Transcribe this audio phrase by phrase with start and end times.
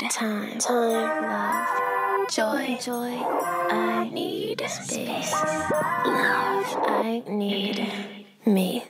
[0.00, 3.16] need time, time, love, joy, joy.
[3.70, 5.32] I need space,
[6.04, 6.76] love.
[6.86, 7.88] I need
[8.44, 8.82] me.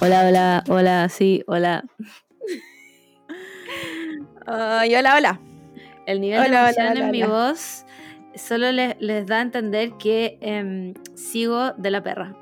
[0.00, 1.84] Hola, hola, hola, sí, hola.
[4.46, 5.40] Ay, hola, hola.
[6.06, 7.32] El nivel Hola, de hola, emoción hola, en mi hola.
[7.32, 7.84] voz
[8.36, 12.36] solo les, les da a entender que em, sigo de la perra.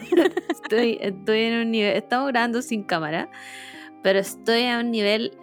[0.50, 3.30] estoy, estoy en un nivel, estamos grabando sin cámara,
[4.06, 5.36] pero estoy a un nivel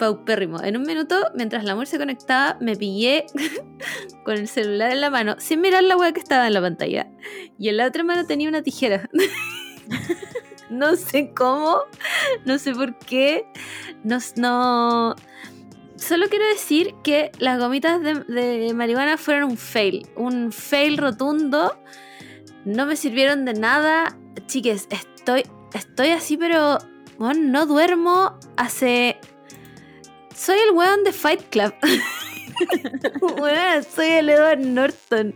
[0.00, 0.60] paupérrimo.
[0.60, 3.24] En un minuto, mientras la amor se conectaba, me pillé
[4.24, 7.06] con el celular en la mano, sin mirar la web que estaba en la pantalla.
[7.56, 9.08] Y en la otra mano tenía una tijera.
[10.70, 11.82] no sé cómo,
[12.44, 13.46] no sé por qué,
[14.02, 15.14] no, no,
[15.94, 20.08] Solo quiero decir que las gomitas de, de marihuana fueron un fail.
[20.16, 21.78] Un fail rotundo.
[22.64, 24.18] No me sirvieron de nada.
[24.48, 26.78] Chiques, estoy, estoy así, pero
[27.18, 29.18] bueno, no duermo hace.
[30.34, 31.72] Soy el weón de Fight Club.
[33.40, 35.34] Weón, soy el Edward Norton.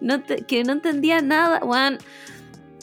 [0.00, 1.60] No te- que no entendía nada.
[1.64, 1.98] Weón.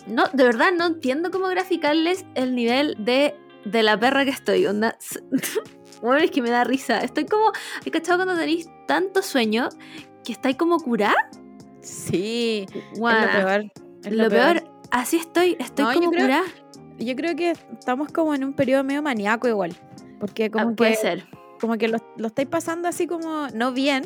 [0.08, 4.66] No, de verdad no entiendo cómo graficarles el nivel de, de la perra que estoy.
[4.66, 4.98] Onda.
[6.02, 7.00] Bueno, es que me da risa.
[7.00, 7.54] Estoy como.
[7.86, 9.70] ¿Hay cachado cuando tenéis tanto sueño
[10.26, 11.16] que estáis como curá?
[11.82, 13.72] Sí, es lo peor.
[14.04, 15.56] es lo peor, así estoy.
[15.62, 16.44] Estoy No, como curá.
[17.00, 19.76] Yo creo que estamos como en un periodo medio maníaco igual.
[20.20, 21.26] Porque como Ah, puede que, ser.
[21.60, 24.04] como que lo, lo estáis pasando así como, no bien,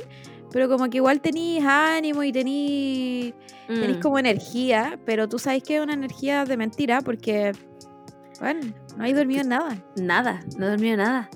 [0.51, 3.33] pero como que igual tenéis ánimo y tenéis
[3.67, 4.01] tenéis Mm.
[4.01, 7.51] como energía, pero tú sabes que es una energía de mentira porque,
[8.39, 8.61] bueno,
[8.95, 9.77] no hay dormido en nada.
[9.97, 11.29] Nada, no he dormido nada.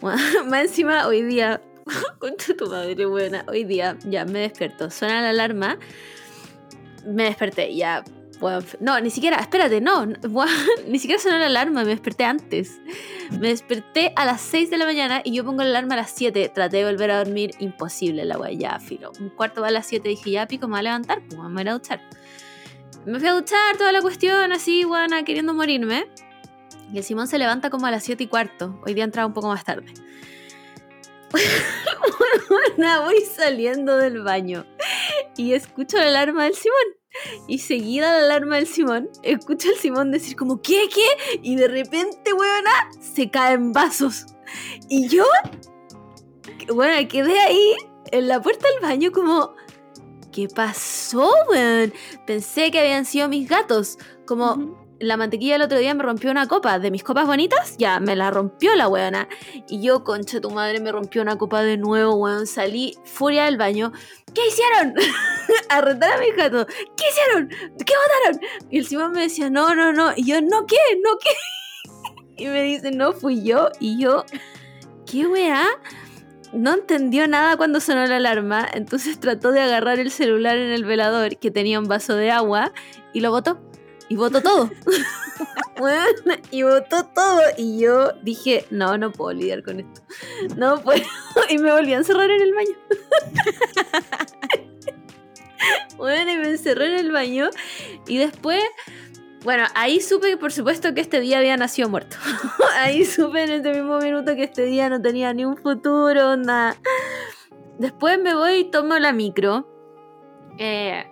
[0.00, 1.60] Bueno, Más encima, hoy día.
[2.18, 3.44] Concha tu madre, buena.
[3.48, 4.90] Hoy día ya me despierto.
[4.90, 5.78] Suena la alarma.
[7.06, 8.02] Me desperté, ya.
[8.80, 10.06] No, ni siquiera, espérate, no.
[10.86, 12.80] ni siquiera sonó la alarma, me desperté antes.
[13.30, 16.10] Me desperté a las 6 de la mañana y yo pongo la alarma a las
[16.10, 16.50] 7.
[16.54, 19.12] Traté de volver a dormir, imposible la wea, ya, filo.
[19.20, 21.68] Un cuarto a las 7, dije, ya pico, me voy a levantar, pues me voy
[21.68, 22.00] a duchar.
[23.06, 26.06] Me fui a duchar, toda la cuestión, así, buena, queriendo morirme.
[26.92, 28.80] Y el Simón se levanta como a las 7 y cuarto.
[28.84, 29.92] Hoy día entraba un poco más tarde.
[33.04, 34.64] Voy saliendo del baño
[35.36, 37.05] y escucho la alarma del Simón.
[37.48, 41.38] Y seguida la alarma del Simón, escucho al Simón decir como, ¿qué, qué?
[41.42, 44.26] Y de repente, weona, se caen vasos.
[44.88, 45.24] Y yo,
[46.72, 47.76] bueno, quedé ahí
[48.12, 49.54] en la puerta del baño como,
[50.32, 51.92] ¿qué pasó, weón?
[52.26, 53.98] Pensé que habían sido mis gatos.
[54.26, 58.00] Como, la mantequilla el otro día me rompió una copa de mis copas bonitas, ya,
[58.00, 59.28] me la rompió la weona.
[59.68, 62.46] Y yo, concha tu madre, me rompió una copa de nuevo, weón.
[62.46, 63.92] Salí furia del baño.
[64.36, 64.94] ¿Qué hicieron?
[65.70, 66.66] a retar a mis gatos.
[66.66, 67.48] ¿Qué hicieron?
[67.48, 68.40] ¿Qué botaron?
[68.70, 70.12] Y el Simón me decía, no, no, no.
[70.14, 70.76] Y yo, no, ¿qué?
[71.02, 71.30] No, ¿qué?
[72.44, 73.70] y me dice, no, fui yo.
[73.80, 74.26] Y yo,
[75.10, 75.66] ¿qué weá?
[76.52, 80.84] No entendió nada cuando sonó la alarma, entonces trató de agarrar el celular en el
[80.84, 82.72] velador que tenía un vaso de agua
[83.14, 83.58] y lo botó.
[84.10, 84.70] Y botó todo.
[85.78, 87.40] Bueno, y botó todo.
[87.56, 90.02] Y yo dije, no, no puedo lidiar con esto.
[90.56, 91.02] No puedo.
[91.48, 92.76] Y me volví a encerrar en el baño.
[95.96, 97.48] Bueno, y me encerré en el baño.
[98.06, 98.62] Y después,
[99.42, 102.16] bueno, ahí supe, por supuesto, que este día había nacido muerto.
[102.78, 106.76] ahí supe en ese mismo minuto que este día no tenía ni un futuro, nada.
[107.78, 109.66] Después me voy y tomo la micro.
[110.58, 111.04] Eh,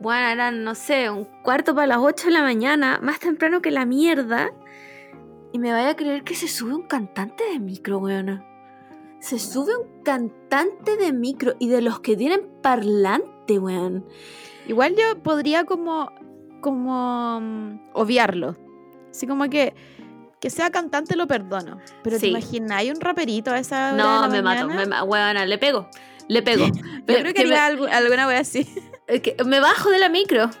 [0.00, 3.70] bueno, eran, no sé, un cuarto para las 8 de la mañana, más temprano que
[3.70, 4.50] la mierda.
[5.52, 8.44] Y me vaya a creer que se sube un cantante de micro, weona.
[9.20, 14.04] Se sube un cantante de micro y de los que tienen parlante, weón.
[14.68, 16.12] Igual yo podría como,
[16.60, 18.56] como mm, obviarlo.
[19.10, 19.74] Así como que
[20.40, 21.78] que sea cantante lo perdono.
[22.04, 22.20] Pero Sí.
[22.20, 25.02] te imaginas, hay un raperito a esa hora de No, la me mato, me ma-
[25.02, 25.88] weona, le pego.
[26.28, 26.64] Le pego.
[26.74, 28.68] Yo Pero creo que, que me- haría algu- alguna wea así.
[29.08, 30.50] Es que me bajo de la micro.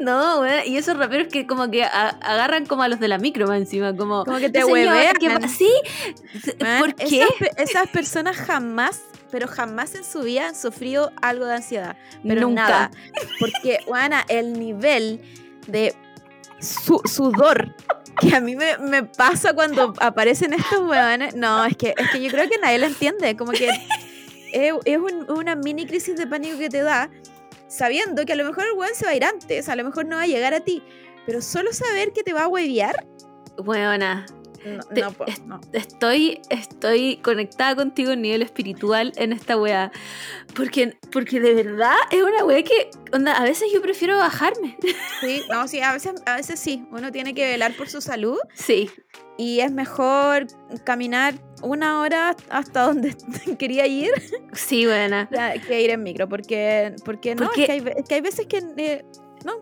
[0.00, 0.64] No, no.
[0.64, 3.58] Y esos raperos que como que a- agarran como a los de la micro más
[3.58, 4.24] encima, como...
[4.24, 5.14] Como que te "Señor, huevean.
[5.16, 5.70] ¿qué pa- ¿Sí?
[6.58, 7.22] Man, ¿Por qué?
[7.22, 11.96] Esas, pe- esas personas jamás, pero jamás en su vida han sufrido algo de ansiedad.
[12.26, 12.62] Pero Nunca.
[12.62, 12.90] nada.
[13.38, 15.20] Porque, Juana, el nivel
[15.66, 15.94] de
[16.60, 17.74] su- sudor
[18.20, 21.34] que a mí me, me pasa cuando aparecen estos weones.
[21.34, 23.36] No, es que, es que yo creo que nadie lo entiende.
[23.36, 23.68] Como que
[24.52, 27.10] es, es un- una mini crisis de pánico que te da,
[27.70, 30.04] sabiendo que a lo mejor el weón se va a ir antes, a lo mejor
[30.04, 30.82] no va a llegar a ti.
[31.24, 33.06] Pero solo saber que te va a huevear,
[33.58, 34.26] Weona,
[34.64, 35.14] No, Te- no,
[35.46, 35.60] no.
[35.72, 39.90] Estoy, estoy conectada contigo a nivel espiritual en esta weá.
[40.54, 44.76] Porque, porque de verdad es una weá que, onda, a veces yo prefiero bajarme.
[45.20, 46.84] Sí, no, sí, a veces, a veces sí.
[46.90, 48.90] Uno tiene que velar por su salud Sí,
[49.38, 50.46] y es mejor
[50.84, 53.16] caminar una hora hasta donde
[53.58, 54.10] quería ir
[54.52, 55.28] sí, buena.
[55.66, 56.28] que ir en micro.
[56.28, 59.04] Porque, porque no, Porque- Es, que hay, es que hay veces que eh,
[59.44, 59.54] no.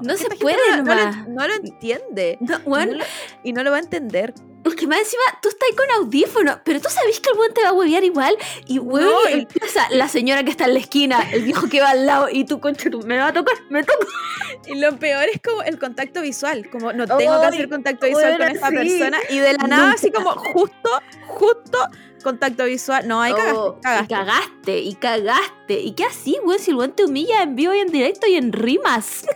[0.00, 2.38] No, se puede no, no lo, no lo entiende.
[2.40, 3.04] No, Y weón, no lo-
[3.44, 4.32] y no lo va a entender.
[4.64, 7.52] Es que más encima tú estás ahí con audífonos, pero tú sabes que el weón
[7.52, 8.36] te va a huevear igual.
[8.66, 11.80] Y weón, No, y empieza la señora que está en la esquina, el viejo que
[11.80, 14.06] va al lado, y tú, concha, tú, me va a tocar, me toca.
[14.66, 18.38] Y lo peor es como el contacto visual, como no tengo que hacer contacto visual
[18.38, 18.76] con esta sí.
[18.76, 20.90] persona y de la nada así como justo,
[21.26, 21.78] justo
[22.22, 23.06] contacto visual.
[23.06, 24.04] No, ahí cagaste, Oh, cagaste.
[24.04, 25.80] Y cagaste, y cagaste.
[25.80, 26.60] ¿Y qué así, weón?
[26.60, 29.26] Si el weón te humilla en vivo y en directo y en rimas.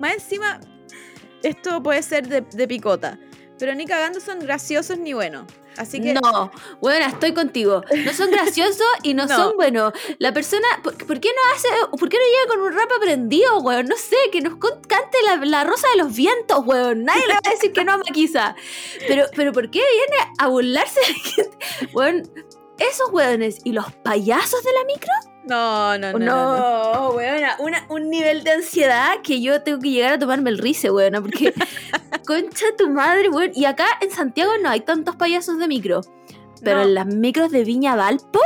[0.00, 0.60] Más encima,
[1.42, 3.18] esto puede ser de, de picota,
[3.58, 5.44] pero ni cagando son graciosos ni buenos.
[5.76, 6.50] Así que No,
[6.80, 7.82] bueno, estoy contigo.
[8.04, 9.36] No son graciosos y no, No.
[9.36, 9.92] son buenos.
[10.18, 11.68] La persona, ¿por, por qué no hace,
[11.98, 13.86] por qué no llega con un rap aprendido, weón?
[13.86, 17.04] No sé, que nos cante la, la rosa de los vientos, weón.
[17.04, 18.56] Nadie le va a decir que no a Maquisa.
[19.06, 21.58] Pero, pero ¿por qué viene a burlarse de la gente?
[21.92, 22.32] Weón,
[22.78, 25.12] esos weones y los payasos de la micro.
[25.44, 26.18] no, no, no.
[26.18, 27.10] No, no, no.
[27.10, 30.90] weona, una- un nivel de ansiedad que yo tengo que llegar a tomarme el rice,
[30.90, 31.52] weona, porque
[32.26, 33.52] concha tu madre, weón.
[33.54, 36.00] Y acá en Santiago no hay tantos payasos de micro,
[36.62, 36.82] pero No.
[36.84, 38.40] en las micros de Viña Valpo,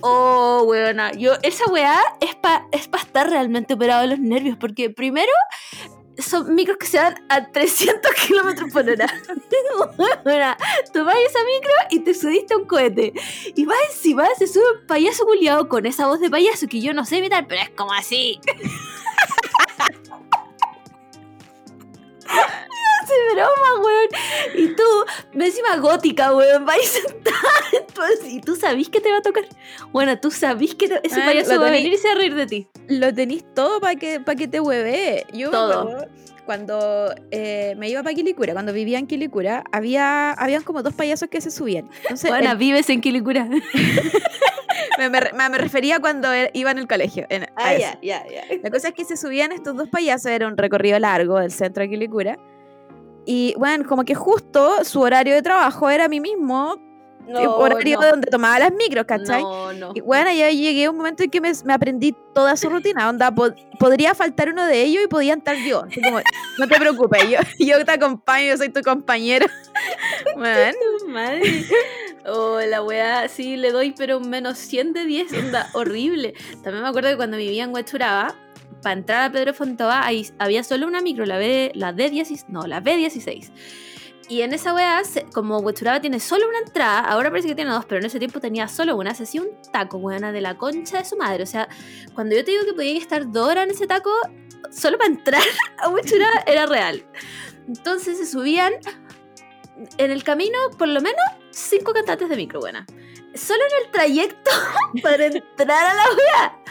[0.00, 4.56] oh, weona, yo, esa weá es para es pa estar realmente operado de los nervios,
[4.58, 5.30] porque primero
[6.18, 9.06] son micros que se dan a 300 kilómetros por hora.
[10.24, 10.56] Weona,
[10.92, 13.12] tomás esa micro y te subiste a un cohete.
[13.54, 16.92] Y más encima se sube un payaso culiado con esa voz de payaso que yo
[16.92, 18.40] no sé imitar, pero es como así.
[23.14, 24.08] Hace broma, weón.
[24.54, 24.82] Y tú,
[25.32, 29.44] me encima gótica, weón, vais sentada y tú sabís que te va a tocar.
[29.92, 32.14] Bueno, tú sabís que te- ese Ah, payaso lo va a venir y se va
[32.14, 32.68] a reír de ti.
[32.88, 35.26] Lo tenéis todo para que, pa' que te hueve.
[35.32, 36.06] Yo Todo.
[36.46, 41.28] cuando eh, me iba para Quilicura, cuando vivía en Quilicura, había, habían como dos payasos
[41.28, 41.88] que se subían.
[42.02, 43.48] Entonces, Bueno, el- vives en Quilicura.
[44.98, 47.26] me, me me refería cuando e- iba en el colegio.
[47.30, 47.46] en-.
[47.56, 48.24] Ah, ya, ya.
[48.62, 51.82] La cosa es que se subían estos dos payasos, era un recorrido largo del centro
[51.82, 52.38] de Quilicura.
[53.26, 56.78] Y bueno, como que justo su horario de trabajo era mi mismo
[57.26, 59.42] eh, horario donde tomaba las micros, ¿cachai?
[59.42, 59.92] No, no.
[59.94, 63.08] Y bueno, ya llegué a un momento en que me, me aprendí toda su rutina.
[63.08, 65.84] Onda, po- podría faltar uno de ellos y podía entrar yo.
[65.84, 66.18] Así como,
[66.58, 69.46] no te preocupes, yo, yo te acompaño, yo soy tu compañero.
[70.36, 70.78] Bueno,
[71.08, 71.64] madre.
[72.26, 76.34] Oh, la weá, sí, le doy, pero menos 100 de 10, onda, horrible.
[76.62, 78.34] También me acuerdo que cuando vivía en Huechuraba,
[78.84, 82.66] para entrar a Pedro Fontova, ahí había solo una micro, la, B, la D16, no,
[82.66, 83.50] la B16.
[84.28, 85.02] Y en esa weá,
[85.32, 88.40] como Huechuraba tiene solo una entrada, ahora parece que tiene dos, pero en ese tiempo
[88.40, 91.42] tenía solo una, se hacía un taco, weona, de la concha de su madre.
[91.42, 91.68] O sea,
[92.14, 94.10] cuando yo te digo que podía estar dos horas en ese taco,
[94.70, 95.42] solo para entrar
[95.78, 97.04] a Huechuraba era real.
[97.66, 98.74] Entonces se subían
[99.98, 102.86] en el camino, por lo menos, cinco cantantes de micro, buena.
[103.34, 104.50] Solo en el trayecto
[105.02, 106.62] para entrar a la wea.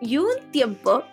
[0.00, 1.04] Y un tiempo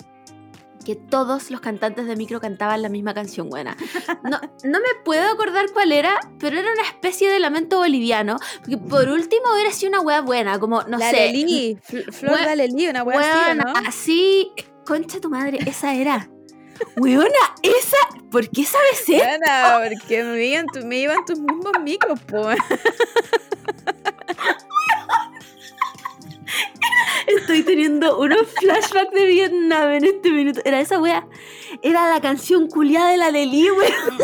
[0.86, 3.76] que todos los cantantes de micro cantaban la misma canción buena.
[4.24, 8.38] No, no me puedo acordar cuál era, pero era una especie de lamento boliviano.
[8.60, 11.32] Porque por último hubiera sido una wea buena, como, no la sé.
[11.34, 11.78] Lelí,
[12.12, 13.74] Flor Wea- de Lelí, una wea así, ¿o Weona, ¿no?
[13.88, 14.52] así,
[14.86, 16.30] concha tu madre, esa era.
[16.98, 17.30] Weona,
[17.64, 17.98] esa,
[18.30, 19.18] ¿por qué sabes ser?
[19.40, 22.50] Bueno, porque me iban, tu- me iban tus mismos micros, po.
[27.28, 30.62] Estoy teniendo unos flashbacks de Vietnam en este minuto.
[30.64, 31.28] Era esa wea.
[31.82, 34.18] Era la canción culiada de la Leli, weón.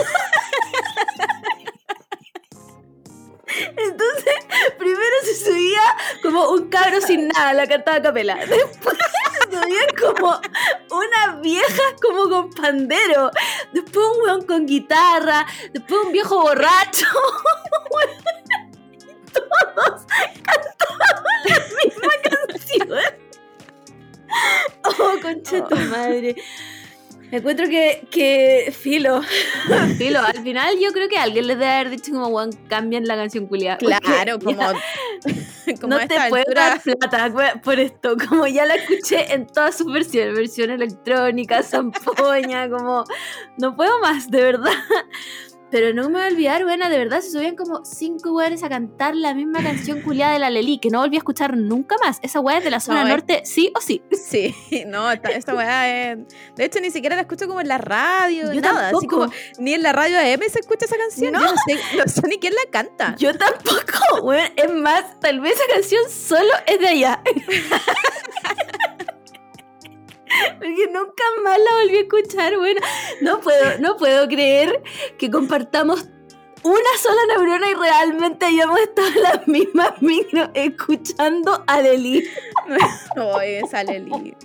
[3.77, 4.33] Entonces,
[4.77, 5.81] primero se subía
[6.21, 8.35] como un cabro sin nada, la cantaba a capela.
[8.35, 10.39] Después se subían como
[10.89, 13.31] unas viejas como con pandero.
[13.73, 15.45] Después un weón con guitarra.
[15.73, 17.05] Después un viejo borracho.
[19.33, 20.05] Y Todos
[20.43, 21.10] cantaban
[21.45, 22.99] la misma canción.
[24.83, 26.35] Oh, concha tu madre.
[27.31, 29.21] Me encuentro que, que filo,
[29.97, 33.15] filo, al final yo creo que alguien les debe haber dicho como, Juan, cambian la
[33.15, 33.77] canción culiada.
[33.77, 34.61] Claro, como,
[35.87, 36.79] no te puedo altura.
[36.81, 42.69] dar plata por esto, como ya la escuché en todas sus versiones, versión electrónica, zampoña,
[42.69, 43.05] como,
[43.57, 44.73] no puedo más, de verdad.
[45.71, 48.69] Pero no me voy a olvidar, buena, de verdad, se subían como cinco weones a
[48.69, 52.19] cantar la misma canción culiada de la Leli, que no volví a escuchar nunca más.
[52.21, 54.01] Esa weá es de la zona No, es- norte, sí o sí.
[54.31, 54.53] Sí,
[54.87, 56.19] no, esta, esta weá es.
[56.55, 58.89] De hecho, ni siquiera la escucho como en la radio, Yo nada.
[58.89, 61.33] Así como, ni en la radio AM se escucha esa canción.
[61.33, 61.39] No.
[61.41, 63.15] Yo no sé, no sé ni quién la canta.
[63.17, 64.49] Yo tampoco, weón.
[64.55, 67.21] Es más, tal vez esa canción solo es de allá.
[70.57, 72.81] Porque nunca más la volví a escuchar, bueno.
[73.21, 74.81] No puedo, no puedo creer
[75.17, 76.07] que compartamos
[76.63, 82.23] una sola neurona y realmente hayamos estado en las mismas micro escuchando a Leli.
[83.17, 84.35] Oye, sale Lili.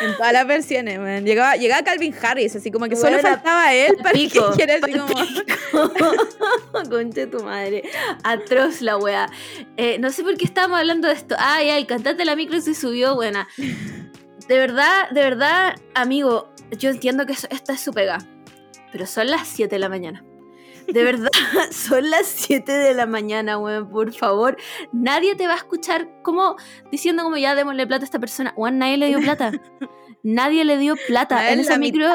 [0.00, 1.24] En todas las versiones, man.
[1.24, 4.92] Llegaba, llegaba Calvin Harris, así como que solo faltaba él para que pico, quiera así
[4.92, 5.14] como.
[6.90, 7.82] Conche tu madre.
[8.24, 9.30] Atroz la wea.
[9.76, 11.34] Eh, no sé por qué estábamos hablando de esto.
[11.38, 13.48] Ay, ay, el cantante de la micro se subió, buena.
[14.48, 18.18] De verdad, de verdad, amigo, yo entiendo que esta es su pega.
[18.92, 20.24] Pero son las 7 de la mañana.
[20.86, 21.28] De verdad,
[21.70, 24.56] son las 7 de la mañana, weón, por favor.
[24.92, 26.56] Nadie te va a escuchar como
[26.90, 28.54] diciendo como ya démosle plata a esta persona.
[28.56, 29.52] Weón, nadie le dio plata.
[30.24, 31.52] Nadie le dio plata.
[31.52, 32.06] En esa la micro.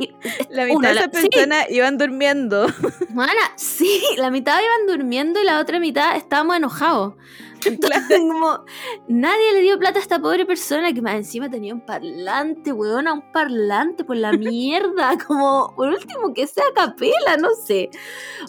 [0.00, 0.10] y-
[0.50, 1.28] La mitad una, de esas sí.
[1.28, 2.66] personas iban durmiendo.
[3.14, 7.14] Mana, sí, la mitad iban durmiendo y la otra mitad estábamos enojados.
[7.66, 8.64] Entonces, como,
[9.08, 13.12] nadie le dio plata a esta pobre persona que más encima tenía un parlante, weona,
[13.12, 15.16] un parlante por la mierda.
[15.26, 17.90] Como, por último, que sea capela, no sé.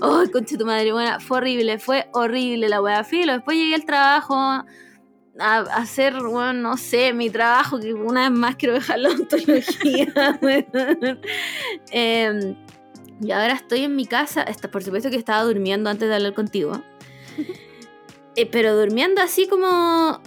[0.01, 3.03] Ay, concha tu madre, buena, fue horrible, fue horrible la wea.
[3.03, 4.65] Filo, después llegué al trabajo a,
[5.39, 10.39] a hacer, bueno, no sé, mi trabajo, que una vez más quiero dejar la ontología.
[10.41, 11.19] weón.
[11.91, 12.55] Em,
[13.21, 14.45] y ahora estoy en mi casa.
[14.71, 16.81] Por supuesto que estaba durmiendo antes de hablar contigo.
[18.35, 20.19] Eh, pero durmiendo así como.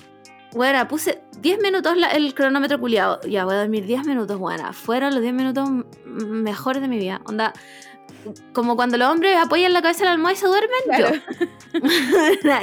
[0.53, 3.21] Bueno, puse 10 minutos la- el cronómetro culiado.
[3.29, 4.73] Ya voy a dormir 10 minutos, buena.
[4.73, 5.69] Fueron los 10 minutos
[6.05, 7.21] mejores de mi vida.
[7.27, 7.53] Onda.
[8.53, 11.15] Como cuando los hombres apoyan la cabeza en la almohada y se duermen, Claro.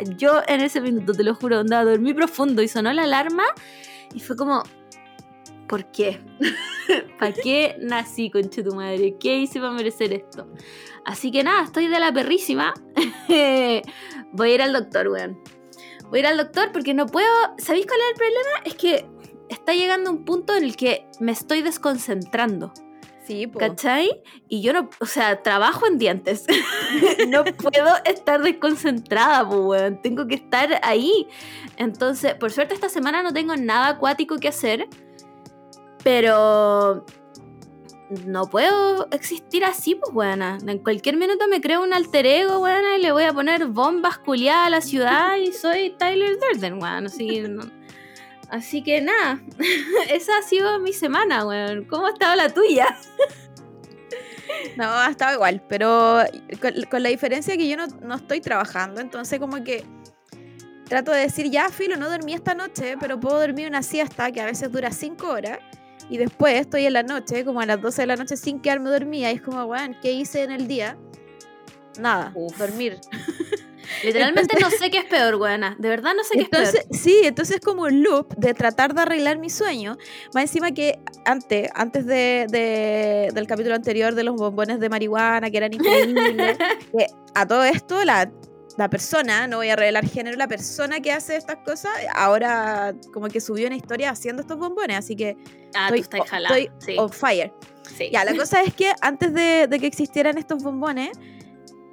[0.10, 0.16] yo.
[0.18, 3.44] yo en ese minuto, te lo juro, onda, dormí profundo y sonó la alarma
[4.14, 4.64] y fue como,
[5.68, 6.22] ¿por qué?
[7.20, 9.16] ¿Para qué nací, conche tu madre?
[9.20, 10.48] ¿Qué hice para merecer esto?
[11.06, 12.74] Así que nada, estoy de la perrísima.
[14.34, 15.40] Voy a ir al doctor, weón.
[16.10, 17.28] Voy a ir al doctor porque no puedo.
[17.58, 18.50] ¿Sabéis cuál es el problema?
[18.66, 19.06] Es que
[19.50, 22.74] está llegando un punto en el que me estoy desconcentrando.
[23.26, 23.60] Sí, po.
[23.60, 24.22] ¿Cachai?
[24.50, 26.46] Y yo no, o sea, trabajo en dientes.
[27.30, 30.02] no puedo estar desconcentrada, pues, weón.
[30.02, 31.28] Tengo que estar ahí.
[31.78, 34.88] Entonces, por suerte esta semana no tengo nada acuático que hacer.
[36.04, 37.06] Pero
[38.26, 40.58] no puedo existir así, pues, weona.
[40.68, 44.18] En cualquier minuto me creo un alter ego, weona, y le voy a poner bombas
[44.20, 47.06] culiadas a la ciudad y soy Tyler Durden, weón.
[47.08, 47.72] Así que, no-
[48.50, 49.42] así que nada,
[50.10, 51.86] esa ha sido mi semana, weón.
[51.86, 52.98] ¿Cómo ha estado la tuya?
[54.78, 56.20] No, ha estado igual, pero
[56.62, 59.84] con, con la diferencia que yo no, no estoy trabajando, entonces como que
[60.88, 64.42] trato de decir, ya, filo, no dormí esta noche, pero puedo dormir una siesta que
[64.42, 65.60] a veces dura 5 horas,
[66.10, 68.90] y después estoy en la noche, como a las 12 de la noche, sin quedarme
[68.90, 70.98] dormida, y es como, weón, ¿qué hice en el día?
[72.00, 72.58] Nada, Uf.
[72.58, 73.00] dormir.
[74.04, 75.76] Literalmente no sé qué es peor, weona.
[75.78, 77.00] De verdad no sé qué Entonces, es peor.
[77.02, 79.98] sí, entonces es como un loop de tratar de arreglar mi sueño.
[80.34, 85.52] Más encima que antes, antes de, de- del capítulo anterior de los bombones de marihuana,
[85.52, 86.58] que eran increíbles,
[86.92, 88.32] que a todo esto la,
[88.78, 93.28] la persona, no voy a revelar género, la persona que hace estas cosas, ahora como
[93.28, 95.38] que subió una historia haciendo estos bombones, así que
[95.76, 96.58] Ah, estoy, tú estás jalada.
[96.58, 97.54] estoy Sí, on fire.
[97.98, 98.10] sí.
[98.12, 101.12] Ya, la cosa es que antes de, de que existieran estos bombones,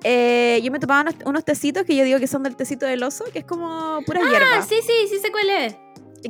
[0.03, 3.03] eh, yo me tomaba unos, unos tecitos que yo digo que son del tecito del
[3.03, 4.47] oso, que es como pura hierba.
[4.57, 5.77] Ah, sí, sí, sí sé cuál es.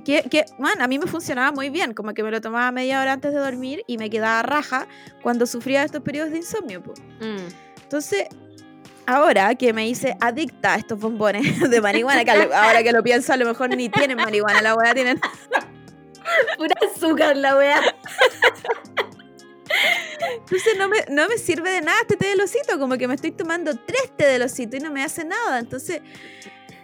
[0.04, 3.00] Que, que, man, a mí me funcionaba muy bien, como que me lo tomaba media
[3.00, 4.86] hora antes de dormir y me quedaba raja
[5.22, 6.80] cuando sufría estos periodos de insomnio.
[7.20, 7.48] Mm.
[7.82, 8.24] Entonces,
[9.10, 13.32] ahora que me hice adicta a estos bombones de marihuana, que ahora que lo pienso,
[13.32, 15.20] a lo mejor ni tienen marihuana, la weá tienen.
[16.56, 17.80] Pura azúcar la weá.
[20.34, 23.14] Entonces, no me, no me sirve de nada este té del osito, como que me
[23.14, 25.58] estoy tomando tres té del osito y no me hace nada.
[25.58, 26.02] Entonces,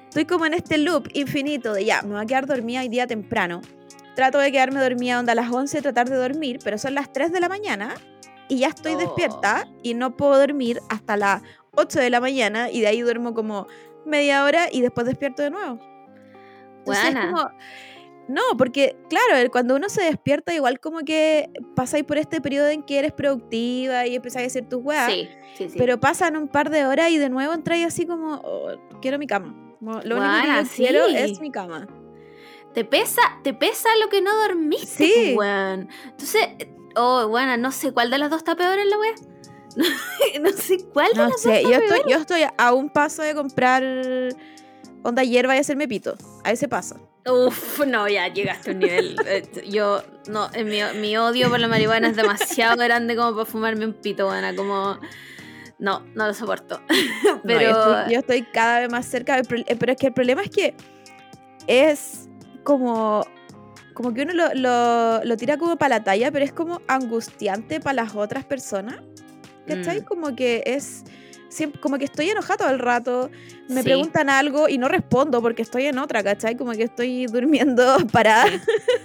[0.09, 3.06] estoy como en este loop infinito de ya, me voy a quedar dormida hoy día
[3.06, 3.61] temprano.
[4.16, 7.30] Trato de quedarme dormida onda a las 11, tratar de dormir, pero son las 3
[7.33, 7.95] de la mañana
[8.49, 8.99] y ya estoy Oh.
[8.99, 11.42] despierta y no puedo dormir hasta las
[11.76, 13.66] 8 de la mañana y de ahí duermo como
[14.04, 15.78] media hora y después despierto de nuevo.
[16.78, 17.30] Entonces, es Buena.
[17.33, 17.50] como-
[18.28, 22.83] no, porque claro, cuando uno se despierta igual como que pasáis por este periodo en
[22.83, 25.78] que eres productiva y empezáis a hacer tus weas, Sí, sí, sí.
[25.78, 29.26] pero pasan un par de horas y de nuevo entráis así como, "Oh, quiero mi
[29.28, 29.54] cama.
[29.78, 31.87] Como, Lo único que yo quiero es mi cama.
[32.75, 35.12] te pesa, te pesa lo que no dormiste, Sí.
[35.14, 35.88] pues, weón.
[36.11, 36.49] Entonces,
[36.97, 39.14] oh, bueno, no sé cuál de las dos está peor en la weá.
[40.40, 43.23] no sé cuál de No las sé, dos yo estoy, yo estoy a un paso
[43.23, 43.83] de comprar
[45.02, 46.16] onda hierba y hacerme pito.
[46.45, 46.97] A ese paso.
[47.28, 49.16] Uf, no, ya llegaste a un nivel.
[49.26, 53.45] eh, Yo, no, eh, mi, mi odio por la marihuana es demasiado grande como para
[53.47, 54.99] fumarme un pito, buena, como.
[55.78, 56.80] No, no lo soporto.
[57.25, 57.61] No, Pero.
[57.61, 60.50] yo, estoy, yo estoy cada vez más cerca, eh, pero es que el problema es
[60.50, 60.75] que
[61.66, 62.28] es
[62.64, 63.25] como,
[63.95, 67.80] como que uno lo, lo- lo tira como para la talla, pero es como angustiante
[67.80, 68.97] para las otras personas.
[69.66, 70.00] ¿Cachai?
[70.00, 70.04] Mm.
[70.04, 71.04] Como que es...
[71.49, 73.30] siempre- como que estoy enojada todo el rato,
[73.68, 73.85] me Sí.
[73.85, 76.56] preguntan algo y no respondo porque estoy en otra, ¿cachai?
[76.56, 78.46] Como que estoy durmiendo parada.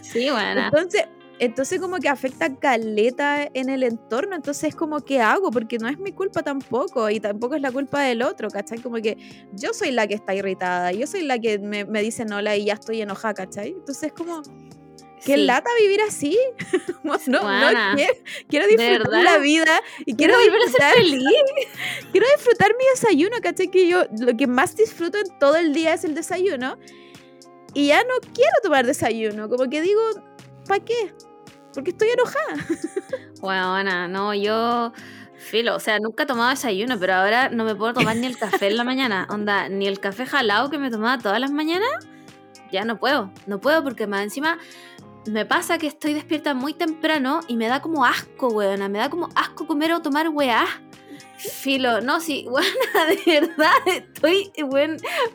[0.01, 0.65] Sí, buena.
[0.65, 1.05] Entonces,
[1.39, 5.49] entonces como que afecta caleta en el entorno, entonces como ¿qué hago?
[5.49, 8.79] Porque no es mi culpa tampoco y tampoco es la culpa del otro, ¿cachai?
[8.79, 9.17] Como que
[9.53, 12.65] yo soy la que está irritada, yo soy la que me, me dicen hola y
[12.65, 13.69] ya estoy enojada, ¿cachai?
[13.69, 14.41] Entonces como,
[15.25, 15.45] qué Sí.
[15.45, 16.37] lata vivir así.
[17.03, 18.13] no, no, quiero,
[18.47, 21.25] quiero ¿De disfrutar la vida y quiero, Quiero volver a ser disfrutar, feliz.
[22.11, 23.67] quiero disfrutar mi desayuno, ¿cachai?
[23.69, 26.77] Que yo lo que más disfruto en todo el día es el desayuno
[27.73, 30.01] y ya no quiero tomar desayuno, como que digo,
[30.67, 31.13] ¿para qué?
[31.73, 32.55] Porque estoy enojada.
[33.41, 34.91] Buena, no, yo.
[35.37, 38.37] Filo, o sea, nunca he tomado desayuno, pero ahora no me puedo tomar ni el
[38.37, 39.25] café en la mañana.
[39.31, 41.89] Onda, ni el café jalado que me tomaba todas las mañanas,
[42.71, 43.31] ya no puedo.
[43.47, 44.59] No puedo porque más encima
[45.25, 48.89] me pasa que estoy despierta muy temprano y me da como asco, weona.
[48.89, 50.65] Me da como asco comer o tomar weá.
[51.37, 54.51] Filo, no, sí, buena, de verdad, estoy,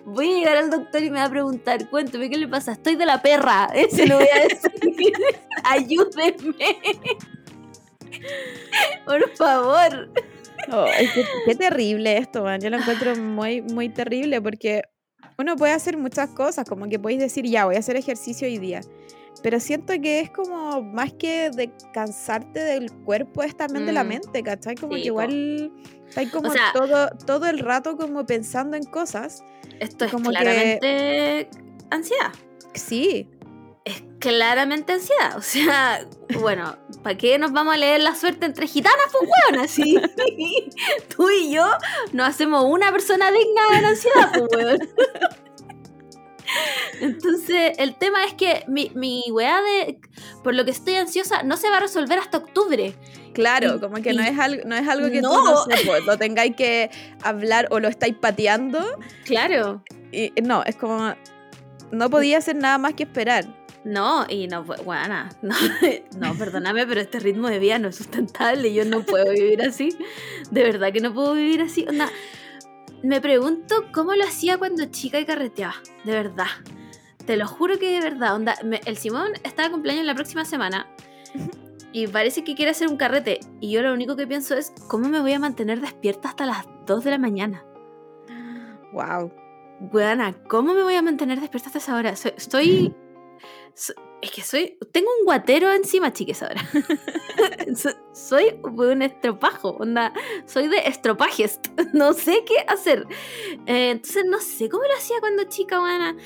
[0.04, 2.72] voy a llegar al doctor y me va a preguntar, cuéntame, ¿qué le pasa?
[2.72, 5.12] Estoy de la perra, eso lo voy a decir,
[5.64, 6.78] ayúdenme,
[9.04, 10.12] por favor.
[11.14, 12.60] Qué, qué terrible esto, man.
[12.60, 14.82] Yo lo encuentro muy, muy terrible porque
[15.38, 18.58] uno puede hacer muchas cosas, como que podéis decir, ya, voy a hacer ejercicio hoy
[18.58, 18.80] día.
[19.42, 24.02] Pero siento que es como más que de cansarte del cuerpo, es también de la
[24.04, 24.08] Mm.
[24.08, 24.74] mente, ¿cachai?
[24.76, 25.72] Como Sí, que igual
[26.08, 29.44] estáis como sea- todo, todo el rato como pensando en cosas.
[29.80, 31.48] Esto es Como que- claramente
[31.90, 32.32] ansiedad.
[32.74, 33.28] Sí,
[33.88, 35.36] Es claramente ansiedad.
[35.36, 36.04] O sea,
[36.40, 39.64] bueno, ¿para qué nos vamos a leer la suerte entre gitanas, pues weón?
[39.64, 39.96] Así.
[41.16, 41.64] Tú y yo
[42.12, 44.78] no hacemos una persona digna de ansiedad, pues weón.
[47.00, 49.98] Entonces, el tema es que mi, mi weá de.
[50.42, 52.94] Por lo que estoy ansiosa, no se va a resolver hasta octubre.
[53.34, 55.44] claro, Y- como que no y- es algo, no es algo que tú No.
[55.44, 56.90] no sé, pues, lo tengáis que
[57.22, 58.80] hablar o lo estáis pateando.
[59.24, 59.82] Claro.
[60.12, 61.14] Y no, es como.
[61.92, 63.44] No podía hacer nada más que esperar.
[63.84, 65.54] No, y no, weona, no,
[66.18, 69.96] no, perdóname, pero este ritmo de vida no es sustentable, yo no puedo vivir así,
[70.50, 72.10] de verdad que no puedo vivir así, onda,
[73.02, 76.46] me pregunto cómo lo hacía cuando chica y carreteaba, de verdad,
[77.26, 80.44] te lo juro que de verdad, onda, me- el Simón está de cumpleaños la próxima
[80.44, 80.86] semana
[81.92, 85.08] y parece que quiere hacer un carrete y yo lo único que pienso es cómo
[85.08, 87.64] me voy a mantener despierta hasta las 2 de la mañana.
[88.92, 89.32] Wow.
[89.92, 92.16] Weana, ¿cómo me voy a mantener despierta hasta esa hora?
[92.16, 92.94] Soy, estoy.
[94.22, 94.78] Es que soy.
[94.92, 96.60] Tengo un guatero encima, chiques, ahora.
[97.76, 100.12] So- soy un estropajo, onda.
[100.46, 101.60] Soy de estropajes.
[101.92, 103.06] No sé qué hacer.
[103.66, 106.16] Eh, entonces, no sé cómo lo hacía cuando chica, weana.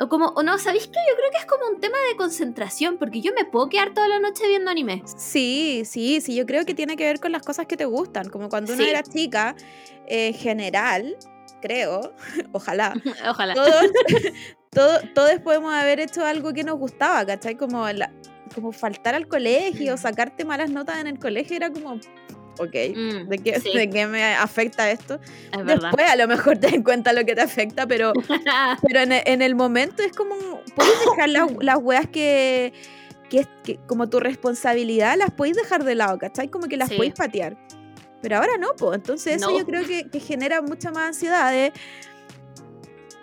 [0.00, 0.98] O como, o no, ¿sabéis qué?
[1.10, 4.08] Yo creo que es como un tema de concentración, porque yo me puedo quedar toda
[4.08, 5.02] la noche viendo anime.
[5.04, 8.28] Sí, sí, sí, yo creo que tiene que ver con las cosas que te gustan.
[8.30, 8.88] Como cuando uno Sí.
[8.90, 9.54] era chica,
[10.06, 11.16] eh, en general,
[11.60, 12.14] creo,
[12.52, 12.94] ojalá,
[13.28, 13.54] Ojalá.
[13.54, 13.90] todos,
[14.70, 17.56] todo- todos podemos haber hecho algo que nos gustaba, ¿cachai?
[17.56, 18.12] Como, la-
[18.54, 21.94] como faltar al colegio, sacarte malas notas en el colegio, era como,
[22.58, 25.18] ok, Mm, ¿de qué, sí, de qué me afecta esto?
[25.52, 25.88] es verdad.
[25.90, 28.12] Después a lo mejor te das cuenta lo que te afecta, pero,
[28.88, 30.36] pero en, e- en el momento es como,
[30.76, 32.72] puedes dejar las, las weas que,
[33.28, 36.48] que, que como tu responsabilidad, las podéis dejar de lado, ¿cachai?
[36.48, 36.96] Como que las Sí.
[36.96, 37.56] podéis patear.
[38.22, 38.96] Pero ahora no, pues.
[38.96, 41.50] Entonces eso yo creo que, que genera mucha más ansiedad.
[41.50, 41.72] de-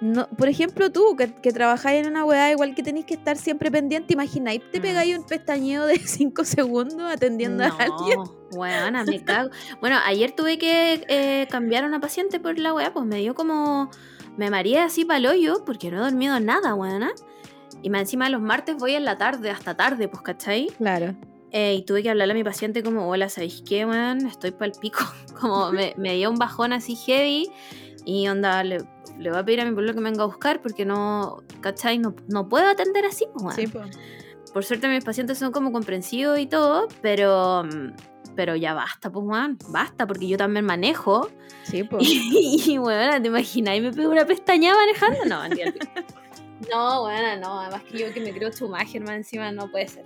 [0.02, 3.36] no, por ejemplo, tú, que, que trabajáis en una weá igual que tenéis que estar
[3.38, 4.82] siempre pendiente, imagináis, te Mm.
[4.82, 8.20] pegáis un pestañeo de 5 segundos atendiendo a alguien.
[8.52, 9.50] Weona, me cago.
[9.82, 13.34] Bueno, ayer tuve que eh, cambiar a una paciente por la weá, pues me dio
[13.36, 13.90] como.
[14.38, 17.12] Me mareé así para el hoyo porque no he dormido nada, weona.
[17.82, 20.68] Y más encima los martes voy en la tarde, hasta tarde, pues, ¿cachai?
[20.78, 21.16] Claro.
[21.52, 24.28] Eh, y tuve que hablarle a mi paciente como, hola, ¿sabéis qué, weón?
[24.28, 25.00] Estoy pa'l pico.
[25.40, 27.50] Como me, me dio un bajón así heavy.
[28.06, 28.84] Y onda, le,
[29.20, 32.00] le voy a pedir a mi pueblo que me venga a buscar porque no, ¿cachai?
[32.00, 33.56] No, no puedo atender así, pues.
[33.56, 33.98] Sí, pues.
[34.54, 37.92] Por suerte mis pacientes son como comprensivos y todo, pero mm,
[38.38, 41.30] pero ya basta, pues, weón, basta, porque yo también manejo.
[41.64, 42.08] Sí, pues.
[42.08, 43.76] Y, weón, ¿te imaginas?
[43.76, 45.26] ¿Y me pego una pestañada manejando?
[45.26, 45.42] No.
[46.72, 50.06] No, weón, no, además que yo que me creo Schumacher más encima no puede ser.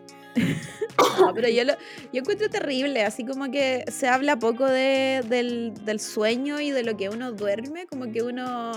[1.20, 1.74] No, pero yo, lo,
[2.14, 6.84] yo encuentro terrible, así como que se habla poco de, del, del sueño y de
[6.84, 8.72] lo que uno duerme, como que uno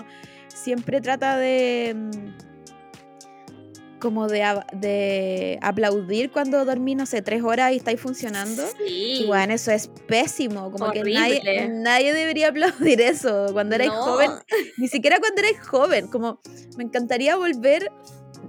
[0.48, 2.54] siempre trata de mm,
[4.00, 8.62] como de, de aplaudir cuando dormí, no sé, tres horas y estáis funcionando.
[8.78, 9.22] Sí.
[9.22, 14.02] Y bueno, eso es pésimo, como que nadie, nadie debería aplaudir eso cuando erais No.
[14.02, 14.30] joven,
[14.76, 16.40] ni siquiera cuando erais joven, como
[16.76, 17.90] me encantaría volver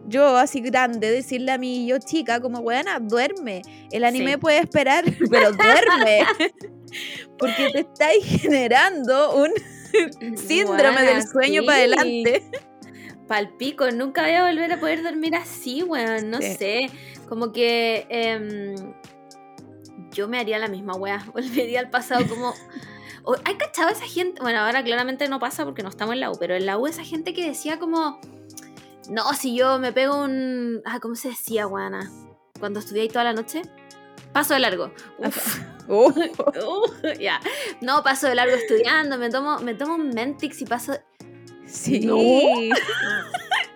[0.07, 4.37] yo así grande, decirle a mi yo chica, como buena, duerme, el anime Sí.
[4.37, 6.25] puede esperar, pero duerme,
[7.37, 9.51] porque te estáis generando un
[10.37, 11.65] síndrome del sueño sí.
[11.67, 12.43] para adelante.
[13.27, 16.29] Palpico, nunca voy a volver a poder dormir así, weón.
[16.29, 16.53] No Sí.
[16.55, 16.89] sé.
[17.27, 18.75] Como que em,
[20.11, 21.25] yo me haría la misma weá.
[21.33, 22.53] Volvería al pasado como.
[23.45, 24.39] ¿Hay cachado esa gente?
[24.43, 26.85] Bueno, ahora claramente no pasa porque no estamos en la U, pero en la U
[26.85, 28.19] esa gente que decía como.
[29.09, 30.81] No, si yo me pego un.
[30.85, 32.09] Ah, ¿cómo se decía, weana?
[32.59, 33.61] Cuando estudié ahí toda la noche.
[34.33, 34.91] Paso de largo.
[35.19, 35.59] Uf.
[35.87, 37.39] Uh, Uh, ya.
[37.81, 40.97] No, paso de largo estudiando, me tomo, me tomo un Mentix y paso.
[41.67, 41.99] sí.
[41.99, 42.17] No.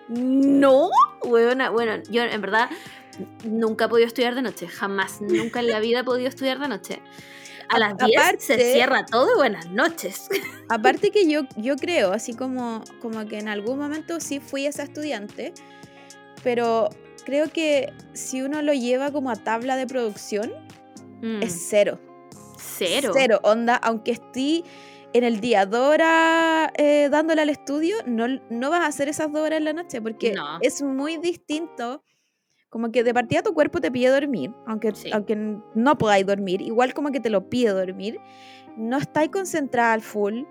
[0.08, 0.90] No,
[1.24, 1.70] weona.
[1.70, 2.68] Bueno, yo en verdad
[3.44, 6.66] nunca he podido estudiar de noche, jamás, nunca en la vida he podido estudiar de
[6.66, 7.00] noche.
[7.70, 10.28] A las 10 se Aparte- cierra todo y buenas noches.
[10.68, 14.82] Aparte que yo, yo creo, así como, como que en algún momento sí fui esa
[14.82, 15.52] estudiante,
[16.42, 16.88] pero
[17.24, 20.52] creo que si uno lo lleva como a tabla de producción,
[21.22, 22.00] Mm, es cero.
[22.58, 23.10] cero.
[23.14, 24.64] Cero, onda, aunque esté
[25.12, 29.30] en el día dos horas eh, dándole al estudio, no, no vas a hacer esas
[29.30, 30.58] dos horas en la noche, porque No.
[30.62, 32.02] es muy distinto.
[32.70, 35.10] Como que de partida tu cuerpo te pide dormir, aunque, Sí.
[35.12, 35.36] aunque
[35.74, 38.18] no podáis dormir, igual como que te lo pide dormir,
[38.76, 40.44] no estáis concentrada al full,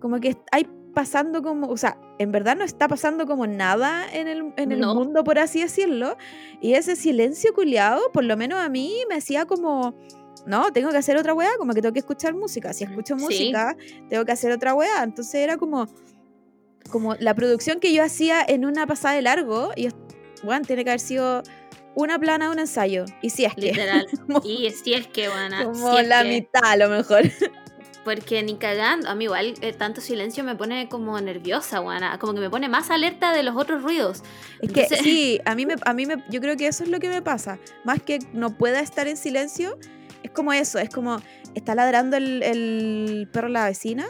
[0.00, 4.26] como que estáis pasando como, o sea, en verdad no está pasando como nada en
[4.26, 4.94] el, en el No.
[4.96, 6.16] mundo, por así decirlo,
[6.60, 9.94] y ese silencio culiado, por lo menos a mí me hacía como,
[10.46, 13.22] no, tengo que hacer otra weá, como que tengo que escuchar música, si escucho Sí.
[13.24, 13.76] música,
[14.08, 15.86] tengo que hacer otra weá, entonces era como,
[16.90, 19.88] como la producción que yo hacía en una pasada de largo, y
[20.42, 21.42] bueno, tiene que haber sido
[21.94, 24.06] una plana de un ensayo, y si es que, Literal.
[24.44, 25.64] Y si es que, buena.
[25.64, 27.22] como si la que- mitad a lo mejor.
[28.04, 32.18] Porque ni cagando, a mí igual eh, tanto silencio me pone como nerviosa, buena.
[32.18, 34.22] Como que me pone más alerta de los otros ruidos.
[34.62, 36.88] Es que Entonces- sí, a mí, me, a mí me, yo creo que eso es
[36.88, 37.58] lo que me pasa.
[37.84, 39.78] Más que no pueda estar en silencio,
[40.22, 41.20] es como eso, es como
[41.54, 44.06] está ladrando el, el perro de la vecina,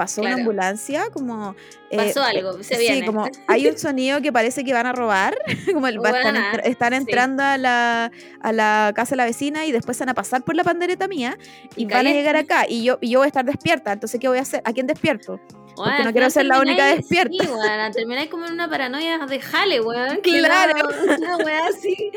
[0.00, 1.54] pasó una ambulancia, como...
[1.90, 4.92] eh, Pasó eh, algo, se sí, como hay un sonido que parece que van a
[4.92, 5.36] robar,
[5.74, 6.00] como el,
[6.64, 6.96] están, sí.
[6.96, 8.10] entrando a, la,
[8.40, 11.36] a la casa de la vecina y después van a pasar por la pandereta mía
[11.76, 14.18] y, Y van a llegar acá y yo, y yo voy a estar despierta, entonces
[14.18, 14.62] ¿qué voy a hacer?
[14.64, 15.38] ¿A quién despierto?
[15.76, 17.32] Weón, no quiero ser la única despierta.
[17.32, 20.20] Sí, weón, termináis como en una paranoia de jale, weón.
[20.22, 20.72] Claro.
[21.06, 22.10] no- Una weá así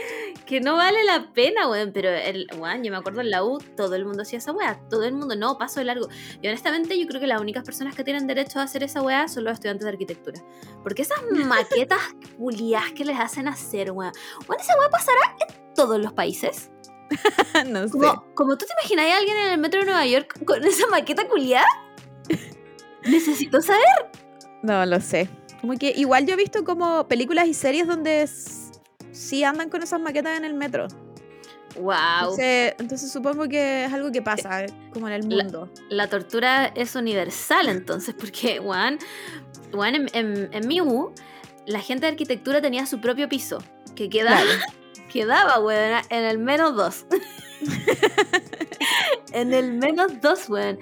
[0.45, 1.91] que no vale la pena, weón.
[1.93, 4.79] Pero, el, weón, yo me acuerdo en la U, todo el mundo hacía esa weá.
[4.89, 6.07] Todo el mundo, no, paso de largo.
[6.41, 9.27] Y honestamente, yo creo que las únicas personas que tienen derecho a hacer esa weá
[9.27, 10.41] son los estudiantes de arquitectura.
[10.83, 12.01] Porque esas maquetas
[12.37, 14.11] culiadas que les hacen hacer, weón.
[14.47, 16.69] Weón, esa weá pasará en todos los países.
[17.67, 17.91] no sé.
[17.91, 20.87] Como, como tú te imaginas a alguien en el metro de Nueva York con esa
[20.87, 21.67] maqueta culiada.
[23.05, 24.11] Necesito saber.
[24.61, 25.29] No lo sé.
[25.61, 28.29] Como que igual yo he visto como películas y series donde
[29.11, 30.87] sí andan con esas maquetas en el metro.
[31.75, 31.95] Wow.
[32.19, 35.69] Entonces, entonces supongo que es algo que pasa, eh, como en el mundo.
[35.89, 38.99] la tortura es universal entonces, porque, Juan,
[39.71, 41.13] Juan en, en, en mi U,
[41.65, 43.63] la gente de arquitectura tenía su propio piso,
[43.95, 44.41] que quedaba,
[45.11, 47.05] quedaba, weón, en el menos dos.
[49.33, 50.79] en el menos dos, weón.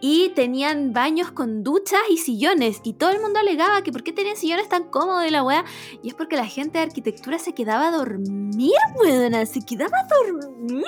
[0.00, 2.80] Y tenían baños con duchas y sillones.
[2.84, 5.64] Y todo el mundo alegaba que por qué tenían sillones tan cómodos y la weá.
[6.02, 9.46] Y es porque la gente de arquitectura se quedaba a dormir, weón.
[9.46, 10.84] Se quedaba a dormir.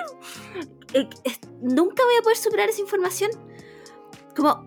[0.93, 1.09] Eh,
[1.61, 3.31] nunca voy a poder superar esa información.
[4.35, 4.65] Como,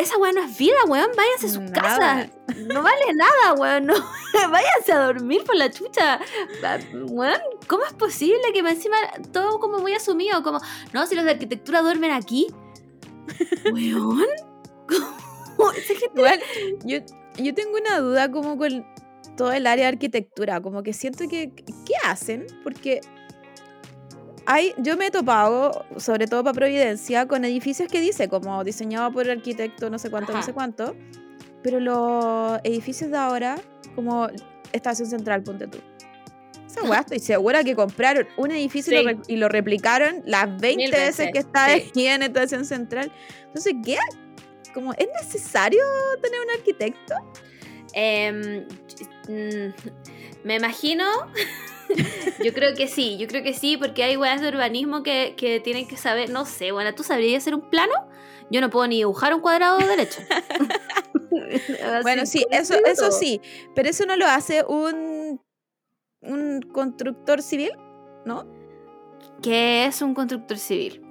[0.00, 1.10] esa weá no es vida, weón.
[1.16, 1.72] Váyanse a su Nada.
[1.82, 2.30] casa.
[2.66, 3.86] No vale nada, weón.
[3.86, 3.94] No,
[4.50, 6.20] váyanse a dormir por la chucha.
[6.64, 8.96] Ah, Weón, ¿cómo es posible que me encima
[9.32, 10.42] todo como muy asumido?
[10.42, 10.60] Como,
[10.92, 12.48] no, si los de arquitectura duermen aquí.
[13.72, 14.24] Weón.
[14.88, 15.70] ¿Cómo?
[15.76, 16.40] Esa gente- Igual,
[16.84, 16.98] yo,
[17.36, 18.84] yo tengo una duda como con
[19.36, 22.46] todo el área de arquitectura, como que siento que, ¿qué hacen?
[22.62, 23.00] Porque
[24.46, 29.12] hay, yo me he topado, sobre todo para Providencia, con edificios que dice como diseñado
[29.12, 30.46] por arquitecto no sé cuánto, no Ajá.
[30.46, 30.96] sé cuánto,
[31.62, 33.60] pero los edificios de ahora,
[33.94, 34.28] como
[34.72, 35.78] Estación Central, ponte tú.
[36.66, 39.18] Esa weá, estoy segura que compraron un edificio y, lo, Sí.
[39.34, 41.84] y lo replicaron las 20 Mil veces veces, que está sí.
[41.88, 43.12] aquí en Estación Central.
[43.46, 43.98] Entonces, ¿qué?
[44.72, 45.82] Como, ¿Es necesario
[46.22, 47.14] tener un arquitecto?
[47.92, 48.66] Em,
[49.28, 49.74] mm,
[50.44, 51.04] me imagino
[52.44, 55.60] yo creo que sí, yo creo que sí, porque hay weas de urbanismo que, que
[55.60, 57.92] tienen que saber, no sé, bueno, ¿tú sabrías hacer un plano?
[58.50, 60.20] Yo no puedo ni dibujar un cuadrado derecho.
[62.02, 63.40] bueno, sí, eso, eso sí,
[63.74, 65.40] pero eso no lo hace un,
[66.22, 67.72] un constructor civil,
[68.24, 68.46] ¿no?
[69.42, 71.02] ¿Qué es un constructor civil?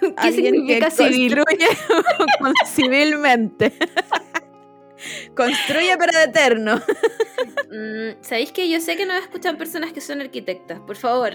[0.00, 1.34] ¿Qué Alguien significa que civil?
[1.36, 1.66] construye
[2.38, 3.72] con- civilmente.
[5.36, 6.80] Construye pero de eterno.
[7.72, 10.80] Mm, ¿Sabéis que yo sé que no escuchan personas que son arquitectas?
[10.80, 11.34] Por favor.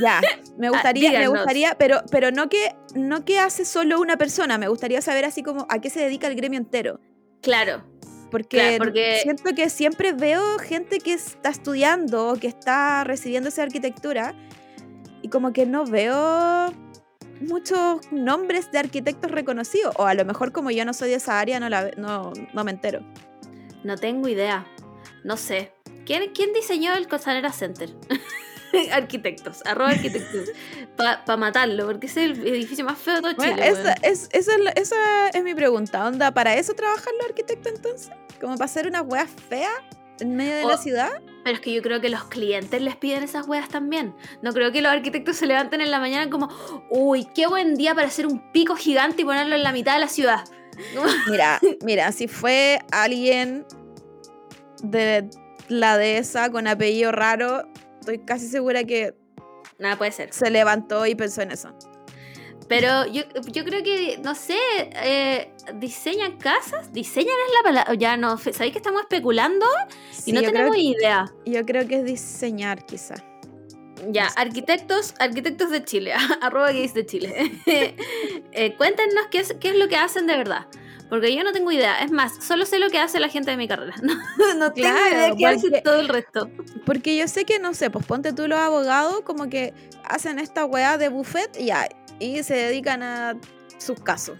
[0.00, 0.20] Ya,
[0.56, 4.58] me gustaría, me Ah, gustaría, pero, pero no que no que hace solo una persona,
[4.58, 7.00] me gustaría saber así como a qué se dedica el gremio entero.
[7.42, 7.84] Claro.
[8.30, 13.48] Porque, Claro, porque- siento que siempre veo gente que está estudiando o que está recibiendo
[13.48, 14.34] esa arquitectura
[15.20, 16.72] y como que no veo
[17.42, 19.94] muchos nombres de arquitectos reconocidos.
[19.98, 22.64] O a lo mejor como yo no soy de esa área, no, la, no, no
[22.64, 23.00] me entero.
[23.84, 24.66] No tengo idea.
[25.24, 25.72] No sé.
[26.06, 27.90] ¿Quién, quién diseñó el Costanera Center?
[28.92, 30.50] arquitectos, arroba arquitectos.
[30.96, 33.68] Para matarlo, porque es el edificio más feo de todo Bueno, Chile.
[33.68, 33.94] esa, weón.
[34.02, 36.06] es, esa, es la- esa es mi pregunta.
[36.06, 38.10] ¿Onda para eso trabajan los arquitectos entonces?
[38.40, 39.70] ¿Como para hacer unas weas feas
[40.22, 41.10] en medio de la ciudad?
[41.44, 44.14] Pero es que yo creo que los clientes les piden esas weas también.
[44.42, 46.48] No creo que los arquitectos se levanten en la mañana como,
[46.88, 50.00] uy, qué buen día para hacer un pico gigante y ponerlo en la mitad de
[50.00, 50.44] la ciudad.
[51.30, 53.66] Mira, mira, si fue alguien
[54.82, 55.28] de
[55.68, 57.68] la dehesa con apellido raro,
[58.00, 59.14] estoy casi segura que
[59.78, 60.32] Nada puede ser.
[60.32, 61.76] se levantó y pensó en eso.
[62.72, 63.20] Pero yo,
[63.52, 67.94] yo creo que, no sé, eh, diseñan casas, diseñan es la palabra.
[67.96, 69.66] Ya no, ¿sabéis que estamos especulando?
[70.10, 71.30] Sí, y no tenemos idea.
[71.44, 73.16] yo creo que es diseñar, quizá.
[74.08, 77.52] Ya, arquitectos, arquitectos de Chile, arroba gays de Chile.
[78.54, 80.66] Eh, cuéntenos qué es, qué es lo que hacen de verdad.
[81.12, 82.02] Porque yo no tengo idea.
[82.02, 83.94] Es más, solo sé lo que hace la gente de mi carrera.
[84.02, 84.14] No,
[84.54, 86.50] no tengo Claro, idea qué hace todo el resto.
[86.86, 90.64] Porque yo sé que, no sé, pues ponte tú los abogados como que hacen esta
[90.64, 91.86] weá de buffet y, ya,
[92.22, 93.36] y se dedican a
[93.78, 94.38] sus casos.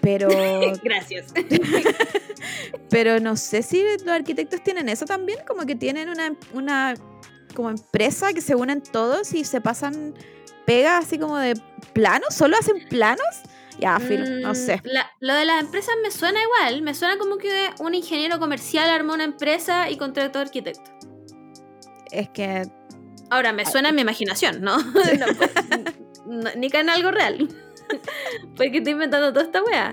[0.00, 0.28] Pero,
[0.82, 1.32] Gracias.
[2.90, 6.94] pero no sé si los arquitectos tienen eso también, como que tienen una, una
[7.54, 10.14] como empresa que se unen todos y se pasan
[10.66, 11.54] pega así como de
[11.92, 13.24] planos, solo hacen planos.
[13.78, 14.80] Ya, filo, no Mm, sé.
[14.84, 16.80] la- lo de las empresas me suena igual.
[16.80, 20.90] Me suena como que un ingeniero comercial armó una empresa y contrató arquitecto.
[22.10, 22.62] Es que
[23.28, 24.78] Ahora, Ah, me suena en mi imaginación, ¿no?
[24.78, 25.50] No, pues,
[26.26, 27.48] no, ni que en algo real.
[28.56, 29.92] Pues que estoy inventando toda esta wea.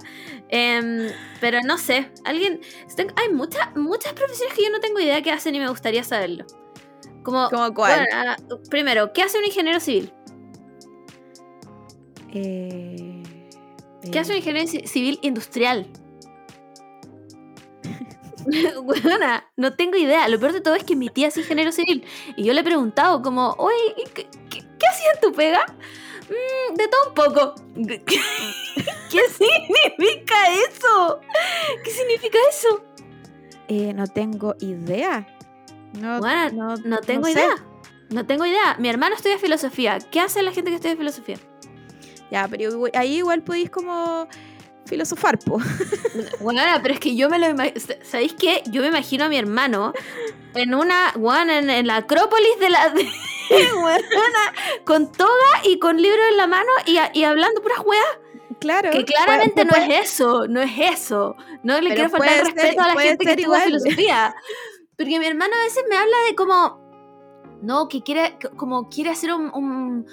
[0.50, 2.60] Em, pero no sé, alguien...
[3.16, 6.46] Hay muchas muchas profesiones que yo no tengo idea qué hacen y me gustaría saberlo.
[7.24, 8.08] Como, como cuál.
[8.12, 8.36] bueno,
[8.70, 10.12] primero, ¿qué hace un ingeniero civil?
[12.34, 13.22] Eh,
[14.12, 15.86] ¿Qué hace un eh, ingeniero ci- civil industrial?
[18.84, 20.28] Weona, no tengo idea.
[20.28, 22.04] Lo peor de todo es que mi tía es ingeniero civil.
[22.36, 25.66] Y yo le he preguntado como, oye, ¿y ¿qué, qué, qué tu pega?
[26.34, 27.56] "Mm, de todo un poco.
[29.12, 30.36] ¿Qué significa
[30.70, 31.20] eso?
[31.84, 32.84] ¿Qué significa eso?
[33.70, 35.26] eh, no tengo idea.
[35.94, 37.56] No, Weona, no, no tengo idea.
[38.10, 38.76] No tengo idea.
[38.80, 40.00] Mi hermano estudia filosofía.
[40.12, 41.38] ¿Qué hace la gente que estudia filosofía?
[42.30, 44.28] Ya, pero ahí igual podéis como
[44.86, 45.60] filosofar, po.
[46.42, 47.80] Bueno, pero es que yo me lo imagino.
[48.04, 48.62] ¿Sabéis qué?
[48.70, 49.94] Yo me imagino a mi hermano
[50.56, 51.14] en una.
[51.16, 52.94] Bueno, en, en la Acrópolis de la.
[53.84, 54.54] weona,
[54.86, 55.32] con toga
[55.64, 58.06] y con libro en la mano y, a- y hablando puras weas.
[58.60, 58.92] Claro.
[58.92, 60.48] Que claramente puede- no es eso.
[60.48, 61.36] No es eso.
[61.64, 64.36] No le quiero faltar el ser- respeto a la gente que estudia filosofía.
[64.98, 66.82] Porque mi hermano a veces me habla de como.
[67.62, 68.38] No, que quiere.
[68.56, 69.52] Como quiere hacer un.
[69.54, 70.06] un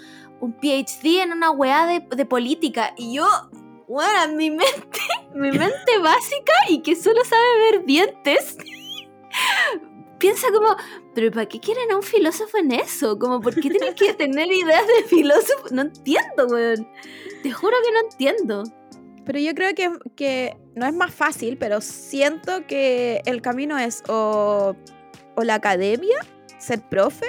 [0.42, 2.94] un PhD en una weá de, de política.
[2.96, 3.28] Y yo,
[3.86, 4.98] bueno, mi mente,
[5.34, 8.56] mi mente básica y que solo sabe ver dientes,
[10.20, 10.76] piensa como,
[11.14, 13.18] pero ¿para qué quieren a un filósofo en eso?
[13.18, 15.66] Como, ¿por qué tienen que tener ideas de filósofo?
[15.72, 16.88] No entiendo, weón.
[17.42, 18.62] Te juro que no entiendo.
[19.24, 24.02] Pero yo creo que, que no es más fácil, pero siento que el camino es
[24.08, 24.76] o,
[25.36, 26.18] o la academia,
[26.58, 27.26] ser profe,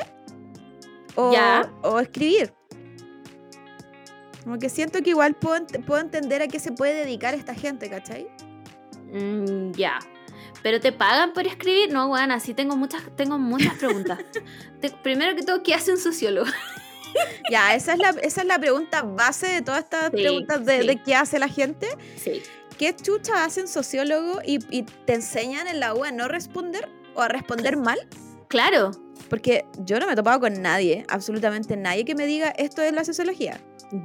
[1.15, 1.71] o, Ya.
[1.84, 2.54] o escribir.
[4.43, 7.89] Como que siento que igual puedo, puedo entender a qué se puede dedicar esta gente,
[7.89, 8.27] ¿cachai?
[9.12, 9.99] Mm, ya.
[10.63, 11.91] ¿Pero te pagan por escribir?
[11.91, 14.19] No, weón, así tengo muchas, tengo muchas preguntas.
[14.82, 16.50] Te- primero que todo, ¿qué hace un sociólogo?
[17.52, 20.80] Ya, esa es la, esa es la pregunta base de todas estas Sí, preguntas de,
[20.80, 20.88] sí.
[20.88, 21.86] de qué hace la gente.
[22.15, 22.41] Sí.
[22.78, 27.21] ¿Qué chucha hacen sociólogo y, y te enseñan en la U a no responder o
[27.21, 28.00] a responder mal?
[28.47, 28.91] Claro.
[29.30, 32.93] Porque yo no me he topado con nadie, absolutamente nadie que me diga esto es
[32.93, 33.60] la sociología.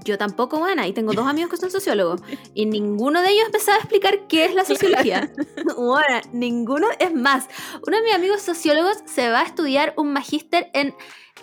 [0.05, 2.21] Yo tampoco, buena, y tengo dos amigos que son sociólogos,
[2.55, 5.31] y ninguno de ellos empezaba a explicar qué es la sociología.
[5.77, 7.47] Bueno, ninguno, es más,
[7.87, 10.95] uno de mis amigos sociólogos se va a estudiar un magíster en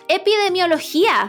[0.08, 1.28] epidemiología.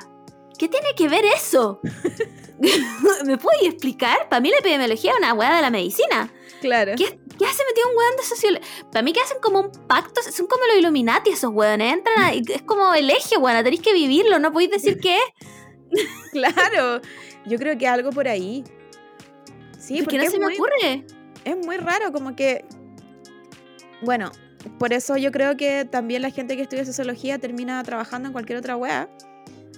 [0.58, 1.82] ¿Qué tiene que ver eso?
[3.26, 4.30] ¿Me puedes explicar?
[4.30, 6.32] Para mí la epidemiología es una hueá de la medicina.
[6.62, 6.94] Claro.
[6.98, 8.68] ¿Qué, ¿Qué hace metido un weón de sociología?
[8.92, 12.34] Para mí que hacen como un pacto, son como los Illuminati esos weones, entran a-
[12.34, 15.24] es como el eje, weón, tenéis que vivirlo, no podéis decir qué es.
[16.32, 17.02] Claro.
[17.46, 18.64] Yo creo que algo por ahí.
[19.80, 21.06] Sí, ¿Por porque qué no es se me muy, ocurre?
[21.46, 22.66] es muy raro, como que.
[24.02, 24.32] Bueno,
[24.80, 28.58] por eso yo creo que también la gente que estudia sociología termina trabajando en cualquier
[28.58, 29.10] otra wea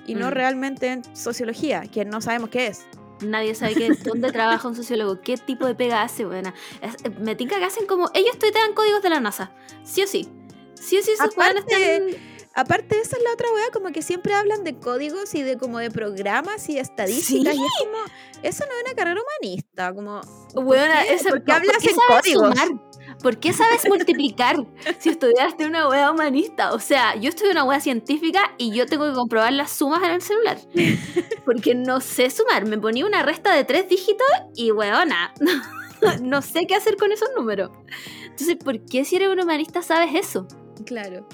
[0.06, 0.32] y no Mm.
[0.32, 2.86] realmente en sociología, que no sabemos qué es.
[3.22, 6.54] Nadie sabe qué, dónde trabaja un sociólogo, qué tipo de pega hace, buena.
[7.20, 9.52] Me tinca que hacen como, ellos tuitean códigos de la NASA,
[9.84, 10.30] sí o sí.
[10.76, 12.37] Sí o sí, esos Aparte- están...
[12.58, 15.78] Aparte, esa es la otra wea, como que siempre hablan de códigos y de como
[15.78, 17.54] de programas y estadísticas.
[17.56, 17.62] Sí.
[17.62, 17.98] Y es como,
[18.44, 20.22] eso no es una carrera humanista, como.
[20.56, 21.14] Weona, qué?
[21.14, 22.50] ese- ¿Por qué hablas qué en códigos?
[22.60, 22.68] sumar?
[23.22, 24.58] ¿Por qué sabes multiplicar
[25.00, 26.74] si estudiaste una wea humanista?
[26.74, 30.12] O sea, yo estudié una wea científica y yo tengo que comprobar las sumas en
[30.12, 30.58] el celular.
[31.46, 32.66] Porque no sé sumar.
[32.66, 35.34] Me ponía una resta de tres dígitos y weona,
[36.22, 37.72] no sé qué hacer con esos números.
[38.24, 40.48] Entonces, ¿por qué si eres un humanista sabes eso?
[40.86, 41.28] Claro.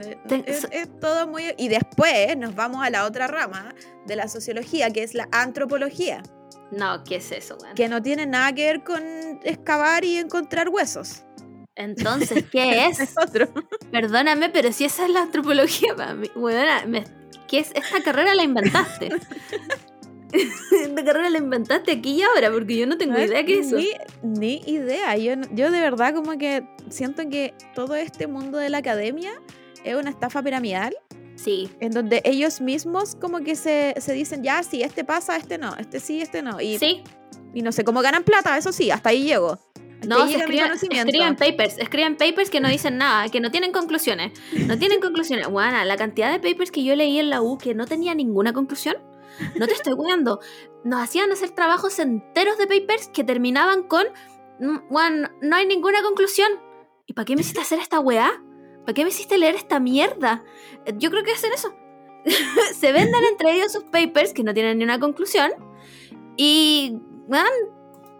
[0.00, 1.44] Eh, Ten- Es, so- es todo muy...
[1.56, 3.74] Y después nos vamos a la otra rama
[4.06, 6.22] de la sociología, que es la antropología,
[6.70, 7.74] No, ¿qué es eso, weón?
[7.74, 9.02] que no tiene nada que ver con
[9.42, 11.24] excavar y encontrar huesos.
[11.74, 13.00] Entonces, ¿qué es?
[13.00, 13.48] Es otro.
[13.92, 15.94] Perdóname, pero si esa es la antropología
[16.34, 17.04] weona, me-
[17.46, 17.70] ¿qué es?
[17.74, 19.08] Esta carrera la inventaste.
[20.32, 23.68] Esta carrera la inventaste aquí y ahora, porque yo no tengo No idea qué es
[23.68, 23.76] eso.
[23.76, 23.88] Ni,
[24.22, 25.16] ni idea.
[25.16, 29.32] Yo, yo de verdad como que siento que todo este mundo de la academia
[29.84, 30.94] es una estafa piramidal
[31.38, 35.56] Sí, en donde ellos mismos como que se, se dicen, ya, sí, este pasa, este
[35.56, 36.60] no, este sí, este no.
[36.60, 37.04] Y, sí.
[37.54, 39.52] y no sé cómo ganan plata, eso sí, hasta ahí llego.
[39.52, 43.70] Hasta No, ahí se escriben, papers, escriben papers que no dicen nada, que no tienen
[43.70, 44.32] conclusiones.
[44.66, 45.46] No tienen conclusiones.
[45.50, 48.52] Guana, la cantidad de papers que yo leí en la U que no tenía ninguna
[48.52, 48.96] conclusión,
[49.56, 50.40] no te estoy cuidando.
[50.82, 54.06] Nos hacían hacer trabajos enteros de papers que terminaban con,
[54.58, 56.48] "Mm, Juan, no hay ninguna conclusión.
[57.06, 58.42] ¿Y para qué me hiciste hacer esta weá?
[58.88, 60.42] ¿Para qué me hiciste leer esta mierda?
[60.86, 61.74] Eh, Yo creo que hacen eso.
[62.74, 65.50] Se venden entre ellos sus papers que no tienen ni una conclusión.
[66.38, 66.98] Y,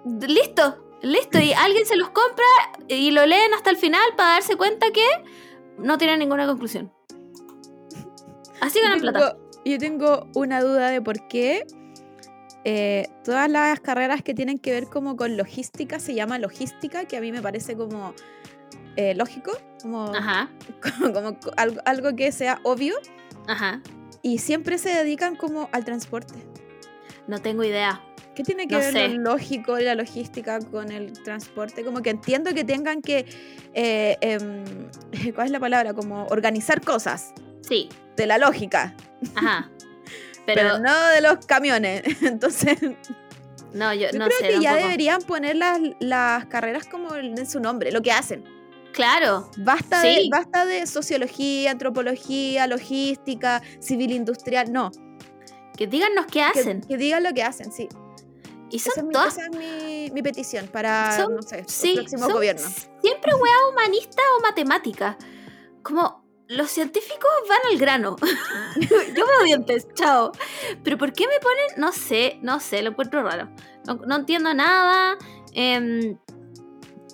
[0.05, 1.39] listo, listo.
[1.39, 2.45] Y alguien se los compra
[2.87, 5.07] y lo leen hasta el final para darse cuenta que
[5.79, 6.93] no tienen ninguna conclusión.
[8.61, 9.39] Así ganan Yo plata.
[9.65, 11.67] Yo tengo una duda de por qué
[12.65, 17.17] eh, todas las carreras que tienen que ver como con logística se llama logística, que
[17.17, 18.13] a mí me parece como
[18.97, 20.49] eh, lógico, como, Ajá,
[20.99, 22.95] como, como co- algo, algo que sea obvio,
[23.47, 23.81] ajá.
[24.23, 26.35] y siempre se dedican como al transporte.
[27.27, 28.03] No tengo idea.
[28.35, 29.09] ¿Qué tiene que No ver sé.
[29.09, 31.85] lo lógico y la logística con el transporte?
[31.85, 33.27] Como que entiendo que tengan que,
[33.75, 34.65] eh, em,
[35.35, 35.93] ¿cuál es la palabra?
[35.93, 38.95] Como organizar cosas Sí, de la lógica,
[39.35, 39.69] ajá.
[40.47, 42.03] pero, Pero, no de los camiones.
[42.23, 42.79] Entonces,
[43.75, 44.49] no, yo, yo no creo sé.
[44.49, 48.45] que ya deberían poner las, las carreras como en su nombre, lo que hacen.
[48.93, 54.91] Claro, Basta, de, basta de sociología, antropología, logística, civil industrial, no.
[55.77, 56.81] que díganos qué Que, hacen.
[56.81, 57.89] que digan lo que hacen, sí.
[58.71, 59.37] y Esa son es mi, todas.
[59.39, 62.69] esa es mi, mi petición para, Son- no sé, Sí, el próximo son gobierno.
[63.03, 65.17] Siempre weá humanista o matemática.
[65.83, 68.17] Como los científicos van al grano.
[68.81, 70.33] Yo veo dientes, chao.
[70.83, 71.67] Pero ¿por qué me ponen?
[71.77, 73.49] No sé, no sé, lo encuentro raro.
[73.87, 75.17] No, no entiendo nada.
[75.53, 76.19] em,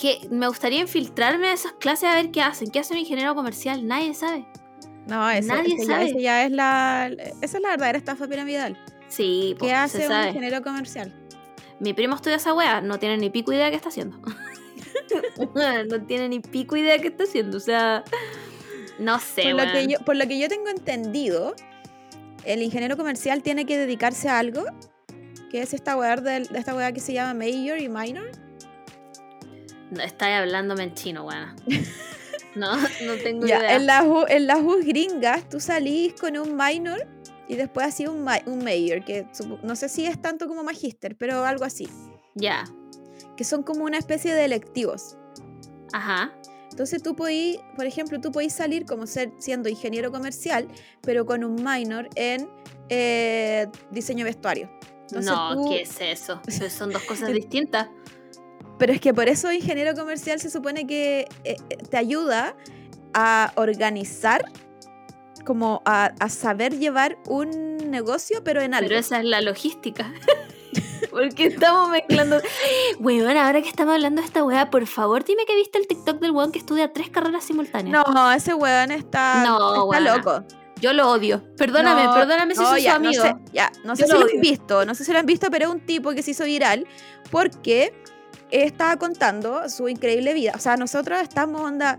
[0.05, 2.71] que me gustaría infiltrarme a esas clases a ver qué hacen.
[2.71, 3.87] ¿Qué hace un ingeniero comercial?
[3.87, 4.45] Nadie sabe.
[5.07, 6.05] No, eso, Nadie ese ya, sabe.
[6.11, 8.77] ese ya es la, esa es la verdadera estafa piramidal.
[9.09, 10.29] Sí, ¿Qué se hace un sabe.
[10.29, 11.15] ingeniero comercial?
[11.81, 14.21] Mi primo estudia esa wea, no tiene ni pico idea qué está haciendo.
[15.89, 17.57] no tiene ni pico idea qué está haciendo.
[17.57, 18.05] O sea,
[18.99, 21.55] no sé, Por lo, que yo, por lo que yo tengo entendido,
[22.45, 24.65] el ingeniero comercial tiene que dedicarse a algo,
[25.51, 28.44] que es esta weá, de esta weá que se llama major y minor.
[29.91, 31.55] No, estáis hablándome en chino, weón.
[32.57, 33.75] No, no tengo Ya, idea.
[33.75, 37.05] en las en las U gringas tú salís con un minor
[37.49, 39.27] y después así un, ma- un major, que
[39.65, 41.89] no sé si es tanto como magíster, pero algo así,
[42.37, 42.63] Ya,
[43.37, 45.17] que son como una especie de electivos.
[45.93, 46.33] ajá.
[46.71, 50.69] Entonces tú podís, por ejemplo, tú podís salir como ser, siendo ingeniero comercial,
[51.03, 52.49] pero con un minor en
[52.89, 54.71] eh, diseño vestuario.
[55.03, 56.01] Entonces no, tú- ¿qué es?
[56.01, 57.89] Eso Son dos cosas distintas.
[58.79, 62.57] Pero es que por eso ingeniero comercial se supone que eh, eh, te ayuda
[63.15, 64.45] a organizar
[65.45, 68.89] como a, a saber llevar un negocio, pero en algo.
[68.89, 70.13] Pero esa es la logística.
[71.11, 72.41] Porque estamos mezclando.
[72.99, 76.19] Weón, ahora que estamos hablando de esta weá, por favor, dime que viste el TikTok
[76.19, 78.05] del weón que estudia tres carreras simultáneas.
[78.13, 80.17] No, ese weón está, No, está weona.
[80.17, 80.45] loco.
[80.81, 81.43] Yo lo odio.
[81.57, 83.25] Perdóname, No, perdóname si no, soy ya, su amigo.
[83.25, 85.27] No sé, ya, no sé si lo lo han visto, no sé si lo han
[85.27, 86.87] visto, pero es un tipo que se hizo viral
[87.31, 87.95] porque
[88.63, 90.53] estaba contando su increíble vida.
[90.55, 91.99] O sea, nosotros estamos, onda,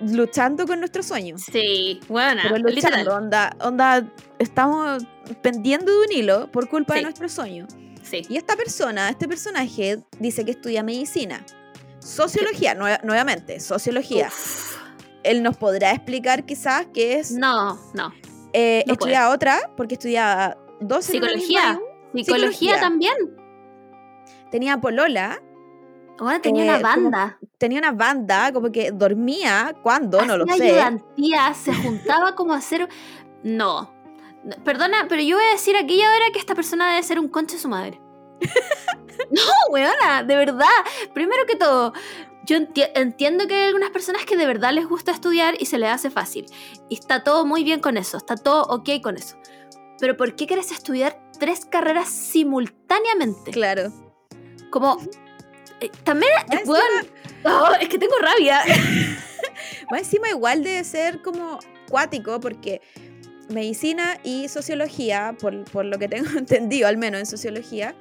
[0.00, 1.42] luchando con nuestros sueños.
[1.50, 2.42] Sí, buena.
[2.44, 3.08] Pero luchando, literal.
[3.08, 5.02] onda, onda, estamos
[5.42, 7.04] pendiendo de un hilo por culpa de Sí.
[7.04, 7.68] nuestros sueños.
[8.02, 8.22] Sí.
[8.28, 11.44] Y esta persona, este personaje, dice que estudia medicina.
[12.00, 14.26] Sociología, nue- nuevamente, sociología.
[14.28, 14.76] Uf.
[15.22, 17.30] Él nos podrá explicar quizás qué es.
[17.32, 18.12] No, no.
[18.52, 21.78] Eh, no estudia otra, porque estudia dos Psicología.
[22.12, 22.80] Psicología, Psicología.
[22.80, 23.14] también.
[24.50, 25.40] Tenía polola,
[26.18, 27.38] Bueno, tenía Eh, una como- banda.
[27.58, 30.64] tenía una banda, como que dormía, cuando, no lo sé.
[30.70, 32.88] ayudantía, se juntaba como a hacer.
[33.42, 33.92] No.
[34.44, 37.28] No, Perdona, pero yo voy a decir aquella hora que esta persona debe ser un
[37.28, 38.00] conche su madre.
[39.30, 40.66] no, weona, de verdad.
[41.14, 41.92] Primero que todo,
[42.46, 45.78] yo enti- entiendo que hay algunas personas que de verdad les gusta estudiar y se
[45.78, 46.46] les hace fácil.
[46.90, 49.36] Y está todo muy bien con eso, está todo ok con eso.
[49.98, 53.50] Pero ¿por qué quieres estudiar tres carreras simultáneamente?
[53.50, 53.92] Claro.
[54.70, 54.98] Como.
[55.86, 56.32] Eh, también.
[56.66, 56.82] Weón,
[57.44, 58.60] oh, es que tengo rabia.
[59.90, 61.58] Más encima igual debe ser como
[61.88, 62.80] cuático porque
[63.50, 67.94] medicina y sociología, por, por lo que tengo entendido al menos en sociología,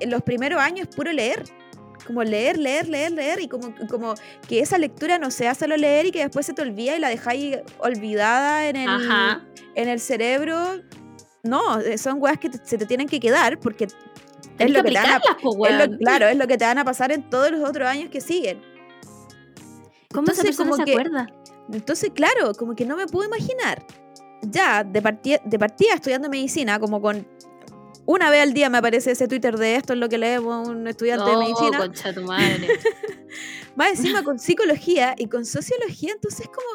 [0.00, 1.44] en los primeros años es puro leer.
[2.06, 4.14] Como leer, leer, leer, leer y como, como
[4.46, 7.08] que esa lectura no sea solo leer y que después se te olvida y la
[7.08, 9.42] dejáis olvidada en el, Ajá.
[9.74, 10.82] en el cerebro.
[11.42, 13.86] No, eh, son weas que te- se te tienen que quedar porque
[14.58, 16.64] es lo que que te van a po, es lo- claro, es lo que te
[16.64, 18.62] van a pasar en todos los otros años que siguen.
[20.12, 21.26] ¿Cómo esa Entonces, persona como se que- acuerda?
[21.72, 23.84] Entonces, claro, como que no me puedo imaginar.
[24.42, 27.26] Ya, de partida, de partida estudiando medicina, como con...
[28.06, 30.86] Una vez al día me aparece ese Twitter de esto es lo que leemos un
[30.86, 31.78] estudiante de No, medicina.
[31.78, 32.68] concha tu madre.
[33.76, 36.68] Más encima con psicología y con sociología, entonces como...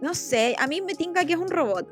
[0.00, 1.88] No sé, a mí me tinca que es un robot.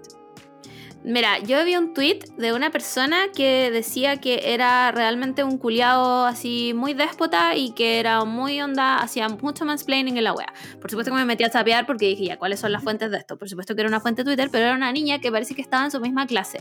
[1.02, 6.26] Mira, yo vi un tweet de una persona que decía que era realmente un culiado
[6.26, 10.52] así muy déspota y que era muy onda, hacía mucho mansplaining en la wea.
[10.78, 13.16] Por supuesto que me metí a sapear porque dije, ya, ¿cuáles son las fuentes de
[13.16, 13.38] esto?
[13.38, 15.62] Por supuesto que era una fuente de Twitter, pero era una niña que parece que
[15.62, 16.60] estaba en su misma clase.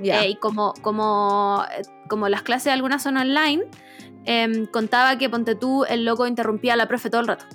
[0.00, 3.64] Eh, y como, como, eh, como las clases algunas son online,
[4.26, 7.46] em, contaba que ponte tú, el loco interrumpía a la profe todo el rato.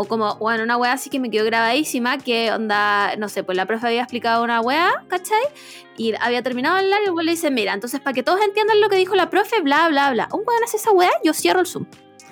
[0.00, 3.54] O como, bueno, una wea así que me quedó grabadísima, que onda, no sé, pues
[3.54, 5.42] la profe había explicado una wea, ¿cachai?
[5.98, 8.80] Y había terminado el live y luego le dice, mira, entonces para que todos entiendan
[8.80, 10.28] lo que dijo la profe, bla, bla, bla.
[10.32, 11.84] Un weón hace esa wea, yo cierro el Zoom.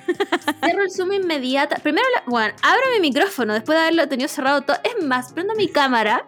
[0.64, 1.76] cierro el Zoom inmediata.
[1.76, 4.78] Primero, la- bueno, abro mi micrófono después de haberlo tenido cerrado todo.
[4.82, 6.26] Es más, prendo mi cámara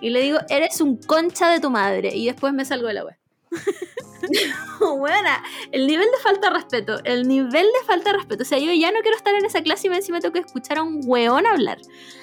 [0.00, 2.16] y le digo, eres un concha de tu madre.
[2.16, 3.16] Y después me salgo de la web.
[4.80, 5.42] Buena,
[5.72, 8.42] el nivel de falta de respeto, el nivel de falta de respeto.
[8.42, 10.40] O sea, yo ya no quiero estar en esa clase y me encima tengo que
[10.40, 11.78] escuchar a un weón hablar.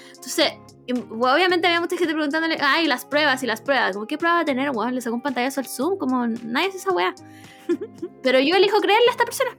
[0.10, 0.54] Entonces,
[1.10, 3.94] obviamente había mucha gente preguntándole, ay, las pruebas y las pruebas.
[3.94, 4.96] Como, ¿qué prueba va a tener, weón?
[4.96, 7.14] Le sacó un pantallazo al Zoom, como nadie hace esa weá.
[8.24, 9.52] Pero yo elijo creerle a esta persona.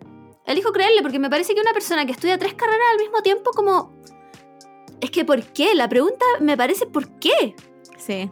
[0.46, 3.50] Elijo creerle porque me parece que una persona que estudia tres carreras al mismo tiempo,
[3.52, 3.92] como.
[5.00, 5.74] Es que, ¿por qué?
[5.74, 7.54] La pregunta me parece, ¿por qué?
[7.96, 8.30] Sí.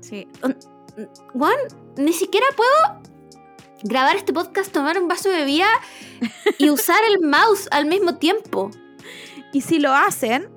[0.00, 0.26] Sí.
[1.32, 1.56] Juan,
[1.96, 3.00] ni siquiera puedo
[3.82, 5.68] grabar este podcast, tomar un vaso de bebida
[6.58, 8.70] y usar el mouse al mismo tiempo.
[9.52, 10.48] Y si lo hacen,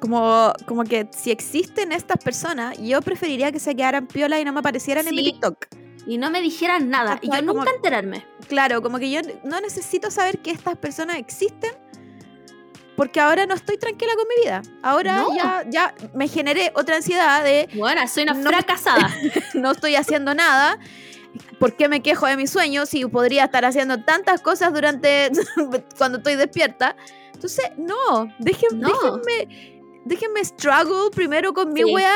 [0.00, 4.52] como, como que si existen estas personas, yo preferiría que se quedaran piola y no
[4.52, 5.24] me aparecieran en mi.
[5.24, 5.66] TikTok.
[6.04, 7.20] Y no me dijeran nada.
[7.22, 8.26] Y yo como- nunca enterarme.
[8.48, 11.70] Claro, como que yo no necesito saber que estas personas existen
[12.96, 14.62] porque ahora no estoy tranquila con mi vida.
[14.82, 15.34] Ahora No.
[15.34, 18.48] ya, ya me generé otra ansiedad de Bueno, soy una No.
[18.50, 19.08] fracasada.
[19.54, 20.78] no estoy haciendo nada.
[21.58, 25.30] ¿Por qué me quejo de mis sueños si podría estar haciendo tantas cosas durante
[25.98, 26.96] cuando estoy despierta?
[27.34, 28.32] Entonces, no, No.
[28.38, 31.94] déjenme, déjenme struggle primero con mi Sí.
[31.94, 32.14] weá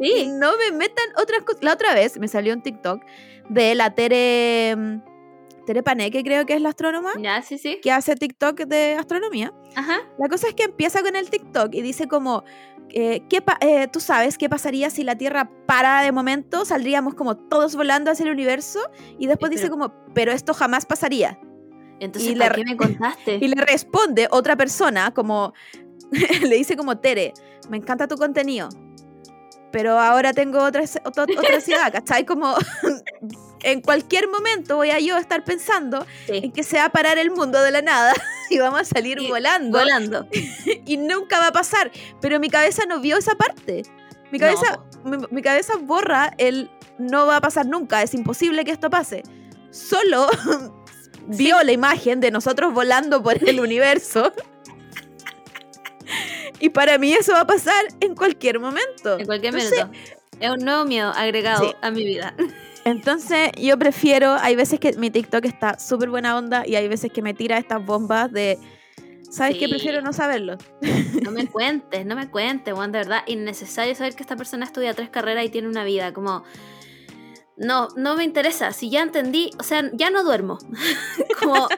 [0.00, 0.26] y Sí.
[0.32, 1.62] no me metan otras cosas.
[1.62, 3.02] La otra vez me salió un TikTok
[3.48, 5.02] de la Tere, mm,
[5.70, 7.78] Tere Paneque, creo que es la astrónoma, Ya, sí, sí.
[7.80, 9.54] que hace TikTok de astronomía.
[9.76, 9.98] Ajá.
[10.18, 12.42] La cosa es que empieza con el TikTok y dice como,
[12.88, 17.14] eh, ¿qué pa- eh, tú sabes qué pasaría si la Tierra para de momento, saldríamos
[17.14, 18.80] como todos volando hacia el universo
[19.16, 21.38] y después dice como, pero esto jamás pasaría.
[22.00, 23.38] Entonces, Y ¿para le- qué me contaste?
[23.40, 25.52] Y le responde otra persona como,
[26.42, 27.32] le dice como, Tere,
[27.68, 28.70] me encanta tu contenido,
[29.70, 32.26] pero ahora tengo otra, otra, otra ciudad, ¿cachai?
[32.26, 32.56] Como
[33.62, 37.30] en cualquier momento voy a yo estar pensando en que se va a parar el
[37.30, 38.14] mundo de la nada
[38.50, 40.26] y vamos a salir Y volando Volando.
[40.86, 41.90] y nunca va a pasar.
[42.20, 43.82] Pero mi cabeza no vio esa parte.
[44.30, 45.08] Mi cabeza, po.
[45.08, 49.22] mi, mi cabeza borra el no va a pasar nunca, es imposible que esto pase.
[49.70, 50.28] Solo
[51.26, 54.32] vio la imagen de nosotros volando por el universo.
[56.60, 59.18] y para mí eso va a pasar en cualquier momento.
[59.18, 60.10] En cualquier Entonces, minuto.
[60.40, 61.74] Es un nuevo miedo agregado Sí.
[61.82, 62.34] a mi vida.
[62.90, 67.12] Entonces yo prefiero, hay veces que mi TikTok está súper buena onda y hay veces
[67.12, 68.58] que me tira estas bombas de,
[69.30, 69.66] ¿sabes qué?
[69.66, 69.70] Sí.
[69.70, 70.58] Prefiero no saberlo.
[71.22, 73.22] No me cuentes, no me cuentes, Juan, de verdad.
[73.26, 76.12] Innecesario saber que esta persona estudia tres carreras y tiene una vida.
[76.12, 76.42] Como.
[77.56, 78.72] No, no me interesa.
[78.72, 80.58] Si ya entendí, o sea, ya no duermo.
[81.40, 81.68] Como.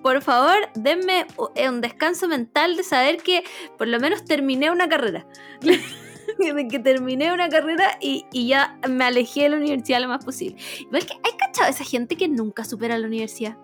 [0.00, 1.26] Por favor, denme
[1.68, 3.44] un descanso mental de saber que
[3.78, 5.26] por lo menos terminé una carrera.
[6.38, 10.24] de que terminé una carrera y, y ya me alejé de la universidad lo más
[10.24, 10.56] posible.
[10.80, 13.56] Igual que hay cachado esa gente que nunca supera la universidad.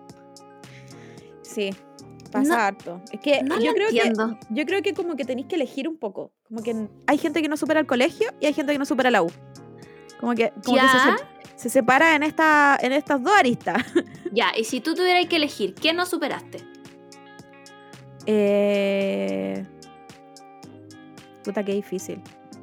[1.41, 1.71] Sí,
[2.31, 3.01] pasa No- harto.
[3.11, 4.13] Es que No yo creo que
[4.49, 6.31] yo creo que como que tenéis que elegir un poco.
[6.47, 9.09] Como que hay gente que no supera el colegio y hay gente que no supera
[9.11, 9.31] la U.
[10.19, 10.83] Como que, como que
[11.55, 13.83] se separa en, esta, en estas dos aristas.
[14.31, 16.59] Ya, y si tú tuvieras que elegir, ¿qué no superaste?
[18.27, 19.65] Eh...
[21.43, 22.21] Puta, qué difícil.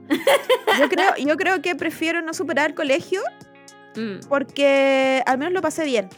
[0.79, 3.23] Yo creo, yo creo que prefiero no superar el colegio
[3.97, 6.09] Mm, porque al menos lo pasé bien.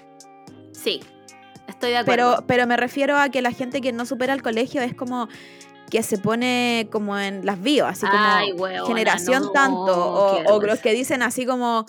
[0.73, 1.01] sí,
[1.67, 2.35] estoy de acuerdo.
[2.37, 5.29] Pero, pero me refiero a que la gente que no supera el colegio es como
[5.91, 10.61] que se pone como en las bios, así como Ay, weona, generación no, tanto, o,
[10.61, 11.87] los que dicen así como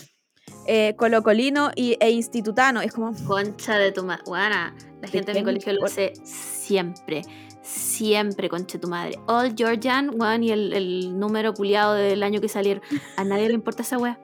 [0.68, 2.82] eh, colocolino y, e institutano.
[2.82, 4.24] Es como, Concha de tu madre.
[4.28, 7.24] la gente de mi colegio lo hace siempre.
[7.70, 9.20] Siempre, concha de tu madre.
[9.28, 12.82] All Georgian, weón, y el, el número culiado del año que salieron.
[13.16, 14.20] A nadie le importa esa wea.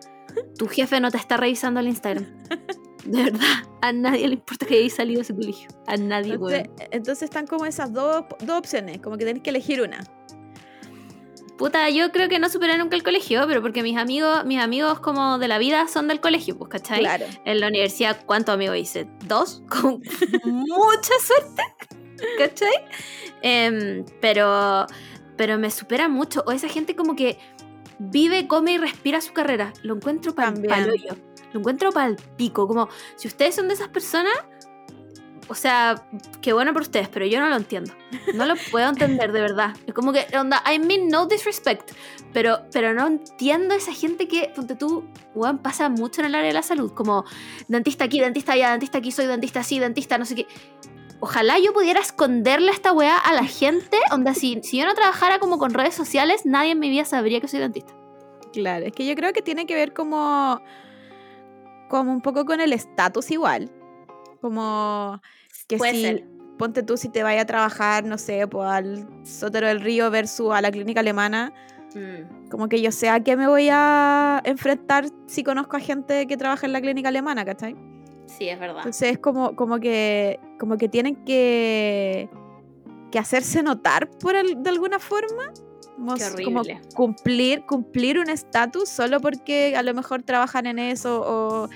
[0.57, 2.25] Tu jefe no te está revisando el Instagram.
[3.05, 5.69] De verdad, a nadie le importa que hayas salido de ese colegio.
[5.85, 6.89] A nadie, entonces, weón.
[6.91, 9.99] entonces están como esas dos, dos opciones, como que tenés que elegir una.
[11.57, 14.99] Puta, yo creo que no superé nunca el colegio, pero porque mis amigos, mis amigos
[14.99, 16.99] como de la vida son del colegio, pues, ¿cachai?
[16.99, 17.25] Claro.
[17.45, 19.07] En la universidad, ¿cuántos amigos hice?
[19.25, 19.61] ¿Dos?
[19.69, 20.01] Con
[20.43, 21.63] mucha suerte.
[22.38, 22.86] ¿Cachai?
[23.41, 24.88] Em, pero,
[25.38, 26.43] pero me supera mucho.
[26.45, 27.38] O esa gente como que
[27.99, 29.74] vive, come y respira su carrera.
[29.82, 30.91] Lo encuentro para También.
[31.53, 32.68] Lo encuentro para el pico.
[32.68, 34.34] Como, si ustedes son de esas personas,
[35.47, 36.03] o sea,
[36.41, 37.93] qué bueno por ustedes, pero yo no lo entiendo.
[38.34, 39.76] No lo puedo entender, de verdad.
[39.86, 41.91] Es como que, onda, I mean no disrespect,
[42.34, 45.05] pero, pero no entiendo esa gente que, ponte tú,
[45.36, 47.26] weón, pasa mucho en el área de la salud, como
[47.68, 50.47] dentista aquí, dentista allá, dentista aquí, soy dentista así, dentista no sé qué.
[51.20, 55.39] Ojalá yo pudiera esconderle esta weá a la gente, onda, si, si yo no trabajara
[55.39, 57.93] como con redes sociales, nadie en mi vida sabría que soy dentista.
[58.53, 60.61] Claro, es que yo creo que tiene que ver como,
[61.89, 63.72] como un poco con el estatus igual.
[64.41, 65.22] Como
[65.68, 66.28] que Puede si, ser.
[66.57, 70.53] ponte tú si te vaya a trabajar, no sé, pues al Sotero del Río versus
[70.53, 71.53] a la clínica alemana,
[71.95, 76.28] Mm, como que yo sé a qué me voy a enfrentar si conozco a gente
[76.28, 77.76] que trabaja en la clínica alemana, ¿cachai?
[78.38, 78.77] Sí, es verdad.
[78.77, 82.29] Entonces es como, como que como que tienen que,
[83.11, 85.51] que hacerse notar por al- de alguna forma.
[86.43, 86.61] Como,
[86.93, 91.69] cumplir, cumplir un estatus solo porque a lo mejor trabajan en eso o,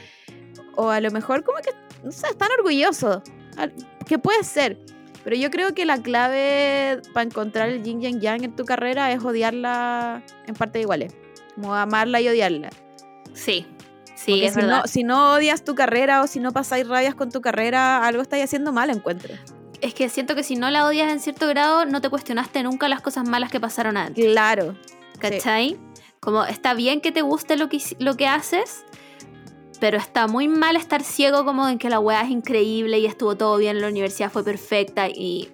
[0.75, 1.71] o a lo mejor como que,
[2.03, 3.21] no sé, están orgullosos.
[4.05, 4.77] Que puede ser.
[5.23, 9.11] Pero yo creo que la clave para encontrar el yin yang yang en tu carrera
[9.13, 11.15] es odiarla en partes iguales.
[11.55, 12.69] Como amarla y odiarla.
[13.33, 13.65] Sí,
[14.23, 14.81] sí, Porque es si verdad.
[14.81, 18.21] no, si no odias tu carrera o si no pasáis rabias con tu carrera, algo
[18.21, 19.33] estáis haciendo mal, encuentro.
[19.81, 22.87] Es que siento que si no la odias en cierto grado, no te cuestionaste nunca
[22.89, 24.25] las cosas malas que pasaron antes.
[24.25, 24.75] Claro.
[25.19, 25.77] ¿Cachai?
[26.19, 28.83] Como está bien que te guste lo que, lo que haces,
[29.79, 33.35] pero está muy mal estar ciego como en que la weá es increíble y estuvo
[33.37, 35.49] todo bien, la universidad fue perfecta y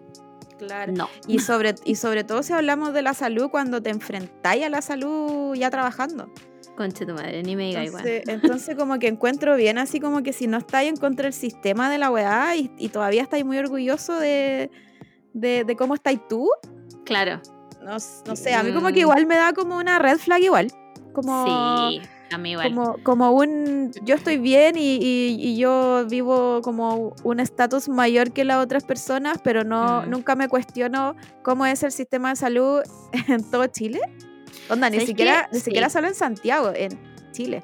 [0.58, 0.94] Claro.
[0.94, 1.10] no.
[1.28, 4.82] Y sobre, y sobre todo si hablamos de la salud cuando te enfrentáis a la
[4.82, 6.32] salud ya trabajando.
[6.76, 8.06] Conche tu madre, ni me diga igual.
[8.06, 8.24] Entonces,
[8.70, 11.90] entonces como que encuentro bien así como que si no estáis en contra del sistema
[11.90, 14.70] de la weá y, y todavía estáis muy orgulloso de,
[15.34, 16.50] de, de cómo estáis tú,
[17.06, 17.40] Claro.
[17.84, 18.94] no, sé, a mí como Mm.
[18.94, 20.68] que igual me da como una red flag igual.
[21.14, 21.46] Como,
[21.90, 22.02] Sí,
[22.34, 22.74] a mí igual.
[22.74, 28.34] como, como un yo estoy bien y, y- y yo vivo como un estatus mayor
[28.34, 30.10] que las otras personas, pero no Mm.
[30.10, 32.82] nunca me cuestiono cómo es el sistema de salud
[33.30, 34.02] en todo Chile.
[34.70, 35.66] Onda, ni ¿Sabes siquiera, ni Sí.
[35.66, 36.98] siquiera solo en Santiago, en
[37.32, 37.64] Chile.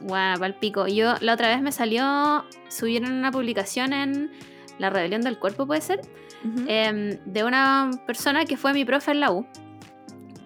[0.00, 0.86] Guau, pa'l pico.
[0.86, 4.30] Yo la otra vez me salió, subieron una publicación en
[4.78, 6.00] La Rebelión del Cuerpo, puede ser,
[6.44, 6.64] Ujú.
[6.68, 9.46] em, de una persona que fue mi profe en la U.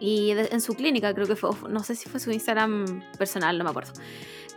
[0.01, 3.59] Y de- en su clínica, creo que fue, no sé si fue su Instagram personal,
[3.59, 3.93] no me acuerdo.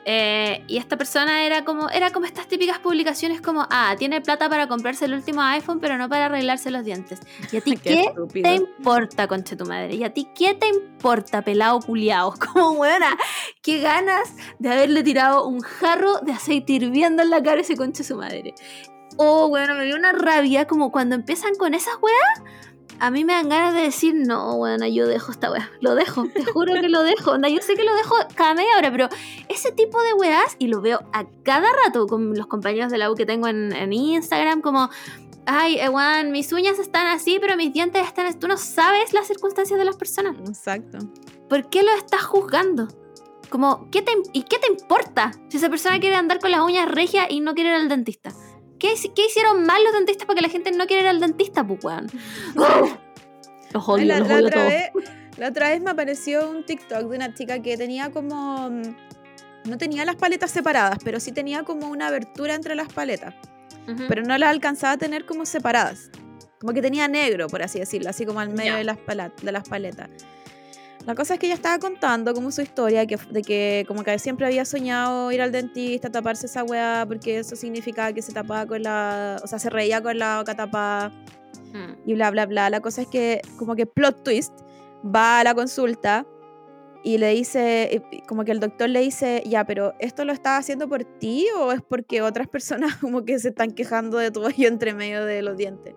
[0.05, 4.49] Eh, y esta persona era como, era como estas típicas publicaciones como, ah, tiene plata
[4.49, 7.19] para comprarse el último iPhone, pero no para arreglarse los dientes.
[7.51, 9.95] ¿Y a ti Qué te importa, conche tu madre?
[9.95, 12.33] ¿Y a ti qué te importa, pelado culiao?
[12.53, 13.17] Como, buena,
[13.61, 17.75] qué ganas de haberle tirado un jarro de aceite hirviendo en la cara a ese
[17.75, 18.55] conche su madre.
[19.17, 22.53] Oh, bueno, me dio una rabia como cuando empiezan con esas weas.
[22.99, 25.71] A mí me dan ganas de decir, no, bueno, yo dejo esta wea.
[25.79, 27.31] Lo dejo, te juro que lo dejo.
[27.31, 29.09] Onda, yo sé que lo dejo cada media hora, pero
[29.49, 33.11] ese tipo de weas, y lo veo a cada rato con los compañeros de la
[33.11, 34.89] U que tengo en, en Instagram, como,
[35.45, 38.37] ay, eh, weón, mis uñas están así, pero mis dientes están así.
[38.37, 40.35] Tú no sabes las circunstancias de las personas.
[40.47, 40.99] Exacto.
[41.49, 42.87] ¿Por qué lo estás juzgando?
[43.49, 46.89] Como, ¿qué te, ¿y qué te importa si esa persona quiere andar con las uñas
[46.89, 48.31] regias y no quiere ir al dentista?
[48.81, 51.19] ¿Qué, hici- qué hicieron mal los dentistas para que la gente no quiera ir al
[51.19, 52.07] dentista, pues, weón?
[53.73, 54.69] Los odio, la, los la odio otra todos.
[54.73, 54.91] vez,
[55.37, 58.69] la otra vez me apareció un TikTok de una chica que tenía como.
[58.69, 58.81] mm,
[59.69, 63.35] No tenía las paletas separadas, pero sí tenía como una abertura entre las paletas.
[64.07, 66.09] Pero no las alcanzaba a tener como separadas.
[66.59, 68.97] Como que tenía negro, por así decirlo, así como al medio de las,
[69.41, 70.09] de las paletas.
[71.05, 74.19] La cosa es que ella estaba contando como su historia, que, de que como que
[74.19, 78.67] siempre había soñado ir al dentista, taparse esa weá, porque eso significaba que se tapaba
[78.67, 79.39] con la...
[79.43, 81.11] O sea, se reía con la boca tapada
[81.73, 81.93] Mm.
[82.05, 82.69] y bla, bla, bla.
[82.69, 84.53] La cosa es que, como que plot twist,
[85.03, 86.25] va a la consulta
[87.03, 90.87] y le dice, como que el doctor le dice, ya, pero ¿esto lo estás haciendo
[90.87, 94.67] por ti o es porque otras personas como que se están quejando de tu hoyo
[94.67, 95.95] entre medio de los dientes?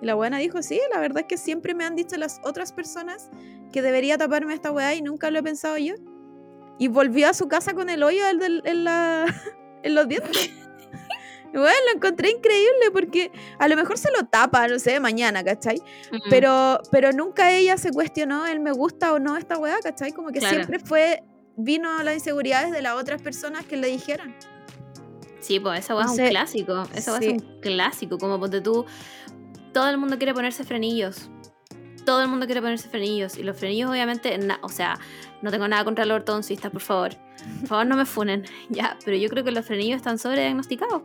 [0.00, 2.72] Y la buena dijo, sí, la verdad es que siempre me han dicho las otras
[2.72, 3.30] personas
[3.72, 5.94] que debería taparme esta weá y nunca lo he pensado yo.
[6.78, 9.26] Y volvió a su casa con el hoyo del- del- en, la,
[9.82, 10.50] en los dientes.
[11.52, 15.78] Bueno, lo encontré increíble porque a lo mejor se lo tapa, no sé, mañana, ¿cachai?
[16.12, 16.16] Mm.
[16.28, 20.12] Pero, pero nunca ella se cuestionó el me gusta o no esta weá, ¿cachai?
[20.12, 20.56] Como que Claro.
[20.56, 21.22] siempre fue,
[21.56, 24.34] vino las inseguridades de las otras personas que le dijeron.
[25.40, 26.82] Sí, pues esa weá es un Entonces, clásico.
[26.94, 27.26] Esa sí.
[27.26, 28.18] es un clásico.
[28.18, 28.84] Como ponte tú,
[29.72, 31.30] todo el mundo quiere ponerse frenillos.
[32.06, 33.36] Todo el mundo quiere ponerse frenillos.
[33.36, 34.98] Y los frenillos, obviamente, na- o sea,
[35.42, 37.10] no tengo nada contra los ortodoncistas, por favor.
[37.60, 38.44] Por favor, no me funen.
[38.70, 41.02] Ya, pero yo creo que los frenillos están sobrediagnosticados.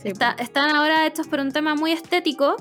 [0.00, 2.56] Sí, Está- están ahora hechos por un tema muy estético.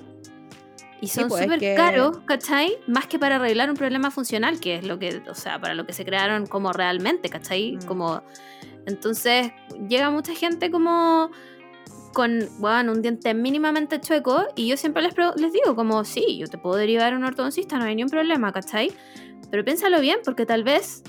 [1.01, 2.77] Y Sí, son pues, es súper que- caros, ¿cachai?
[2.88, 5.86] Más que para arreglar un problema funcional, que es lo que, o sea, para lo
[5.86, 7.73] que se crearon como realmente, ¿cachai?
[7.75, 7.86] Mm.
[7.86, 8.23] Como.
[8.88, 9.51] Entonces,
[9.89, 11.31] llega mucha gente como
[12.16, 16.47] con, bueno, un diente mínimamente chueco y yo siempre les, les digo como, sí, yo
[16.47, 18.89] te puedo derivar a un ortodoncista, no hay ningún problema, ¿cachai?
[19.51, 21.03] Pero piénsalo bien porque tal vez,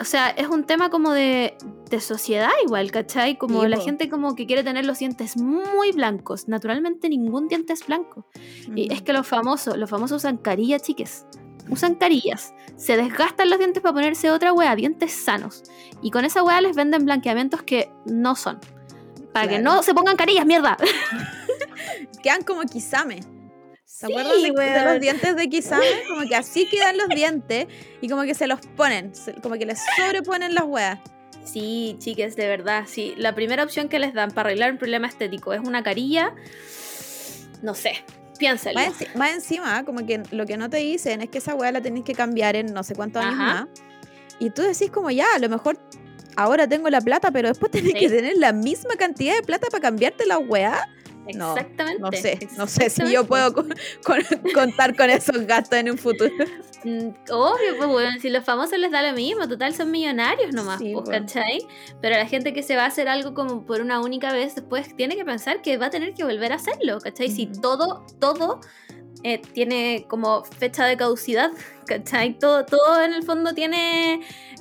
[0.00, 1.56] o sea, es un tema como de,
[1.88, 3.38] de sociedad igual, ¿cachai?
[3.38, 6.48] Como la gente como que quiere tener los dientes muy blancos.
[6.48, 8.26] Naturalmente ningún diente es blanco.
[8.74, 11.24] Y es que los famosos, los famosos usan carillas, chiques.
[11.70, 12.52] Usan carillas.
[12.76, 15.62] Se desgastan los dientes para ponerse otra wea, dientes sanos.
[16.02, 18.58] Y con esa wea les venden blanqueamientos que no son.
[19.40, 20.76] Para que no se pongan carillas, mierda.
[22.22, 23.20] Quedan como Kisame.
[23.84, 25.86] ¿Se Sí, acuerdan de, los dientes de Kisame?
[26.08, 27.66] Como que así quedan los dientes
[28.00, 29.12] y como que se los ponen,
[29.42, 30.98] como que les sobreponen las weas.
[31.44, 33.14] Sí, chiques, de verdad, sí.
[33.16, 36.34] La primera opción que les dan para arreglar un problema estético es una carilla.
[37.62, 38.04] No sé,
[38.38, 38.74] piénsalo.
[38.80, 41.70] Más, enci- más encima, como que lo que no te dicen es que esa wea
[41.72, 43.66] la tenés que cambiar en no sé cuántos años más.
[44.40, 45.78] Y tú decís como ya, a lo mejor
[46.36, 47.98] ahora tengo la plata, pero después tenés Sí.
[48.00, 50.88] que tener la misma cantidad de plata para cambiarte la wea.
[51.34, 52.00] no, Exactamente.
[52.00, 53.74] No sé, no sé si yo puedo con-
[54.04, 54.22] con-
[54.54, 56.30] contar con esos gastos en un futuro.
[56.84, 60.78] Mm, Obvio, pues bueno, si los famosos les da lo mismo, total son millonarios nomás,
[60.78, 61.18] Sí, pues, pues.
[61.20, 61.66] ¿cachai?
[62.00, 64.94] Pero la gente que se va a hacer algo como por una única vez, después
[64.94, 67.28] tiene que pensar que va a tener que volver a hacerlo, ¿cachai?
[67.28, 68.60] Si todo, todo
[69.24, 71.50] eh, tiene como fecha de caducidad,
[71.88, 72.38] ¿cachai?
[72.38, 74.20] Todo, todo en el fondo tiene,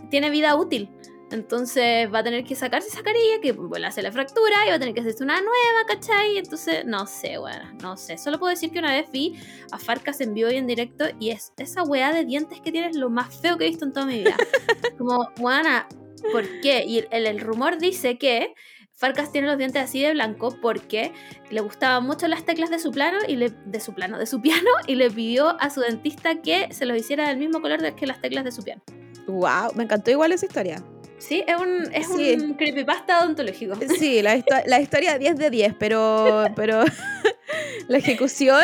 [0.09, 0.89] tiene vida útil.
[1.36, 4.69] Entonces va a tener que sacarse esa carilla que vuelve a hacer la fractura y
[4.69, 6.38] va a tener que hacerse una nueva, ¿cachai?
[6.38, 8.17] Entonces, no sé, bueno, no sé.
[8.17, 9.36] Solo puedo decir que una vez vi
[9.71, 12.95] a Farcas en vivo y en directo y es esa weá de dientes que tienes
[12.95, 14.38] lo más feo que he visto en toda mi vida.
[14.97, 15.88] Como, weana,
[16.31, 16.86] ¿por qué?
[16.88, 18.55] Y el, el rumor dice que
[18.93, 21.11] Farcas tiene los dientes así de blanco porque
[21.49, 24.41] le gustaban mucho las teclas de su plano y le, de su plano, de su
[24.41, 28.07] piano y le pidió a su dentista que se los hiciera del mismo color que
[28.07, 28.81] las teclas de su piano.
[29.27, 30.83] Wow, me encantó igual esa historia.
[31.18, 32.34] Sí, es un, es Sí.
[32.39, 33.76] un creepypasta odontológico.
[33.97, 36.84] Sí, la, histo- la historia 10 de 10, pero, pero
[37.88, 38.63] la ejecución,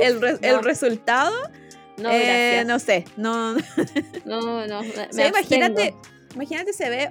[0.00, 0.62] el, re- el no.
[0.62, 1.34] resultado,
[1.98, 3.54] No, eh, no sé, no,
[4.24, 4.82] No, no.
[4.82, 5.94] me O sea, imagínate,
[6.34, 7.10] imagínate se ve,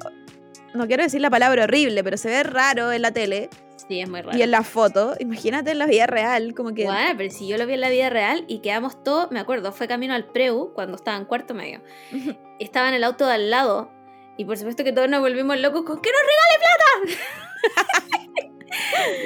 [0.74, 3.50] no quiero decir la palabra horrible, pero se ve raro en la tele
[3.88, 4.38] Sí, es muy raro.
[4.38, 5.16] y en la foto.
[5.20, 6.86] Imagínate en la vida real, como que...
[6.86, 9.74] Bueno, pero si yo lo vi en la vida real y quedamos todos, me acuerdo,
[9.74, 11.82] fue camino al Preu cuando estaba en cuarto medio.
[12.60, 13.92] Estaba en el auto de al lado
[14.38, 18.42] Y por supuesto que todos nos volvimos locos con ¡que nos regale plata!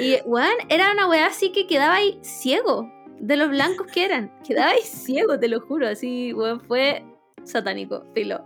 [0.00, 2.90] y, weón, era una weá así que quedaba ahí ciego
[3.20, 4.32] de los blancos que eran.
[4.46, 5.88] Quedaba ahí ciego, te lo juro.
[5.88, 7.04] Así, weón, fue
[7.44, 8.44] satánico, filo.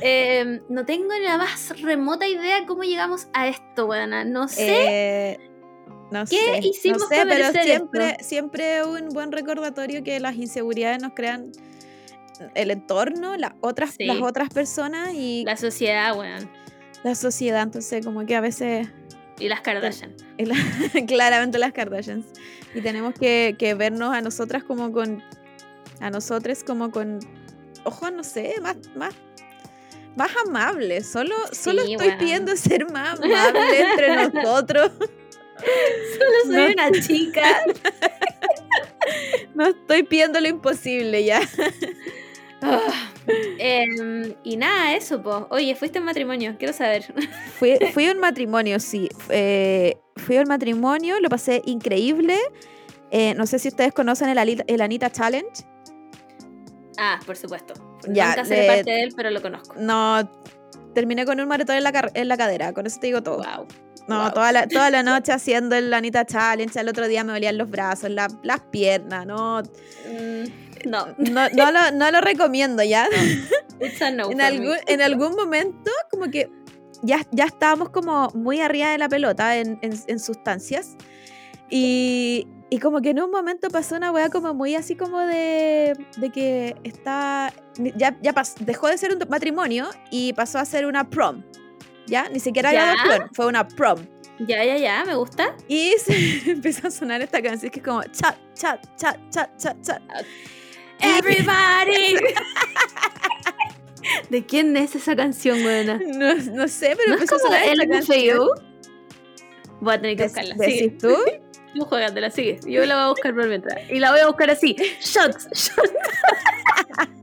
[0.00, 4.32] Eh, no tengo ni la más remota idea cómo llegamos a esto, weón.
[4.32, 5.32] No sé.
[5.32, 5.50] Eh,
[6.10, 8.24] no ¿Qué sé, hicimos no sé, para pero merecer siempre, esto?
[8.24, 11.52] siempre un buen recordatorio que las inseguridades nos crean
[12.54, 14.04] el entorno, las otras, Sí.
[14.06, 16.50] las otras personas y la, La sociedad, weón.
[17.14, 17.62] sociedad.
[17.62, 18.88] Entonces, como que a veces,
[19.38, 20.14] Y las Kardashian.
[20.36, 20.52] el-
[21.06, 22.26] claramente las Kardashians.
[22.74, 25.22] Y tenemos que, que vernos a nosotras como con,
[26.00, 27.20] a nosotros como con,
[27.84, 29.14] ojo, no sé, más, más,
[30.16, 31.06] más amables.
[31.08, 32.18] Solo, solo Sí, estoy weón.
[32.18, 34.90] pidiendo ser más amable entre nosotros.
[34.98, 36.84] Solo soy No.
[36.84, 37.60] una chica.
[39.54, 41.40] No estoy pidiendo lo imposible ya.
[43.58, 45.46] Em, y nada, eso, po.
[45.50, 47.04] Oye, fuiste en matrimonio, quiero saber.
[47.58, 49.08] Fui, fui a un matrimonio, sí.
[49.28, 52.38] Eh, fui a un matrimonio, lo pasé increíble.
[53.10, 55.50] Eh, no sé si ustedes conocen el, Anita Challenge.
[56.98, 57.74] Ah, por supuesto.
[58.08, 59.74] Ya, Nunca seré parte de él, pero lo conozco.
[59.78, 60.28] No,
[60.94, 63.36] terminé con un maratón en la, en la cadera, con eso te digo todo.
[63.38, 63.66] Wow.
[64.08, 64.32] No, wow.
[64.32, 66.78] toda, la, toda la noche haciendo el Anita Challenge.
[66.78, 69.26] Al otro día me dolían los brazos, la- las piernas.
[69.26, 73.08] No, Mm, no, no, no lo, no lo recomiendo ya.
[73.80, 76.50] it's a no en, algún, en algún momento, como que
[77.02, 80.96] ya, ya estábamos como muy arriba de la pelota en, en- en sustancias.
[81.70, 85.94] Y, y como que en un momento pasó una weá como muy así como de,
[86.16, 87.52] de que está.
[87.96, 91.42] Ya, ya pas- dejó de ser un matrimonio y pasó a ser una prom.
[92.06, 92.28] ¿Ya?
[92.30, 92.92] Ni siquiera era ¿Ya?
[93.02, 93.98] adopción, fue una prom.
[94.40, 95.54] Ya, ya, ya, me gusta.
[95.68, 99.76] Y se empezó a sonar esta canción que es como chat, chat, chat, chat, chat,
[99.82, 100.02] chat.
[101.00, 102.16] Everybody.
[104.30, 106.00] ¿De quién es esa canción, buena?
[106.06, 108.48] No, no sé, pero ¿No es empezó a como el canción.
[109.80, 110.54] Voy a tener que buscarla.
[110.56, 111.14] ¿Decís tú?
[111.74, 112.58] Tú juegatela, sigue.
[112.66, 113.78] Yo la voy a buscar por mientras.
[113.90, 114.74] Y la voy a buscar así.
[115.00, 115.72] Shots, shots.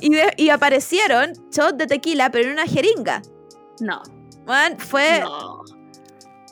[0.00, 3.22] Y, de- y aparecieron shots de tequila, pero en una jeringa.
[3.80, 4.02] No.
[4.46, 5.62] Man, fue, No.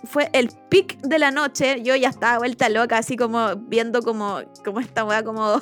[0.05, 1.83] fue el pic de la noche.
[1.83, 5.61] Yo ya estaba vuelta loca, así como viendo como, como esta weá, como,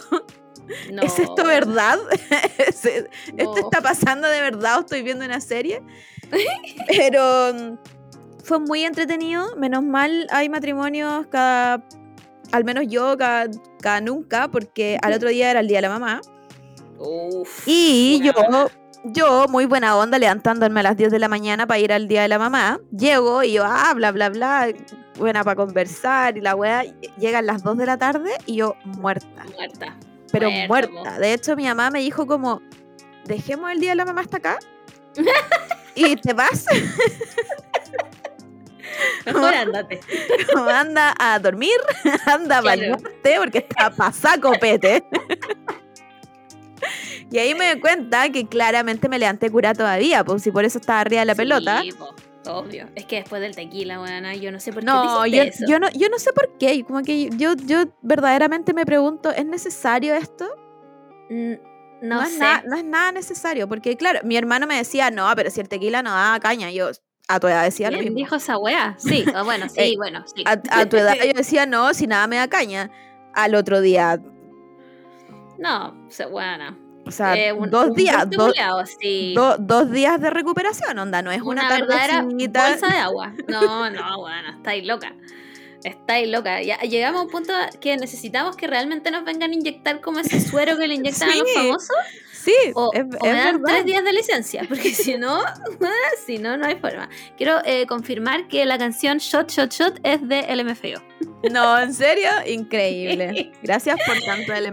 [0.92, 1.02] no.
[1.02, 1.98] ¿es esto verdad?
[2.58, 3.56] ¿Es- ¿Esto No.
[3.56, 5.82] está pasando de verdad o estoy viendo una serie?
[6.88, 7.78] Pero mm,
[8.44, 9.56] fue muy entretenido.
[9.56, 11.84] Menos mal hay matrimonios cada,
[12.52, 13.46] al menos yo, cada,
[13.80, 16.20] cada nunca, porque al otro día era el día de la mamá.
[16.98, 17.64] Uf.
[17.66, 18.32] Y yo,
[19.04, 22.22] yo, muy buena onda, levantándome a las 10 de la mañana para ir al día
[22.22, 22.80] de la mamá.
[22.96, 24.68] Llego y yo, ah, bla, bla, bla,
[25.18, 26.84] buena para conversar y la weá.
[27.18, 29.96] Llegan las 2 de la tarde y yo muerta, Muerta.
[30.38, 31.18] Pero Muerta.
[31.18, 32.60] De hecho, mi mamá me dijo como,
[33.24, 34.58] dejemos el día de la mamá hasta acá
[35.94, 36.66] y te vas,
[39.26, 39.54] Mejor
[40.68, 41.76] anda a dormir,
[42.26, 42.80] anda a Claro.
[42.80, 45.04] bañarte porque está pasá copete.
[47.30, 50.78] Y ahí me doy cuenta que claramente me levanté cura todavía, pues si por eso
[50.78, 51.80] estaba arriba de la pelota.
[51.82, 52.14] Sí, po,
[52.46, 52.88] obvio.
[52.94, 55.64] Es que después del tequila, weona, yo no sé por qué No, te yo, eso.
[55.68, 56.84] yo no, yo no sé por qué.
[56.84, 60.46] Como que yo, yo verdaderamente me pregunto, ¿es necesario esto?
[61.30, 61.54] Mm,
[62.02, 62.38] no, es sé.
[62.38, 63.68] na- no es nada necesario.
[63.68, 66.70] Porque, claro, mi hermano me decía, no, pero si el tequila no da caña.
[66.70, 66.90] Yo
[67.28, 68.18] a tu edad decía lo ¿Quién mismo.
[68.26, 68.94] dijo esa wea?
[68.98, 70.44] Sí, ah, bueno, sí, Eh, bueno, sí.
[70.46, 72.90] A, a tu edad yo decía, no, si nada me da caña.
[73.34, 74.20] Al otro día,
[75.58, 76.76] No, se buena.
[77.06, 79.34] O sea, Eh, un- dos un días, dos, culiao, sí.
[79.34, 82.68] do- dos días de recuperación, onda, no es una, una verdadera tardecita.
[82.70, 83.32] bolsa de agua.
[83.48, 85.14] No, no, bueno, estáis loca.
[85.82, 86.62] Estáis loca.
[86.62, 90.40] Ya llegamos a un punto que necesitamos que realmente nos vengan a inyectar como ese
[90.40, 91.90] suero que le inyectan a los famosos.
[92.32, 93.74] Sí, O, es, o es me dan verdad.
[93.74, 95.42] tres días de licencia, porque si no,
[96.26, 97.08] si no, no hay forma.
[97.36, 101.02] Quiero eh, confirmar que la canción Shot, Shot, Shot es de LMFAO.
[101.50, 103.52] No, en serio, increíble.
[103.62, 104.64] Gracias por tanto el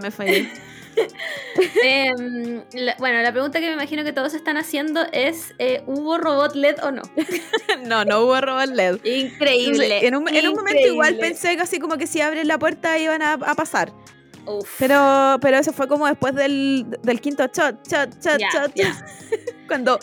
[1.84, 6.18] Em, la- bueno, la pregunta que me imagino que todos están haciendo es: eh, ¿hubo
[6.18, 7.02] robot LED o no?
[7.86, 9.00] No, no hubo robot LED.
[9.06, 10.06] Increíble.
[10.06, 11.36] En un, en un momento igual increíble.
[11.40, 13.92] pensé que así como que si abren la puerta iban a, a pasar.
[14.46, 18.72] Uf, Pero, pero eso fue como después del, del quinto shot, shot, shot, ya, shot.
[18.76, 19.06] ya.
[19.68, 20.00] Cuando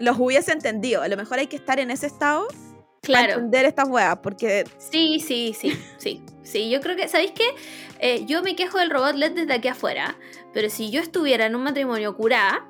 [0.00, 1.02] los hubiese entendido.
[1.02, 2.62] A lo mejor hay que estar en ese estado para
[3.02, 3.32] Claro.
[3.34, 4.16] entender estas weas.
[4.22, 6.22] Porque Sí, sí, sí, sí.
[6.42, 7.44] Sí, yo creo que, ¿sabéis qué?
[8.04, 10.16] Eh, yo me quejo del robot LED desde aquí afuera,
[10.52, 12.66] pero si yo estuviera en un matrimonio curada,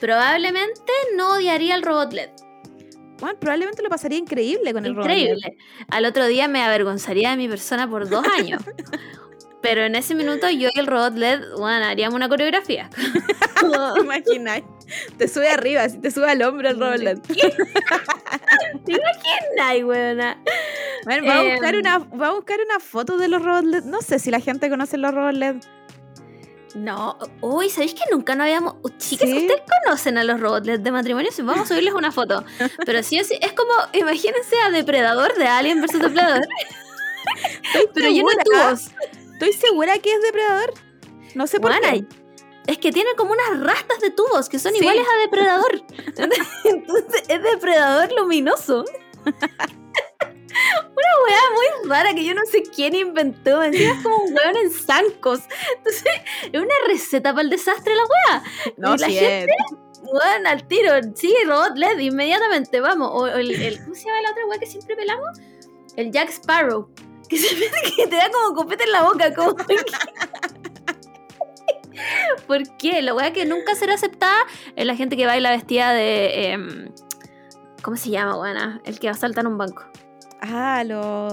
[0.00, 2.30] probablemente no odiaría el robot LED.
[3.20, 5.18] bueno, probablemente lo pasaría increíble con el robot LED.
[5.18, 5.56] Increíble.
[5.88, 8.60] Al otro día me avergonzaría de mi persona por dos años.
[9.62, 12.88] Pero en ese minuto yo y el robot LED, bueno, haríamos una coreografía.
[13.94, 14.62] ¿Te imaginas?
[15.18, 17.18] Te sube arriba, así te sube al hombro el robot LED.
[18.84, 20.38] ¿Te imaginas, weona?
[21.04, 21.80] Bueno, va, a buscar Em.
[21.80, 23.84] una, va a buscar una foto de los robots LED.
[23.84, 25.56] No sé si la gente conoce los robots LED.
[26.74, 28.74] No, uy, ¿sabéis que nunca no habíamos...
[28.98, 29.36] Chicas, Sí.
[29.38, 31.30] ¿ustedes conocen a los robots LED de matrimonio?
[31.38, 32.44] Vamos a subirles una foto.
[32.84, 36.46] Pero sí, es, es como, imagínense a Depredador de Alien vs Depredador,
[37.94, 38.90] pero lleno de tubos.
[39.38, 40.72] Estoy segura que es depredador.
[41.34, 42.04] No sé por qué.
[42.66, 44.78] Es que tiene como unas rastas de tubos que son Sí.
[44.80, 45.82] iguales a Depredador.
[46.64, 48.84] Entonces es Depredador luminoso.
[50.96, 53.62] Una weá muy rara que yo no sé quién inventó.
[53.62, 55.40] Encima es como un weón en zancos.
[55.76, 56.02] Entonces
[56.52, 58.42] es una receta para el desastre la weá.
[58.78, 59.52] No, Y la sí gente-.
[60.02, 60.92] Weón, al tiro.
[61.14, 63.10] Sí, robot LED, inmediatamente, vamos.
[63.12, 65.38] O, o el, el- ¿Cómo se llama la otra weá que siempre pelamos?
[65.96, 66.88] El Jack Sparrow.
[67.28, 67.48] Que, se,
[67.96, 69.34] que te da como copete en la boca.
[69.34, 69.56] Como,
[72.46, 73.02] ¿Por qué?
[73.02, 74.36] La weá que nunca será aceptada
[74.76, 76.52] es la gente que baila vestida de.
[76.52, 76.88] em,
[77.82, 78.80] ¿Cómo se llama, weona?
[78.84, 79.84] El que va a saltar un banco.
[80.40, 81.32] Ah, los.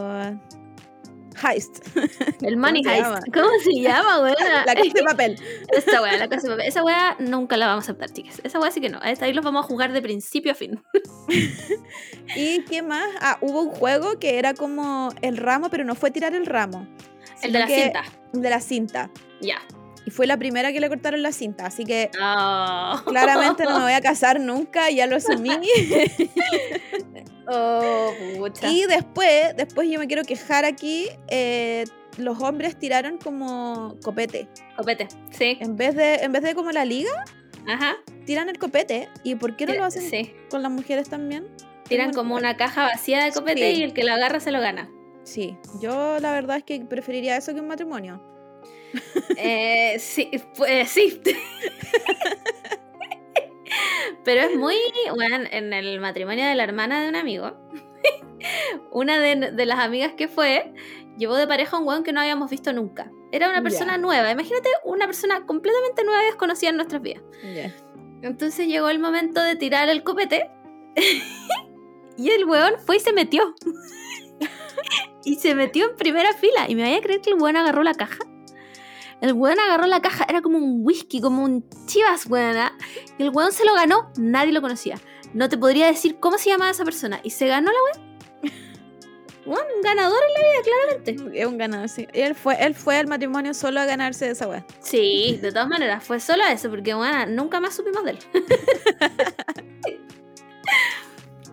[1.41, 1.79] Heist.
[2.41, 3.03] El Money Heist.
[3.03, 3.19] llama?
[3.33, 4.65] ¿Cómo se llama, weona?
[4.65, 5.41] La casa de papel.
[5.71, 6.67] Esa weá, la casa de papel.
[6.67, 8.39] Esa weá nunca la vamos a aceptar, chicas.
[8.43, 8.99] Esa weá sí que no.
[9.01, 10.81] Ahí los vamos a jugar de principio a fin.
[12.35, 13.07] ¿Y qué más?
[13.21, 16.87] Ah, hubo un juego que era como el ramo, pero no fue tirar el ramo.
[17.41, 18.03] El de la que- cinta.
[18.33, 19.11] De la cinta.
[19.41, 19.59] Ya.
[20.05, 22.95] Y fue la primera que le cortaron la cinta, así que Oh.
[23.05, 25.49] claramente no me voy a casar nunca, ya lo asumí.
[27.45, 28.69] Oh, pucha.
[28.71, 31.83] y después, después yo me quiero quejar aquí, eh,
[32.17, 34.47] los hombres tiraron como copete.
[34.77, 35.07] Copete.
[35.31, 35.57] Sí.
[35.59, 37.11] En vez de, en vez de como la liga,
[37.67, 37.95] Ajá.
[38.25, 39.09] tiran el copete.
[39.23, 40.33] ¿Y por qué no lo hacen Sí.
[40.49, 41.47] con las mujeres también?
[41.89, 43.81] Tiran como un- una caja vacía de copete Sí.
[43.81, 44.89] y el que lo agarra se lo gana.
[45.23, 48.21] Sí, yo la verdad es que preferiría eso que un matrimonio.
[49.37, 51.21] Eh, sí, pues sí.
[54.23, 54.75] Pero es muy.
[55.15, 57.57] Bueno, en el matrimonio de la hermana de un amigo,
[58.91, 60.73] una de, de las amigas que fue,
[61.17, 63.11] llevó de pareja a un weón que no habíamos visto nunca.
[63.31, 64.31] Era una persona nueva.
[64.31, 67.23] Imagínate una persona completamente nueva y desconocida en nuestras vidas.
[68.21, 70.49] Entonces llegó el momento de tirar el copete.
[72.17, 73.55] y el weón fue y se metió.
[75.25, 76.65] y se metió en primera fila.
[76.69, 78.19] Y me vaya a creer que el weón agarró la caja.
[79.23, 82.77] El weón agarró la caja, era como un whisky, como un chivas, weona.
[83.17, 84.99] Y el weón se lo ganó, nadie lo conocía.
[85.33, 87.21] No te podría decir cómo se llamaba esa persona.
[87.23, 88.13] Y se ganó la weón.
[89.45, 91.39] Weón, un ganador en la vida, claramente.
[91.41, 92.05] Es un ganador, sí.
[92.13, 94.65] Él fue, él fue al matrimonio solo a ganarse de esa weá.
[94.81, 98.19] Sí, de todas maneras, fue solo eso, porque bueno, nunca más supimos de él.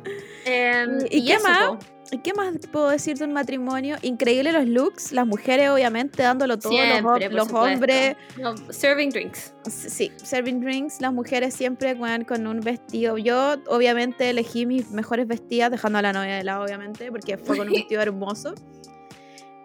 [0.45, 1.69] Em, ¿Y qué eso, más?
[1.69, 1.79] po.
[2.13, 3.97] ¿Y qué más puedo decir de un matrimonio?
[4.03, 9.55] Increíble los looks, las mujeres obviamente dándolo todo, los, Siempre, hombres, No, serving drinks.
[9.69, 13.17] sí, serving drinks, las mujeres siempre weón, con un vestido.
[13.17, 17.57] Yo obviamente elegí mis mejores vestidas, dejando a la novia de lado obviamente, porque fue
[17.57, 18.55] con un vestido hermoso.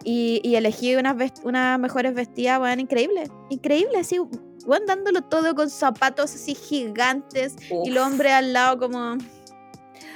[0.04, 5.68] Y, y elegí unas, unas mejores vestidas, weón, increíble, increíble, así, weón, dándolo todo con
[5.68, 9.16] zapatos así gigantes y el hombre al lado como...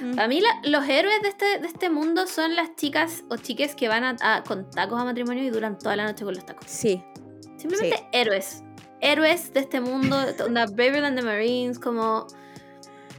[0.01, 0.15] mm.
[0.15, 3.75] Para mí la- los héroes de este, de este mundo son las chicas o chiques
[3.75, 6.45] que van a, a- con tacos a matrimonio y duran toda la noche con los
[6.45, 6.65] tacos.
[6.69, 7.03] Sí,
[7.57, 8.63] Simplemente héroes.
[9.01, 12.27] Héroes de este mundo, onda Braver than the Marines, como...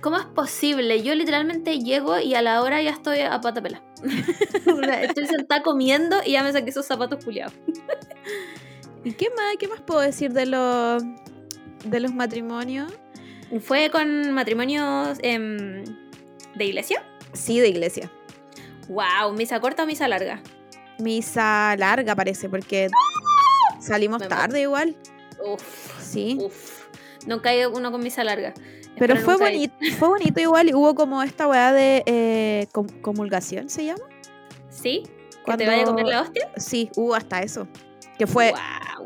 [0.00, 1.00] ¿Cómo es posible?
[1.04, 3.84] Yo literalmente llego y a la hora ya estoy a pata pela.
[5.00, 7.54] Estoy sentada comiendo y ya me saqué esos zapatos culiados.
[9.04, 11.04] ¿Y qué más, qué más puedo decir de los
[11.84, 12.92] de los matrimonios?
[13.60, 15.84] Fue con matrimonios em,
[16.55, 17.05] de iglesia.
[17.32, 18.11] Sí, de iglesia.
[18.88, 20.42] Wow, misa corta o misa larga.
[20.98, 22.88] Misa larga parece, porque
[23.80, 24.96] salimos Me tarde igual.
[25.44, 26.36] Uf, Sí.
[26.40, 26.82] uf.
[27.26, 28.53] Nunca ido uno con misa larga.
[28.98, 29.70] Pero Espero fue ir.
[29.70, 34.03] bonito, fue bonito igual hubo como esta weá de eh, com- comulgación, ¿se llama?
[34.68, 35.05] ¿Sí?
[35.46, 36.50] ¿Que te vaya a comer la hostia?
[36.57, 37.66] Sí, hubo hasta eso.
[38.18, 38.61] Que fue Wow.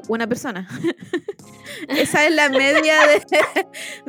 [0.09, 0.69] Una persona.
[1.89, 3.67] Esa es la media de,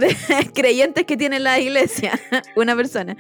[0.07, 2.11] de creyentes que tiene la iglesia.
[2.55, 3.15] una persona.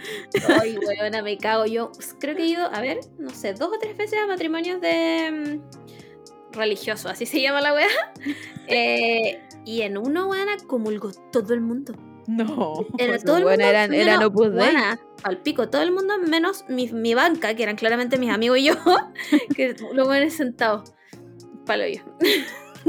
[0.61, 1.65] Ay, weona, me cago.
[1.65, 4.79] Yo creo que he ido, a ver, no sé, dos o tres veces a matrimonios
[4.81, 7.87] de mm, religiosos, así se llama la wea.
[8.69, 11.93] Eh, y en uno, weona, comulgó todo el mundo.
[12.27, 12.85] No.
[12.97, 13.69] Era todo el bueno, mundo.
[13.69, 14.75] eran, eran menos- Opus Dei.
[15.23, 18.65] al pico, todo el mundo menos mi, mi banca, que eran claramente mis amigos y
[18.65, 18.73] yo,
[19.55, 20.93] que los buenos sentados.
[21.65, 22.01] Palo yo.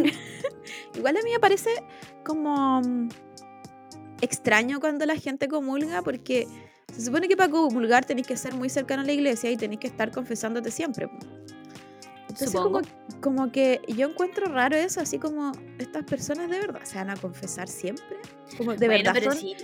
[0.94, 1.70] Igual a mí me parece
[2.24, 3.09] como mm,
[4.20, 6.46] extraño cuando la gente comulga porque
[6.92, 9.80] se supone que para comulgar tenéis que ser muy cercano a la iglesia y tenéis
[9.80, 11.09] que estar confesándote siempre.
[12.22, 12.80] Entonces como,
[13.20, 17.16] como que yo encuentro raro eso, así como estas personas de verdad se van a
[17.16, 18.16] confesar siempre.
[18.57, 19.57] Como de Bueno, verdad son sí,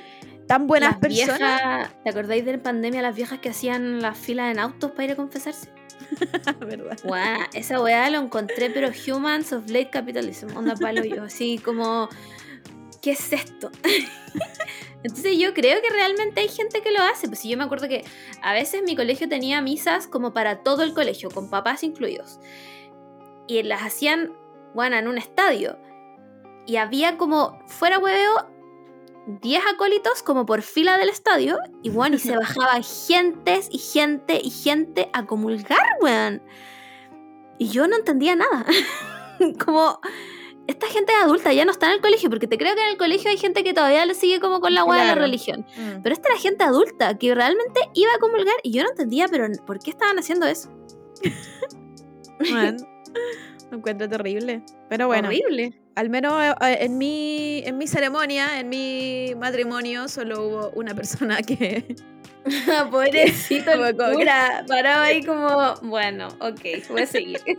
[0.46, 1.38] tan buenas las personas.
[1.38, 5.04] viejas- ¿Te acordáis de la pandemia las viejas que hacían las filas en autos para
[5.04, 5.68] ir a confesarse?
[6.60, 6.98] ¿verdad?
[7.52, 12.08] Esa weá lo encontré, pero Humans of Late Capitalism, onda palo yo, así como,
[13.02, 13.70] ¿qué es esto?
[15.02, 17.88] Entonces yo creo que realmente hay gente que lo hace, pues si yo me acuerdo
[17.88, 18.04] que
[18.42, 22.40] a veces mi colegio tenía misas como para todo el colegio, con papás incluidos,
[23.46, 24.32] y las hacían,
[24.74, 25.78] bueno, en un estadio,
[26.66, 28.53] y había como, fuera hueveo,
[29.26, 34.40] 10 acólitos como por fila del estadio, y bueno, y se bajaban gentes y gente
[34.42, 36.42] y gente a comulgar, weón.
[37.58, 38.66] Y yo no entendía nada.
[39.64, 40.00] como,
[40.66, 42.88] esta gente es adulta, ya no está en el colegio, porque te creo que en
[42.88, 45.66] el colegio hay gente que todavía le sigue como con la weá de la religión.
[45.76, 46.02] Mm.
[46.02, 49.46] Pero esta era gente adulta que realmente iba a comulgar y yo no entendía, pero
[49.66, 50.70] ¿por qué estaban haciendo eso?
[52.50, 52.76] Man,
[53.70, 54.62] lo encuentro terrible.
[54.88, 55.83] Pero bueno, Horrible.
[55.94, 61.38] Al menos eh, en mi, en mi ceremonia, en mi matrimonio, solo hubo una persona
[61.38, 61.94] que...
[62.90, 64.64] Pobrecito Como- el cura.
[64.68, 67.40] Paraba ahí como, bueno, ok, voy a seguir.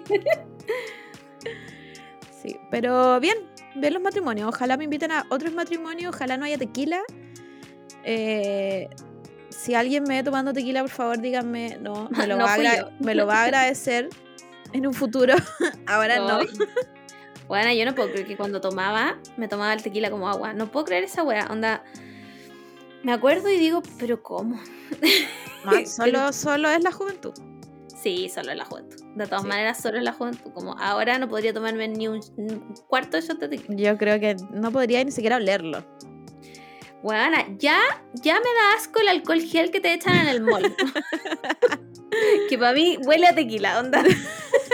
[2.42, 3.38] Sí, pero bien,
[3.74, 4.48] bien los matrimonios.
[4.48, 7.02] Ojalá me inviten a otros matrimonios, ojalá no haya tequila.
[8.04, 8.88] Eh,
[9.50, 12.92] si alguien me ve tomando tequila, por favor, díganme, no, me lo, No va, a
[13.00, 14.10] me lo va a agradecer
[14.74, 15.34] en un futuro.
[15.88, 16.42] Ahora no.
[17.48, 20.54] Bueno, yo no puedo creer que cuando tomaba, me tomaba el tequila como agua.
[20.54, 21.48] No puedo creer esa wea.
[21.50, 21.84] Onda.
[23.04, 24.60] Me acuerdo y digo, ¿pero cómo?
[25.86, 27.34] Solo, solo es la juventud.
[28.02, 28.98] Sí, solo en la juventud.
[29.16, 29.48] De todas Sí.
[29.48, 30.52] maneras, solo en la juventud.
[30.54, 33.76] Como ahora no podría tomarme ni un, un cuarto de shot de tequila.
[33.76, 35.84] Yo creo que no podría ni siquiera olerlo.
[37.02, 37.78] Bueno, ya,
[38.14, 40.76] ya me da asco el alcohol gel que te echan en el mall.
[42.50, 44.04] que para mí huele a tequila, onda.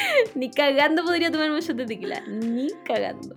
[0.34, 2.20] Ni cagando podría tomar un shot de tequila.
[2.26, 3.36] Ni cagando.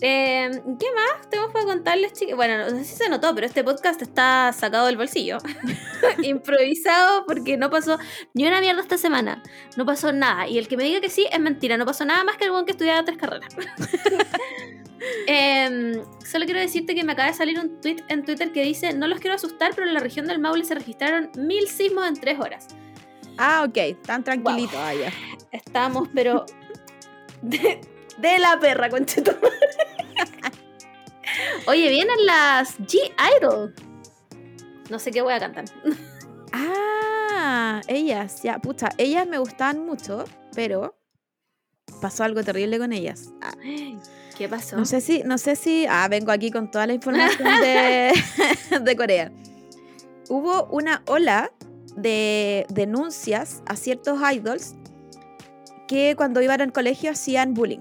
[0.00, 2.36] Eh, ¿Qué más tenemos para contarles, chicos?
[2.36, 5.38] Bueno, no sé si se notó, pero este podcast está sacado del bolsillo.
[6.22, 7.98] Improvisado porque no pasó
[8.34, 9.42] ni una mierda esta semana.
[9.76, 10.48] No pasó nada.
[10.48, 11.76] Y el que me diga que sí es mentira.
[11.78, 13.54] No pasó nada más que algún que estudiaba tres carreras.
[15.26, 18.94] Em, solo quiero decirte que me acaba de salir un tweet en Twitter que dice:
[18.94, 22.14] No los quiero asustar, pero en la región del Maule se registraron mil sismos en
[22.14, 22.68] tres horas.
[23.38, 24.76] Ah, ok, tan tranquilito.
[24.78, 25.12] Ah, ya.
[25.52, 26.46] Estamos, pero.
[27.42, 27.80] De,
[28.18, 29.36] de la perra, concheto.
[31.66, 32.96] Oye, vienen las G
[33.38, 33.74] Idol.
[34.90, 35.64] No sé qué voy a cantar.
[36.52, 40.24] Ah, ellas, ya, pucha, ellas me gustaban mucho,
[40.54, 40.94] pero
[42.00, 43.30] pasó algo terrible con ellas.
[43.42, 43.54] Ah,
[44.36, 44.76] ¿Qué pasó?
[44.76, 48.12] No sé si, no sé si, ah, vengo aquí con toda la información de,
[48.82, 49.32] de Corea.
[50.28, 51.50] Hubo una ola
[51.96, 54.74] de denuncias a ciertos idols
[55.86, 57.80] que cuando iban al colegio hacían bullying.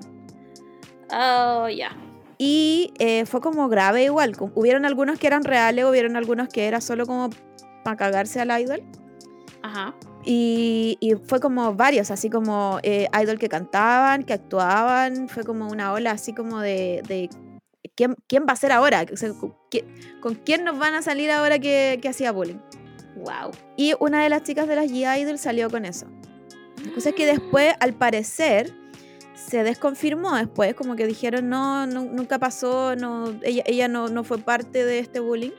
[1.12, 1.96] Oh, ya.
[2.38, 4.36] Y eh, fue como grave igual.
[4.56, 7.30] Hubieron algunos que eran reales, hubieron algunos que era solo como
[7.84, 8.84] para cagarse al idol.
[9.62, 9.96] Ajá.
[10.26, 15.68] Y, y fue como varios, así como eh, idol que cantaban, que actuaban, fue como
[15.68, 17.30] una ola así como de, de
[17.96, 19.06] ¿quién, quién va a ser ahora?
[19.12, 19.86] O sea, ¿con, quién,
[20.22, 22.60] con quién nos van a salir ahora que, que hacía bullying?
[23.16, 23.52] Wow.
[23.78, 26.08] Y una de las chicas de las G-Idol salió con eso.
[26.86, 28.74] La cosa es que después, al parecer,
[29.36, 34.24] se desconfirmó después, como que dijeron, no, nu- nunca pasó, no, ella, ella no, no
[34.24, 35.52] fue parte de este bullying.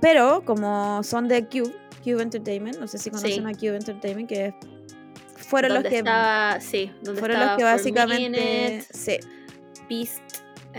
[0.00, 1.74] Pero como son de Cube,
[2.04, 3.40] Cube Entertainment, no sé si conocen Sí.
[3.44, 4.54] a Cube Entertainment, que
[5.36, 8.28] fueron los ¿Dónde que, estaba- sí, donde fueron los que básicamente...
[8.30, 9.16] Minute, Sí,
[9.88, 10.22] Beast,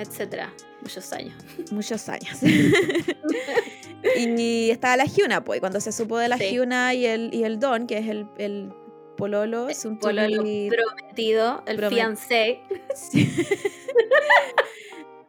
[0.02, 0.54] etcétera.
[0.82, 1.34] Muchos años.
[1.72, 2.38] muchos años.
[4.18, 6.52] y estaba la Hyuna, pues, cuando se supo de la Sí.
[6.52, 8.72] Hyuna y el, y el Don, que es el, el
[9.18, 12.62] pololo, es un Pololo prometido, el Promet- fiancé.
[12.96, 13.30] Sí.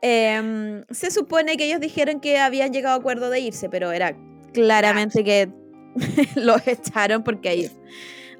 [0.02, 4.16] Em, se supone que ellos dijeron que habían llegado a acuerdo de irse, pero era
[4.54, 5.50] claramente que
[6.36, 7.70] los echaron porque hay,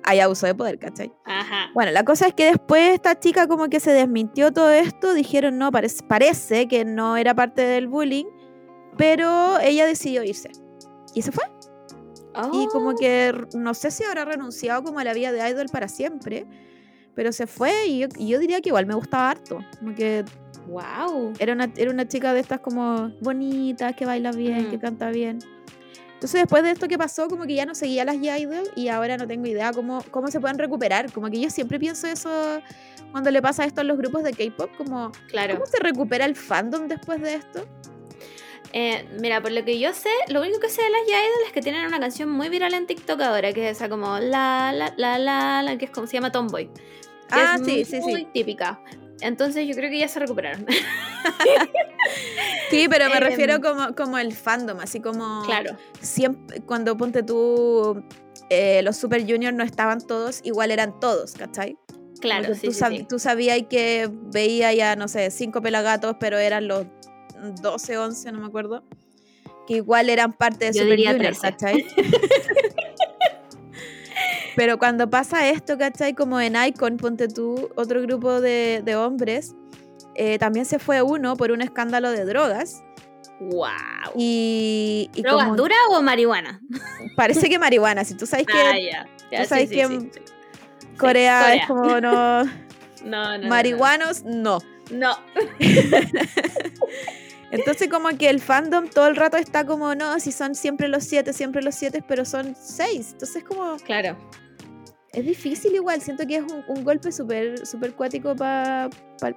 [0.05, 1.13] hay abuso de poder, ¿cachai?
[1.25, 1.71] Ajá.
[1.75, 5.59] Bueno, la cosa es que después esta chica como que se desmintió todo esto, dijeron
[5.59, 8.27] no, parece, parece que no era parte del bullying,
[8.97, 10.51] pero ella decidió irse.
[11.15, 11.45] Y se fue.
[12.53, 15.67] Y como Oh, que no sé si habrá renunciado como a la vida de idol
[15.71, 16.47] para siempre,
[17.15, 19.59] pero se fue y yo, y yo diría que igual me gustaba harto.
[19.79, 20.25] Como que
[20.69, 21.33] Wow.
[21.41, 24.81] era una, era una chica de estas como bonitas, que baila bien, que Ujú.
[24.81, 25.39] canta bien.
[26.21, 29.17] Entonces después de esto que pasó, como que ya no seguía las G-Idol y ahora
[29.17, 31.11] no tengo idea cómo, cómo se pueden recuperar.
[31.13, 32.61] Como que yo siempre pienso eso
[33.11, 35.55] cuando le pasa esto a los grupos de K-Pop, como Claro.
[35.55, 37.67] ¿cómo se recupera el fandom después de esto?
[38.75, 41.53] Eh, mira, por lo que yo sé, lo único que sé de las Idol es
[41.53, 44.93] que tienen una canción muy viral en TikTok ahora, que es esa como la, la,
[44.99, 46.67] la, la, la que es como se llama Tomboy.
[46.67, 46.71] que
[47.31, 48.29] Ah, es sí, muy, sí, muy sí.
[48.35, 48.79] típica.
[49.21, 50.67] Entonces yo creo que ya se recuperaron.
[52.71, 55.77] Sí, pero me Em, refiero como, como el fandom, así como claro.
[56.01, 58.03] siempre, cuando ponte tú,
[58.49, 61.77] eh, los Super Junior no estaban todos, igual eran todos, ¿cachai?
[62.21, 63.07] Claro, sí, tú, sí, sab- sí.
[63.09, 66.87] tú sabías que veía ya, no sé, cinco pelagatos, pero eran los
[67.61, 68.85] 12, 11, no me acuerdo.
[69.67, 71.41] Que igual eran parte de Yo Super Junior, 13.
[71.41, 71.87] ¿cachai?
[74.61, 76.13] pero cuando pasa esto, ¿cachai?
[76.13, 79.55] Como en Icon, ponte tú, otro grupo de, de hombres,
[80.15, 82.83] eh, también se fue uno por un escándalo de drogas.
[83.41, 83.71] ¡Wow!
[84.17, 86.61] Y, y ¿Drogas como- duras o marihuana?
[87.17, 88.53] parece que marihuana, si tú sabes que
[88.93, 90.21] Ah, tú sabes sí, que sí, sí.
[90.99, 91.55] Corea, Corea.
[91.55, 92.51] es como no, No,
[93.07, 94.59] no, no, marihuanos, no.
[94.91, 95.17] No.
[97.51, 101.05] Entonces como que el fandom todo el rato está como, no, si son siempre los
[101.05, 103.09] siete, siempre los siete, pero son seis.
[103.13, 104.17] Entonces como, Claro.
[105.13, 108.89] Es difícil igual, siento que es un, un golpe súper super cuático para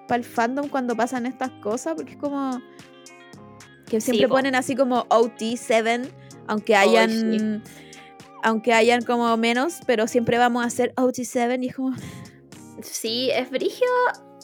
[0.10, 2.62] el fandom cuando pasan estas cosas, porque es como
[3.88, 4.36] que siempre po.
[4.36, 6.10] ponen así como OT7,
[6.48, 7.64] aunque Ay, hayan...
[8.46, 11.96] Aunque hayan como menos, pero siempre vamos a hacer OT7 y es como...
[12.82, 13.88] Sí, es brigio.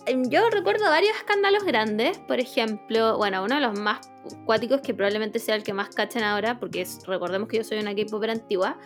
[0.06, 2.18] Em, Yo recuerdo varios escándalos grandes.
[2.20, 4.00] Por ejemplo, bueno, uno de los más
[4.46, 7.80] cuáticos, que probablemente sea el que más cachen ahora, porque es- recordemos que yo soy
[7.80, 8.78] una K-Popper antigua,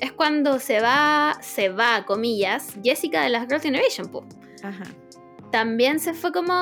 [0.00, 4.24] es cuando se va, se va, comillas, Jessica de las Girls' Generation, po.
[4.62, 4.84] Ajá.
[5.50, 6.52] También se fue como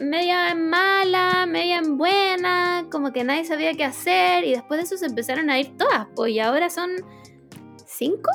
[0.00, 4.84] media en mala, media en buena, como que nadie sabía qué hacer, y después de
[4.84, 6.90] eso se empezaron a ir todas, pues, y ahora son
[7.86, 8.30] cinco,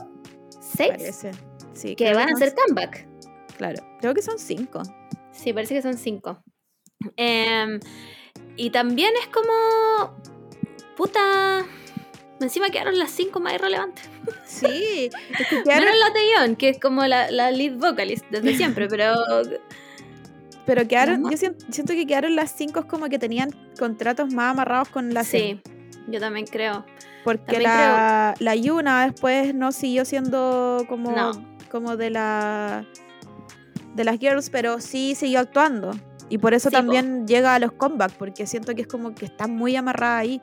[0.59, 1.31] seis, Parece.
[1.73, 3.07] Sí, que van a hacer comeback.
[3.57, 4.83] Claro, creo que son cinco.
[5.31, 6.43] Sí, parece que son cinco.
[7.15, 7.79] Em,
[8.55, 10.15] y también es como.
[10.95, 11.65] Puta.
[12.43, 14.07] Encima quedaron las cinco más irrelevantes.
[14.45, 18.55] Sí, es que quedaron- Menos la Taeyeon, que es como la, la lead vocalist desde
[18.57, 19.13] siempre, pero.
[20.65, 24.89] pero quedaron, yo siento, siento que quedaron las cinco como que tenían contratos más amarrados
[24.89, 25.59] con la sí,
[26.07, 26.85] yo también creo.
[27.23, 31.31] Porque también la, la Yuna después no siguió siendo como, No.
[31.71, 32.85] como de la
[33.95, 35.91] de las girls, pero sí siguió actuando.
[36.29, 36.81] Y por eso Sí, po.
[36.81, 40.41] también llega a los comebacks, porque siento que es como que está muy amarrada ahí.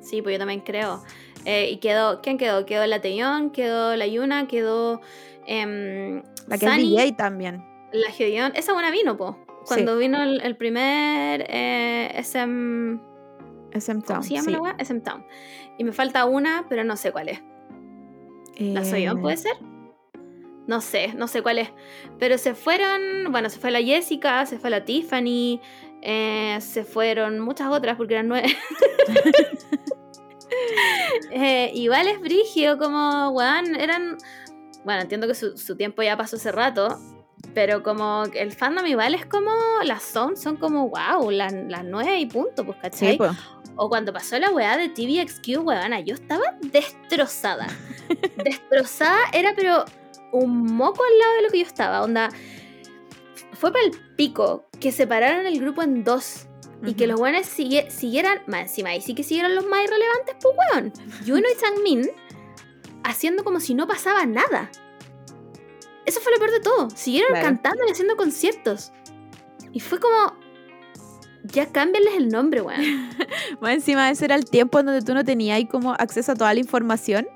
[0.00, 1.02] Sí, pues yo también creo.
[1.44, 2.20] Eh, y quedó.
[2.20, 2.66] ¿Quién quedó?
[2.66, 5.00] Quedó la Taeyeon, quedó la Yuna, quedó.
[5.46, 7.64] em, La que Sunny, es DJ también.
[7.92, 8.52] La Hyoyeon.
[8.54, 9.38] Esa buena vino, po.
[9.66, 12.98] Cuando vino el, el primer eh, SM.
[13.72, 14.24] SM ¿Cómo Town.
[14.24, 14.50] se llama sí.
[14.52, 14.76] la weá?
[14.78, 15.24] SM Town.
[15.78, 17.40] Y me falta una, pero no sé cuál es.
[18.58, 19.52] ¿La Soyeon Eh, puede ser?
[20.66, 21.70] No sé, no sé cuál es.
[22.18, 25.60] Pero se fueron, bueno, se fue la Jessica, se fue la Tiffany,
[26.02, 28.48] eh, se fueron muchas otras porque eran nueve.
[31.30, 34.16] Eh, igual es brigio, como, weón, eran...
[34.84, 36.98] Bueno, entiendo que su, su tiempo ya pasó hace rato,
[37.54, 39.50] pero como el fandom igual es como,
[39.84, 43.12] las son, son como, wow, las, las nueve y punto, pues, ¿cachai?
[43.12, 43.32] Sí, pues.
[43.76, 47.68] O cuando pasó la weá de TVXQ, weona, yo estaba destrozada.
[48.44, 49.84] destrozada era pero
[50.32, 52.02] un moco al lado de lo que yo estaba.
[52.02, 52.28] Onda,
[53.52, 56.47] fue para el pico que separaron el grupo en dos.
[56.86, 60.54] Y que los sigue- siguieran, más encima, y sí que siguieron los más irrelevantes, pues
[60.72, 60.92] weón.
[61.24, 62.10] Yuno y Changmin
[63.04, 64.70] haciendo como si no pasaba nada.
[66.06, 66.90] Eso fue lo peor de todo.
[66.90, 67.44] Siguieron Claro.
[67.46, 68.92] cantando y haciendo conciertos.
[69.72, 70.34] Y fue como.
[71.44, 72.80] Ya cámbienles el nombre, weón.
[73.60, 76.52] Más encima ese era el tiempo en donde tú no tenías como acceso a toda
[76.52, 77.26] la información,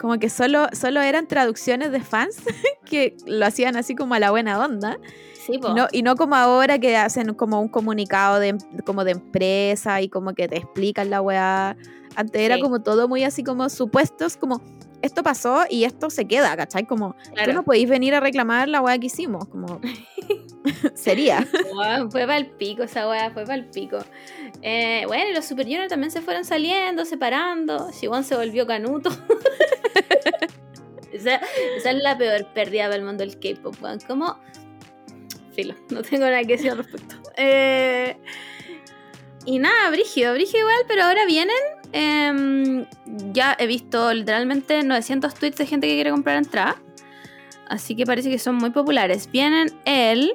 [0.00, 2.36] como que solo, solo eran traducciones de fans
[2.84, 4.98] que lo hacían así como a la buena onda,
[5.46, 10.00] Sí, no, y no como ahora que hacen como un comunicado de, como de empresa
[10.00, 11.76] y como que te explican la weá.
[12.14, 14.60] Antes era como todo muy así como supuestos, como
[15.00, 16.86] esto pasó y esto se queda, ¿cachai?
[16.86, 17.52] Como tú Claro.
[17.54, 19.80] no podéis venir a reclamar la weá que hicimos, como
[20.94, 21.44] sería.
[22.10, 23.98] Fue para el pico esa weá, fue para el pico.
[24.60, 27.90] Eh, bueno, los Super Junior también se fueron saliendo, separando.
[27.90, 29.10] Shibon se volvió canuto.
[31.12, 31.36] esa,
[31.76, 33.98] esa es la peor pérdida del mundo del K-pop, weón.
[35.54, 37.16] Filo, no tengo nada que decir al respecto.
[37.36, 38.16] Eh,
[39.44, 41.56] y nada, Brigio, Brigio igual, pero ahora vienen.
[41.92, 42.86] em,
[43.32, 46.76] ya he visto literalmente 900 tweets de gente que quiere comprar entrada.
[47.68, 49.28] Así que parece que son muy populares.
[49.30, 50.34] Vienen el.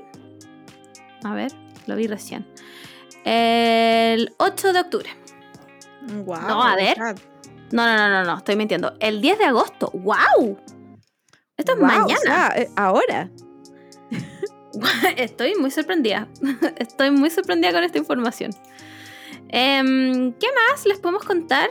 [1.24, 1.52] A ver,
[1.88, 2.46] lo vi recién.
[3.26, 5.10] El 8 de octubre.
[6.26, 6.98] Wow, No, a ver.
[7.00, 8.94] No, no, no, no, no, estoy mintiendo.
[9.00, 9.92] El 10 de agosto.
[9.94, 10.58] ¡Wow!
[11.58, 12.54] Esto es mañana.
[12.76, 13.30] ahora.
[15.18, 16.28] Estoy muy sorprendida.
[16.78, 18.52] Estoy muy sorprendida con esta información.
[19.50, 21.70] Em, ¿Qué más les podemos contar?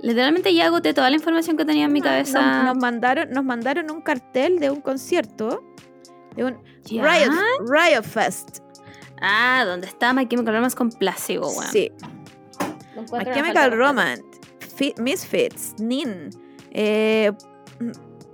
[0.00, 2.62] Literalmente ya agoté toda la información que tenía en mi Nos- cabeza.
[2.64, 5.64] Nos, mandaron, nos mandaron un cartel de un concierto.
[6.34, 7.02] De un ¿Ya?
[7.02, 7.32] Riot,
[7.66, 8.58] Riot Fest.
[9.20, 11.72] Ah, donde está My Chemical Romance con placebo, weón.
[11.72, 11.90] Sí.
[13.12, 13.72] My Chemical.
[13.72, 14.22] Romance,
[14.76, 16.30] Fi- Misfits, Nin.
[16.70, 17.32] eh,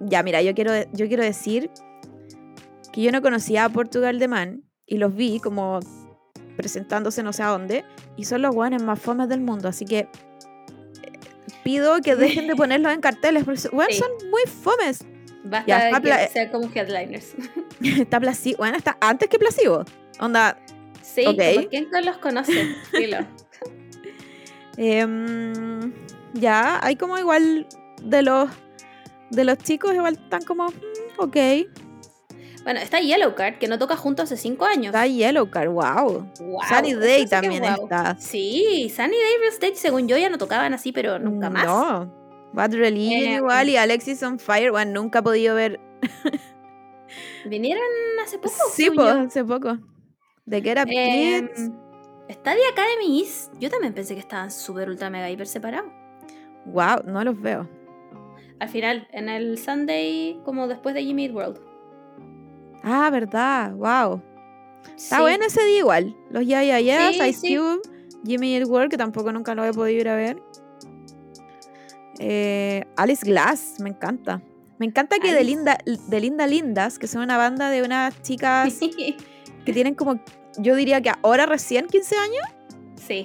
[0.01, 1.71] ya, mira, yo quiero, yo quiero decir
[2.93, 5.81] que yo no conocía a Portugal de Man y los vi como
[6.57, 7.85] presentándose no sé a dónde
[8.17, 10.09] y son los guanes más fomes del mundo, así que eh,
[11.65, 13.99] pido que dejen de ponerlos en carteles porque weón, Sí.
[13.99, 15.05] son muy fomes.
[15.45, 17.35] Basta Ya, de que pla- sea como headliners.
[17.83, 19.85] está Placebo, bueno, está antes que Placebo.
[20.21, 20.59] Onda,
[21.03, 21.37] Sí, Ok.
[21.57, 22.75] como quién no los conoce.
[22.93, 23.19] Filo.
[24.77, 25.93] Em,
[26.35, 27.67] ya, hay como igual
[28.03, 28.49] de los
[29.31, 30.75] de los chicos, igual están como, mm,
[31.19, 31.37] ok.
[32.65, 34.87] Bueno, está Yellowcard, que no toca juntos hace cinco años.
[34.87, 36.29] Está Yellowcard, wow.
[36.41, 37.85] Wow, Sunny Day también wow.
[37.85, 38.17] está.
[38.19, 41.65] Sí, Sunny Day Real Estate, según yo, ya no tocaban así, pero nunca más.
[41.65, 42.23] No.
[42.53, 45.81] Bad Religion Eh, igual y Alexis on Fire, bueno, nunca he podido ver.
[47.47, 47.83] Vinieron
[48.23, 48.55] hace poco.
[48.73, 49.79] sí, po, hace poco.
[50.45, 51.71] De Get Up Kids.
[52.31, 55.91] Stadia Academy East, yo también pensé que estaban súper ultra mega hiper separados.
[56.67, 57.69] Wow, no los veo.
[58.61, 61.72] Al final, en el Sunday, como después de Jimmy Eat World.
[62.83, 64.23] Ah, verdad, wow.
[64.97, 66.17] Está bueno ese día igual.
[66.31, 67.57] Los Ya Ya Yeahs, Sí, Ice sí.
[67.57, 67.81] Cube,
[68.27, 70.43] Jimmy Eat World, que tampoco nunca lo he podido ir a ver.
[72.19, 74.43] Eh, Alice Glass, me encanta.
[74.79, 75.45] Me encanta que de.
[75.45, 78.79] Linda, de Linda Lindas, que son una banda de unas chicas
[79.65, 80.21] que tienen como,
[80.59, 82.45] yo diría que ahora recién 15 años,
[83.07, 83.23] sí.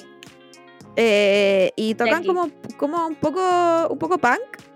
[0.96, 4.67] eh, y tocan como, como un poco un poco punk.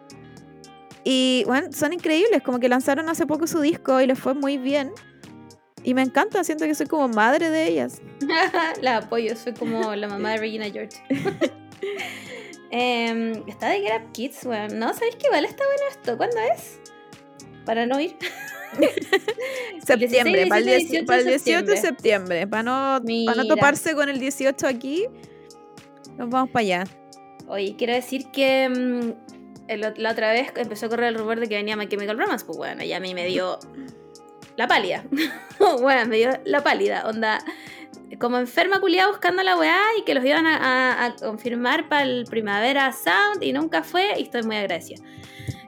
[1.03, 4.57] Y bueno, son increíbles, como que lanzaron hace poco su disco y les fue muy
[4.57, 4.91] bien.
[5.83, 8.01] Y me encanta, siento que soy como madre de ellas.
[8.81, 10.97] la apoyo, soy como la mamá de Regina George.
[12.73, 14.79] Em, está de Get Up Kids, weón.
[14.79, 16.15] No, ¿sabéis qué igual está bueno esto?
[16.15, 16.79] ¿Cuándo es?
[17.65, 18.15] Para no ir.
[19.85, 23.47] Septiembre, 16, para el 17, 18, para el 18 de septiembre, para no, para no
[23.47, 25.05] toparse con el 18 aquí,
[26.17, 26.83] nos vamos para allá.
[27.47, 29.40] Oye, quiero decir que mm,
[29.73, 32.45] el- la otra vez empezó a correr el rumor de que venía My Chemical Romance.
[32.45, 33.59] Pues bueno, y a mí me dio
[34.57, 35.03] la pálida.
[35.81, 37.07] bueno, me dio la pálida.
[37.07, 37.39] Onda,
[38.19, 42.03] como enferma culiada buscando la weá y que los iban a, a- a confirmar para
[42.03, 44.19] el Primavera Sound y nunca fue.
[44.19, 45.01] Y estoy muy agradecida.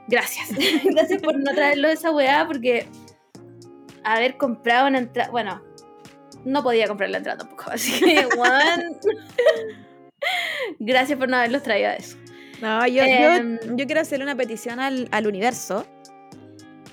[0.08, 0.48] Gracias.
[0.84, 2.86] Gracias por no traerlo de esa weá porque
[4.04, 5.30] haber comprado una entrada.
[5.30, 5.62] Bueno,
[6.44, 7.70] no podía comprar la entrada tampoco.
[7.70, 8.98] Así que, weón.
[10.78, 12.16] Gracias por no haberlos traído a eso.
[12.60, 13.58] No, yo, Em.
[13.60, 15.86] yo, yo quiero hacerle una petición al, al universo.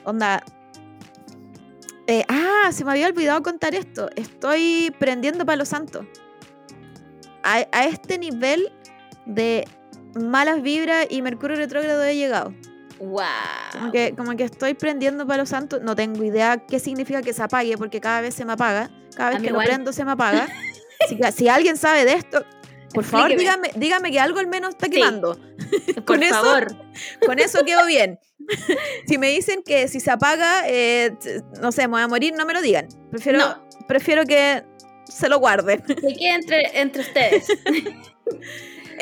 [0.03, 0.43] Onda.
[2.07, 4.09] eh, ah, se me había olvidado contar esto.
[4.15, 6.05] Estoy prendiendo palo santo.
[7.43, 8.71] A, a este nivel
[9.25, 9.67] de
[10.19, 12.53] malas vibras y Mercurio retrógrado he llegado.
[12.99, 13.23] Wow.
[13.71, 15.79] Como que, como que estoy prendiendo palo santo.
[15.79, 18.89] No tengo idea qué significa que se apague, porque cada vez se me apaga.
[19.15, 19.67] Cada vez que lo igual.
[19.67, 20.47] prendo se me apaga.
[21.09, 22.45] Que si alguien sabe de esto,
[22.93, 24.91] por favor, dígame, dígame que algo al menos está Sí.
[24.93, 25.37] quemando.
[25.95, 26.75] Por con eso- favor.
[27.25, 28.19] Con eso quedo bien.
[29.07, 31.13] si me dicen que si se apaga, eh,
[31.61, 32.87] no sé, me voy a morir, no me lo digan.
[33.09, 33.67] Prefiero, No.
[33.87, 34.63] prefiero que
[35.05, 35.81] se lo guarden.
[35.81, 37.45] Que quede entre, entre ustedes.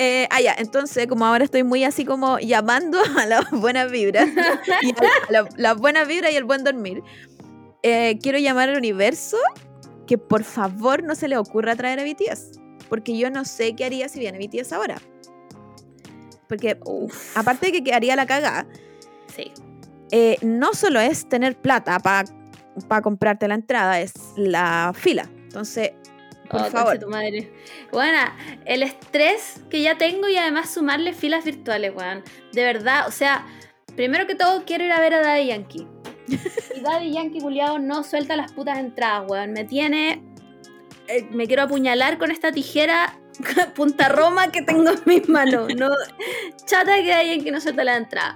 [0.02, 4.30] Eh, ah, ya, entonces, como ahora estoy muy así como llamando a las buenas vibras,
[4.82, 4.96] y a
[5.32, 7.02] la- las buenas vibras y el buen dormir,
[7.84, 9.38] eh, quiero llamar al universo
[10.08, 12.59] que por favor no se le ocurra traer a BTS.
[12.90, 14.98] Porque yo no sé qué haría si viene BTS ahora.
[16.48, 17.38] Porque, Uf.
[17.38, 18.66] aparte de que quedaría la cagada,
[19.36, 19.52] Sí.
[20.12, 25.30] eh, no solo es tener plata para comprarte la entrada, es la fila.
[25.44, 25.92] Entonces,
[26.50, 26.98] por Oh, favor.
[26.98, 27.52] tu madre.
[27.92, 28.18] Bueno,
[28.66, 32.24] el estrés que ya tengo y además sumarle filas virtuales, weón.
[32.54, 33.46] De verdad, o sea,
[33.96, 35.88] primero que todo quiero ir a ver a Daddy Yankee.
[36.76, 39.52] Y Daddy Yankee, culiado, no suelta las putas entradas, weón.
[39.54, 40.24] Me tiene.
[41.10, 43.20] Eh, me quiero apuñalar con esta tijera
[43.76, 45.74] punta Roma que tengo en mis manos.
[45.76, 45.90] No,
[46.66, 48.36] chata que Daddy Yankee no suelta la entrada.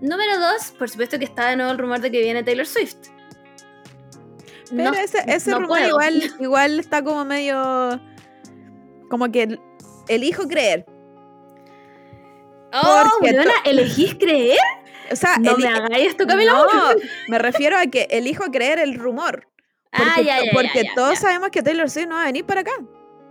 [0.00, 2.96] Número dos, por supuesto que está de nuevo el rumor de que viene Taylor Swift.
[4.70, 5.88] Pero No- ese, ese no rumor puedo.
[5.88, 8.00] igual, igual está como medio.
[9.10, 9.60] Como que el-
[10.08, 10.84] elijo creer.
[12.72, 13.36] Oh, Porque
[13.66, 14.58] ¿elegís creer?
[15.12, 16.52] O sea, No me hagáis esto, Camila.
[16.52, 16.66] No,
[17.28, 19.46] me refiero a que elijo creer el rumor.
[19.96, 22.44] Porque, ah, ya, ya, porque ya, todos sabemos que Taylor Swift no va a venir
[22.44, 22.72] para acá.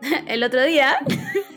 [0.28, 0.98] El otro día,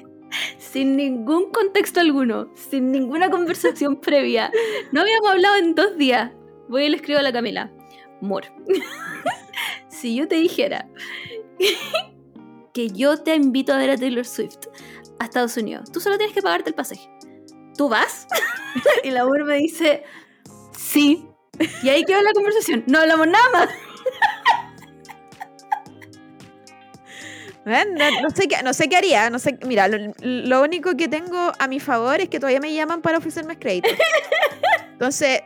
[0.59, 4.51] sin ningún contexto alguno, sin ninguna conversación previa,
[4.93, 6.33] no habíamos hablado en dos días.
[6.69, 7.71] Voy y le escribo a la Camila.
[8.21, 8.45] Amor,
[9.89, 10.89] si yo te dijera
[12.73, 14.67] que yo te invito a ver a Taylor Swift
[15.19, 15.93] a Estados Unidos.
[15.93, 17.09] Tú solo tienes que pagarte el pasaje.
[17.77, 18.27] ¿Tú vas?
[19.05, 20.03] y la mujer me dice,
[20.77, 21.27] sí.
[21.83, 22.85] Y ahí quedó la conversación.
[22.87, 23.69] No hablamos nada más.
[27.67, 29.29] No, no sé qué, no sé qué haría.
[29.29, 32.73] No sé, mira, lo, lo único que tengo a mi favor es que todavía me
[32.73, 33.89] llaman para ofrecerme crédito.
[34.93, 35.41] Entonces,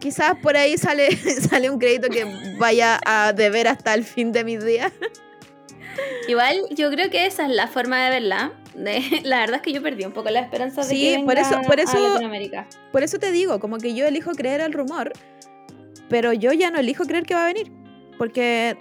[0.00, 1.16] quizás por ahí sale,
[1.50, 2.26] sale un crédito que
[2.58, 4.92] vaya a deber hasta el fin de mis días.
[6.26, 8.52] Igual yo creo que esa es la forma de verla.
[8.74, 11.36] De- la verdad es que yo perdí un poco la esperanza de Sí, que por
[11.36, 12.66] venga eso- por a eso- Latinoamérica.
[12.90, 15.12] Por eso te digo, como que yo elijo creer al rumor,
[16.08, 17.70] pero yo ya no elijo creer que va a venir.
[18.18, 18.76] Porque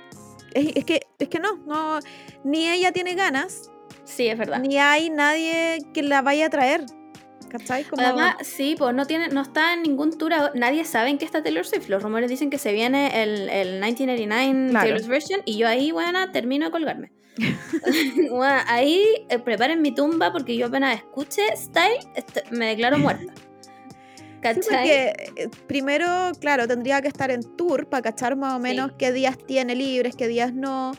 [0.54, 2.00] es, es que, es que no, no,
[2.44, 3.70] ni ella tiene ganas,
[4.06, 4.60] Sí, es verdad.
[4.60, 6.86] ni hay nadie que la vaya a traer.
[7.50, 7.84] ¿Cachai?
[7.84, 10.34] Como, Además, sí, pues no tiene, no está en ningún tour.
[10.56, 11.88] Nadie sabe en qué está Taylor Swift.
[11.88, 14.86] Los rumores dicen que se viene el, el 1989 Claro.
[14.86, 17.12] Taylor's version y yo ahí, bueno, termino de colgarme.
[18.30, 22.00] Bueno, ahí eh, preparen mi tumba porque yo apenas escuche Style,
[22.52, 23.32] me declaro muerta.
[24.44, 24.78] Sí, ¿Cachai?
[24.78, 28.96] porque eh, primero, claro, tendría que estar en tour para cachar más o menos Sí.
[29.00, 30.92] qué días tiene libres, qué días no.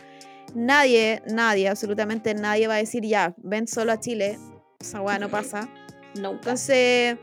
[0.55, 4.39] Nadie, nadie, absolutamente nadie va a decir ya, ven solo a Chile.
[4.81, 5.69] Esa weá no pasa.
[6.15, 6.39] Nunca.
[6.41, 7.17] Entonces,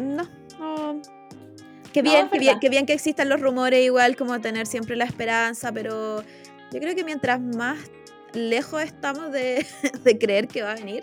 [0.00, 0.26] no,
[0.58, 1.00] no.
[1.92, 4.66] Qué No, bien, es qué bien, qué bien que existan los rumores, igual como tener
[4.66, 6.22] siempre la esperanza, pero
[6.72, 7.78] yo creo que mientras más
[8.32, 9.66] lejos estamos de,
[10.04, 11.02] de creer que va a venir,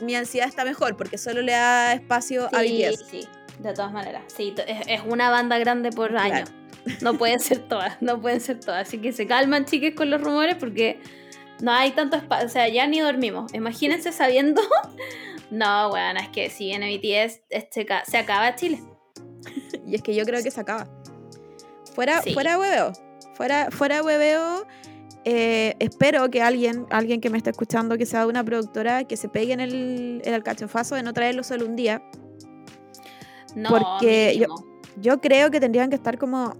[0.00, 3.04] mi ansiedad está mejor, porque solo le da espacio a BTS.
[3.10, 3.28] sí,
[3.58, 4.22] de todas maneras.
[4.34, 6.34] Sí, es, es una banda grande por Claro.
[6.34, 6.44] año.
[7.02, 8.88] No pueden ser todas, no pueden ser todas.
[8.88, 10.98] Así que se calman, chiques, con los rumores porque
[11.60, 12.46] no hay tanto espacio.
[12.46, 13.52] O sea, ya ni dormimos.
[13.54, 14.62] Imagínense sabiendo.
[15.52, 18.80] No, bueno, es que si viene BTS, este ca- se acaba Chile.
[19.84, 20.86] Y es que yo creo que se acaba.
[21.92, 22.32] Fuera, Sí.
[22.34, 22.92] fuera hueveo.
[23.34, 24.64] Fuera, fuera hueveo.
[25.24, 29.16] Eh, espero que alguien, alguien que me esté escuchando, que sea de una productora, que
[29.16, 32.02] se pegue en el, en el cachofazo de no traerlo solo un día.
[33.54, 34.40] No, Porque
[35.00, 36.56] yo- creo que tendrían que estar como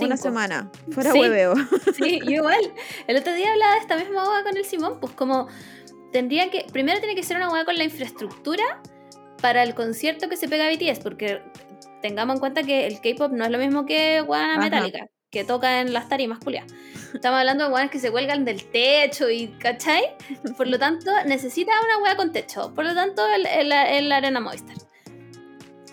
[0.00, 0.70] una semana.
[0.90, 1.20] Fuera Sí.
[1.20, 1.54] hueveo.
[1.96, 2.60] Sí, igual.
[3.06, 5.46] El otro día hablaba de esta misma hueá con el Simón, pues como
[6.12, 8.64] tendría que, primero tiene que ser una hueá con la infraestructura
[9.40, 11.42] para el concierto que se pega a BTS, porque
[12.02, 15.80] tengamos en cuenta que el K-pop no es lo mismo que hueá metálica, que toca
[15.80, 16.72] en las tarimas, culiadas.
[17.12, 20.16] Estamos hablando de hueones que se cuelgan del techo y, ¿cachai?
[20.56, 24.40] Por lo tanto, necesita una hueá con techo, por lo tanto, el, el- el Arena
[24.40, 24.76] Movistar.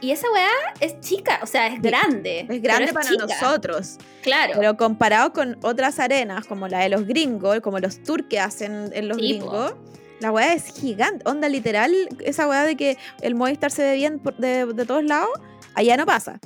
[0.02, 0.50] Y esa hueá
[0.82, 2.46] es chica, o sea, es grande.
[2.50, 3.98] Es grande para chica, nosotros.
[4.22, 4.54] Claro.
[4.58, 8.92] Pero comparado con otras arenas, como la de los gringos, como los tours que hacen
[8.94, 9.50] en los Sí, po.
[9.50, 9.74] gringos,
[10.20, 11.28] la weá es gigante.
[11.28, 15.30] Onda literal, esa weá de que el Movistar se ve bien de, de todos lados,
[15.74, 16.40] allá no pasa.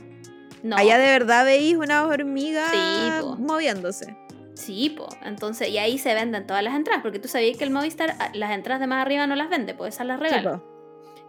[0.63, 0.75] No.
[0.77, 4.15] Allá de verdad veis una hormiga Sí, moviéndose.
[4.55, 5.07] Sí, po.
[5.23, 8.31] Entonces, y ahí se venden todas las entradas, porque tú sabías que el Movistar ah,
[8.33, 10.63] las entradas de más arriba no las vende, pues esas las Sí, regala.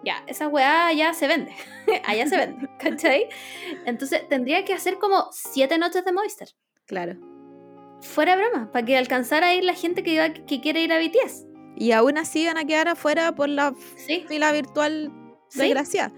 [0.03, 1.53] ya, esa weá ya se vende.
[2.07, 3.29] allá se vende, ¿cachai?
[3.85, 6.49] Entonces, tendría que hacer como siete noches de Movistar.
[6.87, 7.17] Claro.
[8.01, 10.99] Fuera broma, para que alcanzara a ir la gente que, iba- que quiere ir a
[10.99, 11.45] BTS.
[11.77, 15.13] Y aún así van a quedar afuera por la Sí, fila virtual
[15.49, 15.61] Sí.
[15.61, 16.13] desgraciada.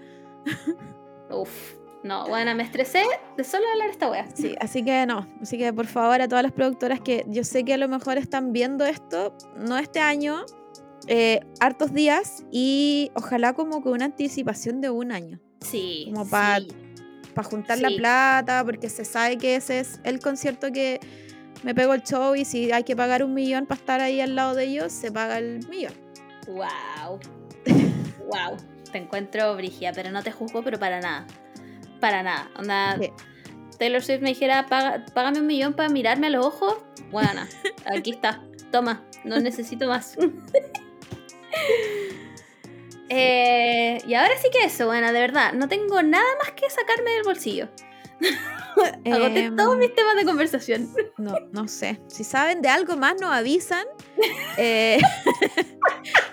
[1.29, 1.75] Uf.
[2.03, 3.03] No, bueno, me estresé
[3.37, 4.27] de solo hablar esta weá.
[4.33, 5.27] Sí, así que no.
[5.41, 8.17] Así que por favor a todas las productoras que yo sé que a lo mejor
[8.17, 10.45] están viendo esto, no este año,
[11.07, 15.39] eh, hartos días y ojalá como con una anticipación de un año.
[15.61, 16.09] Sí.
[16.11, 16.31] Como sí.
[17.35, 20.99] Para juntar la plata, porque se sabe que ese es el concierto que
[21.63, 24.35] me pego el show y si hay que pagar un millón para estar ahí al
[24.35, 25.93] lado de ellos, se paga el millón.
[26.47, 27.19] Wow.
[28.27, 28.57] wow.
[28.91, 31.25] Te encuentro brigia, pero no te juzgo, pero para nada.
[32.01, 32.51] Para nada.
[32.57, 33.11] Onda, Sí.
[33.79, 36.75] Taylor Swift me dijera, "Paga- págame un millón para mirarme a los ojos.
[37.11, 37.41] Bueno,
[37.85, 38.43] aquí está.
[38.71, 40.17] Toma, no necesito más.
[43.13, 47.11] Eh, y ahora sí que eso, bueno, de verdad, no tengo nada más que sacarme
[47.11, 47.67] del bolsillo.
[49.05, 50.93] Agoté Em, todos mis temas de conversación.
[51.17, 51.99] No, no sé.
[52.07, 53.85] Si saben de algo más, nos avisan.
[54.57, 54.99] Eh,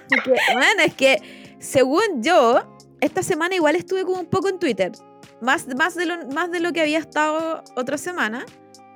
[0.08, 4.92] porque, bueno, es que según yo, esta semana igual estuve como un poco en Twitter.
[5.40, 8.44] Más, más, de, lo, más de lo que había estado otra semana.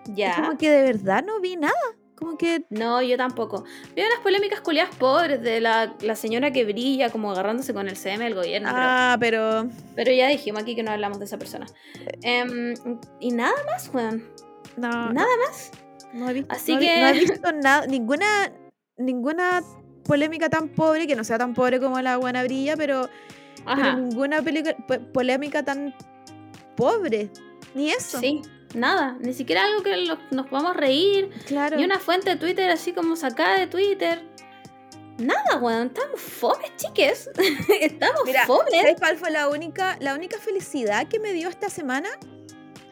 [0.06, 0.34] Ya.
[0.36, 1.72] como que de verdad no vi nada.
[2.16, 2.64] Como que.
[2.70, 3.64] No, yo tampoco.
[3.96, 7.96] Vi unas polémicas culiadas pobres de la, la señora que brilla como agarrándose con el
[7.96, 8.68] CM del gobierno.
[8.72, 9.68] Ah, pero.
[9.96, 11.66] Pero ya dijimos aquí que no hablamos de esa persona.
[12.22, 12.74] Em,
[13.20, 14.24] y nada más, weón.
[14.76, 15.70] No, Nada más.
[16.14, 17.86] no he visto, Así no que- no he visto nada.
[17.86, 18.52] Ninguna,
[18.96, 19.62] ninguna
[20.04, 23.08] polémica tan pobre, que no sea tan pobre como la buena brilla, pero,
[23.64, 24.42] pero ninguna
[25.12, 25.94] polémica tan
[26.76, 27.30] pobre.
[27.74, 28.18] Ni eso.
[28.20, 28.42] Sí,
[28.74, 29.16] nada.
[29.20, 31.30] Ni siquiera algo que lo- nos podamos reír.
[31.46, 31.76] Claro.
[31.76, 34.22] Ni una fuente de Twitter así como sacada de Twitter.
[35.18, 35.88] Nada, weón.
[35.88, 37.30] Estamos fomes, chiques.
[37.80, 38.72] Estamos Mira, fomes.
[38.74, 42.08] ¿sabes cuál fue la única, la única felicidad que me dio esta semana?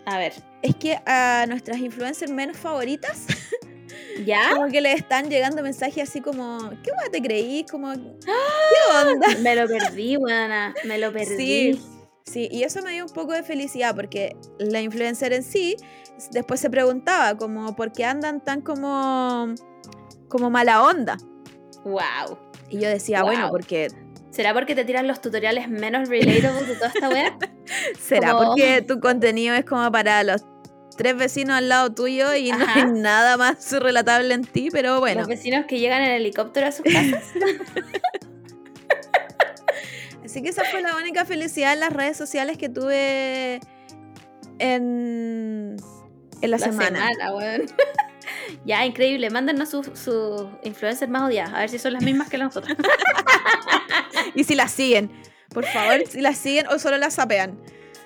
[0.07, 0.33] A ver,
[0.63, 3.27] Es que a nuestras influencers menos favoritas,
[4.27, 4.51] ¿ya?
[4.55, 7.65] como que les están llegando mensajes así como, ¿qué guay te creí?
[7.71, 9.29] Como, ¿qué onda?
[9.41, 10.75] Me lo perdí, weona.
[10.85, 11.75] Me lo perdí.
[11.75, 11.81] Sí.
[12.25, 15.77] Sí, y eso me dio un poco de felicidad porque la influencer en sí
[16.33, 19.55] después se preguntaba como por qué andan tan como
[20.29, 21.17] como mala onda.
[21.85, 22.39] Wow.
[22.69, 23.51] Y yo decía, bueno, Wow.
[23.53, 23.89] porque
[24.31, 27.37] ¿Será porque te tiran los tutoriales menos relatables de toda esta wea?
[28.01, 30.45] será Como- porque tu contenido es como para los
[30.97, 32.75] tres vecinos al lado tuyo y no Ajá.
[32.85, 35.21] hay nada más relatable en ti, pero bueno.
[35.23, 37.25] Los vecinos que llegan en helicóptero a sus casas.
[40.25, 43.61] Así que esa fue la única felicidad en las redes sociales que tuve
[44.59, 45.77] en,
[46.43, 47.09] en la, semana.
[47.35, 47.63] weón.
[48.65, 49.31] ya, increíble.
[49.31, 51.55] Mándennos sus sus influencers más odiadas.
[51.55, 52.77] A ver si son las mismas que nosotros.
[54.35, 55.11] Y si las siguen,
[55.49, 57.59] por favor, si las siguen o solo las sapean.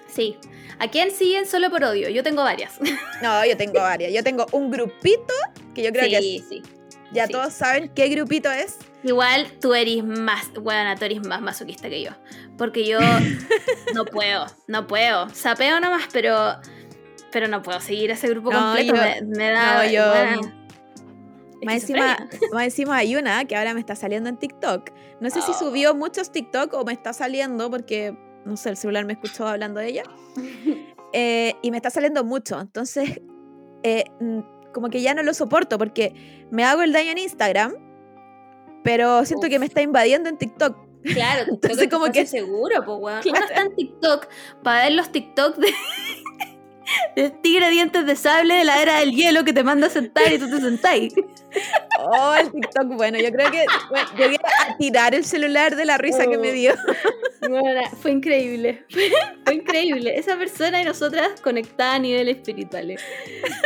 [0.09, 0.37] sí.
[0.81, 2.09] ¿A quién siguen solo por odio?
[2.09, 2.81] Yo tengo varias.
[3.23, 4.13] No, yo tengo varias.
[4.13, 5.33] Yo tengo un grupito
[5.73, 6.63] que yo creo que sí, sí.
[7.15, 7.33] Ya sí.
[7.33, 8.77] todos saben qué grupito es.
[9.03, 12.11] Igual tú eres más, bueno, tú eres más masoquista que yo.
[12.59, 12.99] Porque yo
[13.95, 15.29] no puedo, no puedo.
[15.31, 16.57] Sapeo nomás, pero,
[17.33, 18.95] pero no puedo seguir ese grupo No, completo.
[18.95, 19.85] yo- me, me da.
[19.85, 20.41] no, yo- bueno,
[21.65, 22.17] Más encima,
[22.53, 24.91] más encima hay una que ahora me está saliendo en TikTok.
[25.21, 25.59] No sé si Oh.
[25.59, 29.81] subió muchos TikTok o me está saliendo porque, no sé, el celular me escuchó hablando
[29.81, 30.03] de ella.
[31.17, 32.61] Eh, y me está saliendo mucho.
[32.61, 33.21] Entonces,
[33.85, 34.03] eh,
[34.75, 37.73] como que ya no lo soporto porque me hago el daño en Instagram,
[38.83, 40.77] pero siento que me está invadiendo en TikTok.
[41.05, 43.23] Claro, Entonces, entonces como que seguro, pues weón.
[43.23, 43.39] Claro.
[43.39, 44.27] Uno está en TikTok
[44.63, 45.69] para ver los TikTok de,
[47.17, 50.33] de tigre dientes de sable de la era del hielo que te manda a sentar
[50.33, 51.15] y tú te sentáis.
[52.01, 55.97] Oh, el TikTok, bueno, yo creo que bueno, llegué a tirar el celular de la
[55.99, 56.53] risa que me Oh.
[56.53, 56.75] dio.
[57.49, 58.85] Bueno, fue increíble.
[59.45, 60.19] Fue increíble.
[60.19, 63.03] Esa persona y nosotras conectadas a niveles espirituales.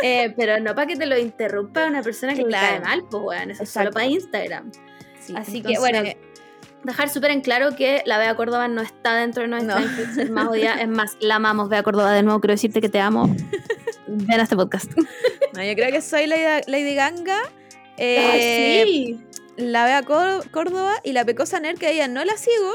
[0.03, 2.67] Eh, pero no para que te lo interrumpa una persona que Claro.
[2.67, 3.51] te cae mal, pues weón.
[3.53, 4.73] Eso es solo para Instagram.
[5.21, 6.03] Sí, Así que, bueno,
[6.85, 10.33] Dejar súper en claro que la Bea Córdoba no está dentro de nuestra No.
[10.33, 10.81] más odiada.
[10.81, 12.13] Es más, la amamos, Bea Córdoba.
[12.13, 13.35] De nuevo, quiero decirte que te amo.
[14.07, 14.91] Ven a este podcast.
[15.55, 17.39] no, yo creo que soy Lady, Lady Ganga.
[17.97, 18.85] eh, Ay,
[19.17, 19.21] sí.
[19.57, 22.73] la Bea Cór- Córdoba y la Pecosa Ner, que a ella no la sigo,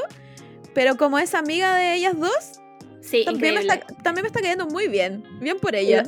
[0.74, 2.60] pero como es amiga de ellas dos,
[3.00, 5.24] Sí, también me, está, también me está cayendo muy bien.
[5.40, 6.04] Bien por ella.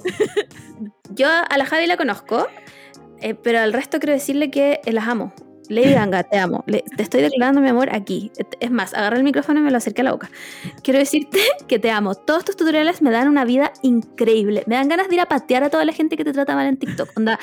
[1.10, 2.47] Yo a la Javi la conozco,
[3.20, 5.35] eh, pero al resto quiero decirle que eh, las amo.
[5.68, 6.64] Lady Ganga, te amo.
[6.66, 8.30] Le- te estoy declarando mi amor aquí.
[8.60, 10.30] Es más, agarré el micrófono y me lo acerqué a la boca.
[10.82, 12.14] Quiero decirte que te amo.
[12.14, 14.62] Todos tus tutoriales me dan una vida increíble.
[14.66, 16.66] Me dan ganas de ir a patear a toda la gente que te trata mal
[16.66, 17.10] en TikTok.
[17.16, 17.38] Onda,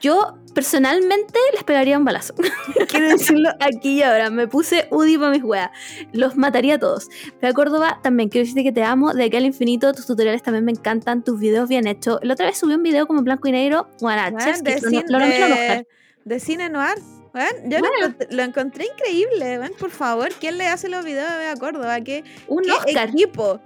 [0.00, 2.34] yo personalmente les pegaría un balazo.
[2.88, 4.30] Quiero decirlo aquí y ahora.
[4.30, 5.70] Me puse UDI para mis weas.
[6.12, 7.08] Los mataría a todos.
[7.40, 9.12] Pero Córdoba, también quiero decirte que te amo.
[9.14, 11.22] De aquí al infinito, tus tutoriales también me encantan.
[11.22, 12.18] Tus videos bien hechos.
[12.22, 13.88] La otra vez subí un video como en blanco y negro.
[14.00, 15.86] Bueno, Weón, chef's de, de-
[16.24, 16.94] de cine noir.
[17.34, 17.96] Weón, yo lo, Bueno.
[18.06, 19.58] encontré, lo encontré increíble.
[19.58, 22.00] weón, por favor, ¿quién le hace los videos Bea Córdoba?
[22.02, 23.08] ¿Qué, Un qué Oscar.
[23.08, 23.60] equipo?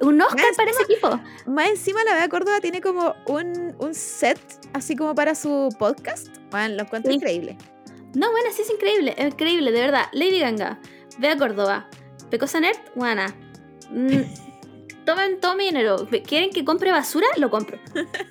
[0.00, 1.20] Un Oscar Más para ese equipo.
[1.46, 4.40] Más encima la Bea Córdoba tiene como un, un set
[4.72, 6.26] así como para su podcast.
[6.50, 7.16] Bueno, lo encuentro Sí.
[7.18, 7.56] increíble.
[8.14, 9.14] No, bueno, sí es increíble.
[9.16, 10.06] Es increíble, de verdad.
[10.12, 10.80] Lady Ganga,
[11.18, 11.88] Bea Córdoba,
[12.30, 13.32] Pecosa Nerd, Juana.
[13.90, 14.08] Mm,
[15.04, 16.08] tomen todo mi dinero.
[16.26, 17.26] ¿Quieren que compre basura?
[17.36, 17.78] Lo compro.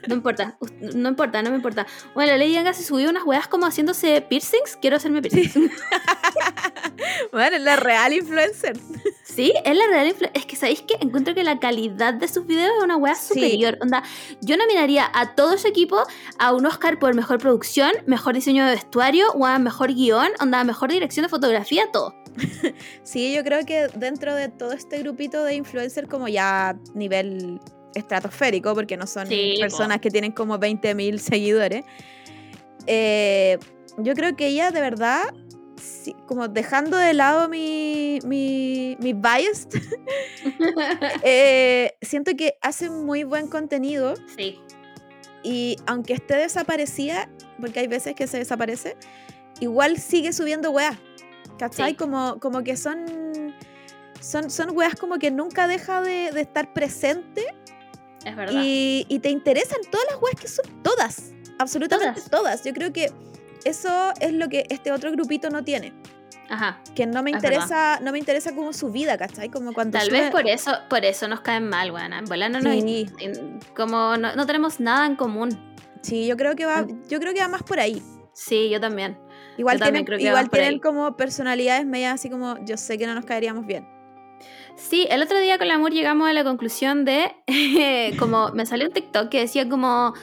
[0.08, 0.58] No importa.
[0.80, 1.86] No importa, no me importa.
[2.14, 4.78] Bueno, Lady Ganga se subió unas weas como haciéndose piercings.
[4.82, 5.72] Quiero hacerme piercings.
[7.32, 8.78] Bueno, es la real influencer.
[9.24, 12.46] Sí, es la real influ- Es que sabéis que encuentro que la calidad de sus
[12.46, 13.34] videos es una Sí.
[13.36, 13.78] superior.
[13.82, 14.04] Onda,
[14.42, 16.04] yo nominaría a todo su equipo
[16.38, 20.64] a un Oscar por mejor producción, mejor diseño de vestuario, o a mejor guion, onda,
[20.64, 22.14] mejor dirección de fotografía, todo.
[23.04, 26.61] Sí, yo creo que dentro de todo este grupito de influencers como ya
[26.94, 27.60] nivel
[27.96, 29.62] estratosférico, porque no son Sí, po.
[29.62, 31.84] personas que tienen como 20.000 seguidores,
[32.88, 33.58] eh,
[33.98, 35.22] yo creo que ella de verdad,
[35.82, 39.68] sí, como dejando de lado mi, mi, mi bias,
[41.24, 44.60] eh, siento que hace muy buen contenido Sí.
[45.44, 47.30] y aunque esté desaparecida,
[47.60, 48.96] porque hay veces que se desaparece,
[49.60, 50.98] igual sigue subiendo weas.
[51.58, 51.92] ¿Cachai?
[51.92, 51.96] Sí.
[51.98, 53.06] Como, como que son,
[54.22, 57.44] son, son weas como que nunca deja de, de estar presente
[58.24, 58.62] Es verdad.
[58.64, 62.30] y, y te interesan todas las weas que son todas, absolutamente todas.
[62.30, 62.64] Todas.
[62.64, 63.12] Yo creo que
[63.66, 65.94] eso es lo que este otro grupito no tiene.
[66.50, 66.82] Ajá.
[66.96, 69.50] Que no me Es interesa, no me interesa como su vida, ¿cachai?
[69.50, 72.12] Como cuando Tal sube- vez por eso, por eso nos caen mal, weón.
[72.14, 73.06] En volar no nos- Sí.
[73.76, 75.58] como no, no tenemos nada en común.
[76.02, 78.02] Sí, yo creo que va, yo creo que va más por ahí.
[78.34, 79.18] Sí, yo también.
[79.58, 83.06] Igual Yo también tienen, que igual tienen como personalidades medias así como yo sé que
[83.06, 83.88] no nos caeríamos bien.
[84.76, 87.32] Sí, el otro día con el amor llegamos a la conclusión de,
[88.20, 90.14] como me salió un TikTok que decía como,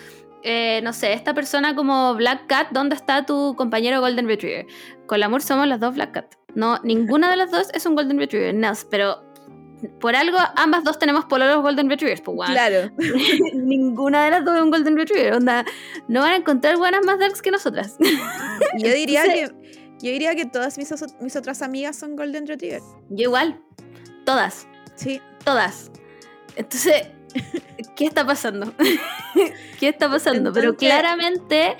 [0.43, 4.67] eh, no sé, esta persona como Black Cat, ¿dónde está tu compañero Golden Retriever?
[5.07, 6.35] Con el amor somos las dos Black Cat.
[6.55, 9.23] No, ninguna de las dos es un Golden Retriever, no, pero
[10.01, 12.51] por algo ambas dos tenemos pololos Golden Retrievers, pues weón.
[12.53, 12.91] Claro.
[13.55, 15.65] Ninguna de las dos es un Golden Retriever, onda,
[16.09, 17.97] no van a encontrar buenas más darks que nosotras.
[18.79, 22.81] Yo diría Entonces- que yo diría que todas mis, mis otras amigas son Golden Retriever.
[23.11, 23.61] Yo igual,
[24.29, 24.67] todas.
[24.95, 25.23] Sí.
[25.43, 25.91] todas.
[26.55, 27.09] Entonces,
[27.97, 28.75] ¿qué está pasando?
[29.81, 30.53] ¿Qué está pasando?
[30.53, 31.77] Pero claramente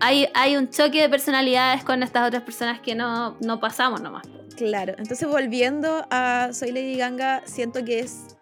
[0.00, 4.26] hay, hay un choque de personalidades con estas otras personas que no, no pasamos nomás.
[4.56, 8.38] Claro, entonces volviendo a Soy Lady Ganga, siento que es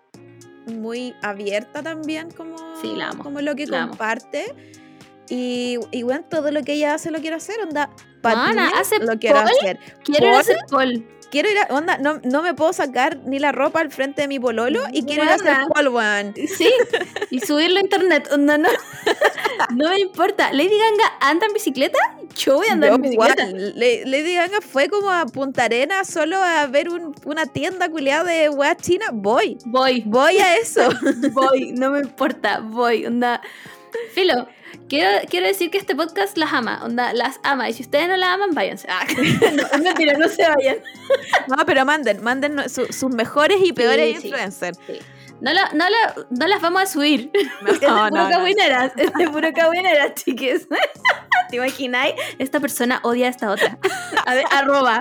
[0.67, 3.89] muy abierta también como, Sí, la amo, como lo que la amo.
[3.91, 4.55] comparte.
[5.29, 7.91] Y, y bueno, todo lo que ella hace lo quiero hacer, onda.
[8.23, 9.81] Mana, patiné, hace lo quiero hacer.
[10.05, 11.14] Quiero hacer pole.
[11.35, 14.29] Quiero ir a, onda, no, no me puedo sacar ni la ropa al frente de
[14.29, 16.33] mi pololo y quiero ir a hacer weón.
[16.37, 16.71] Sí,
[17.31, 18.29] y subirlo a internet.
[18.31, 18.69] onda, no,
[19.75, 20.53] no me importa.
[20.53, 21.99] Lady Ganga anda en bicicleta.
[22.37, 23.47] Yo voy a andar en bicicleta.
[23.47, 28.23] Le- Lady Ganga fue como a Punta Arena solo a ver un- una tienda culiada
[28.31, 29.07] de weas china.
[29.13, 30.05] Voy, Voy.
[30.07, 30.89] voy a eso.
[31.33, 33.41] voy, no me importa, voy, onda.
[34.13, 34.47] Filo,
[34.99, 37.69] quiero, quiero decir que este podcast las ama, onda, las ama.
[37.69, 38.87] Y si ustedes no la aman, váyanse.
[38.91, 39.05] Ah,
[39.77, 40.77] no, mentira, no se vayan.
[41.49, 44.29] No, pero manden, manden su- sus mejores y peores sí.
[44.29, 44.79] influencers.
[45.41, 47.31] No, la- no, la- no las vamos a subir.
[47.67, 48.31] es de No, puro no, no.
[48.31, 50.67] cagüineras, es de puro cagüineras, chiques.
[51.51, 52.15] ¿Te imagináis?
[52.39, 53.79] Esta persona odia a esta otra.
[54.27, 55.01] A ver, arroba.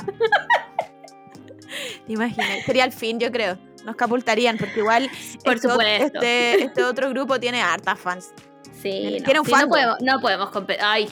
[2.05, 2.63] ¿Te imaginas?
[2.65, 3.57] Sería el fin, yo creo.
[3.85, 5.09] Nos capultarían, porque igual
[5.43, 6.05] Por este, supuesto.
[6.21, 8.31] Este, este otro grupo tiene hartas fans.
[8.84, 9.69] Sí, no, Tiene un sí, no fandom.
[9.69, 10.84] podemos, no podemos competir.
[10.85, 11.10] Ay,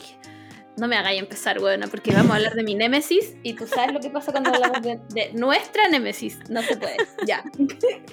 [0.76, 3.92] no me hagáis empezar, bueno, porque vamos a hablar de mi némesis y tú sabes
[3.92, 6.38] lo que pasa cuando hablamos de, de nuestra némesis.
[6.48, 6.96] No se puede.
[7.26, 7.42] Ya.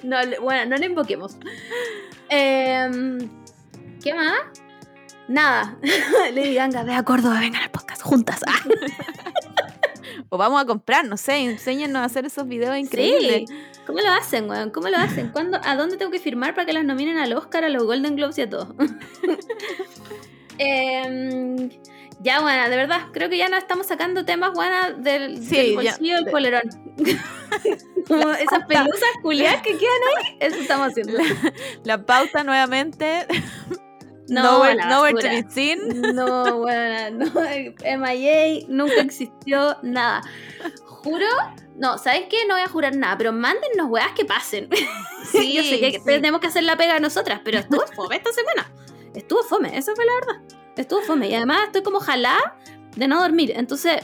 [0.02, 1.36] No, bueno, no le invoquemos.
[2.28, 3.18] Em,
[4.02, 4.34] ¿Qué más?
[5.28, 5.78] Nada.
[6.34, 8.40] Lady Ganga, ve a Córdoba, vengan al podcast juntas.
[8.46, 8.60] Ah,
[10.32, 13.44] O vamos a comprar, no sé, enséñennos a hacer esos videos increíbles.
[13.48, 13.54] Sí.
[13.86, 14.70] ¿Cómo lo hacen, weón?
[14.70, 15.30] ¿Cómo lo hacen?
[15.30, 18.16] ¿Cuándo, ¿A dónde tengo que firmar para que las nominen al Oscar, a los Golden
[18.16, 18.74] Globes y a todo?
[20.62, 21.70] Em,
[22.20, 25.70] ya, bueno, de verdad, creo que ya no estamos sacando temas, buenas del, Sí, del
[25.80, 25.92] ya.
[25.92, 26.62] bolsillo del polerón.
[28.06, 31.14] Como esas pelusas culiadas que quedan ahí, eso estamos haciendo.
[31.84, 33.26] La pauta nuevamente.
[34.28, 36.02] No, nowhere, la nowhere to be seen.
[36.14, 37.40] No, bueno, no,
[37.98, 40.22] MIA nunca existió nada.
[40.84, 41.26] Juro,
[41.76, 42.44] no, ¿sabes qué?
[42.46, 44.68] No voy a jurar nada, pero mándennos weas que pasen.
[45.30, 46.00] Sí, Yo sé que sí.
[46.04, 48.72] tenemos que hacer la pega nosotras, pero estuvo fome esta semana.
[49.14, 50.56] Estuvo fome, eso fue la verdad.
[50.76, 51.28] Estuvo fome.
[51.28, 52.56] Y además estoy como jalada
[52.96, 53.52] de no dormir.
[53.54, 54.02] Entonces,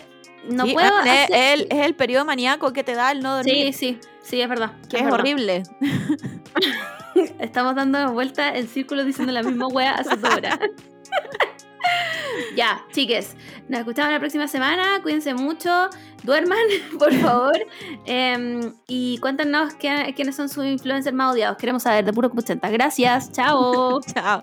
[0.48, 0.88] no Sí, puedo.
[0.93, 3.74] man, es, hacer- el, es el periodo maníaco que te da el no Sí, dormir.
[3.74, 4.72] sí, sí, es verdad.
[4.90, 5.18] que es, verdad.
[5.20, 5.62] horrible.
[7.40, 10.59] Estamos dando vueltas en círculo diciendo la misma wea hace dos horas.
[12.56, 13.34] ya, chiques.
[13.68, 15.01] Nos escuchamos la próxima semana.
[15.02, 15.88] Cuídense mucho.
[16.27, 16.59] Duerman,
[16.98, 17.57] por favor.
[18.05, 21.57] Em, y cuéntanos qué- quiénes son sus influencers más odiados.
[21.57, 22.69] Queremos saber de puro 80.
[22.70, 23.32] Gracias.
[23.32, 24.01] Chao.
[24.15, 24.43] Chao.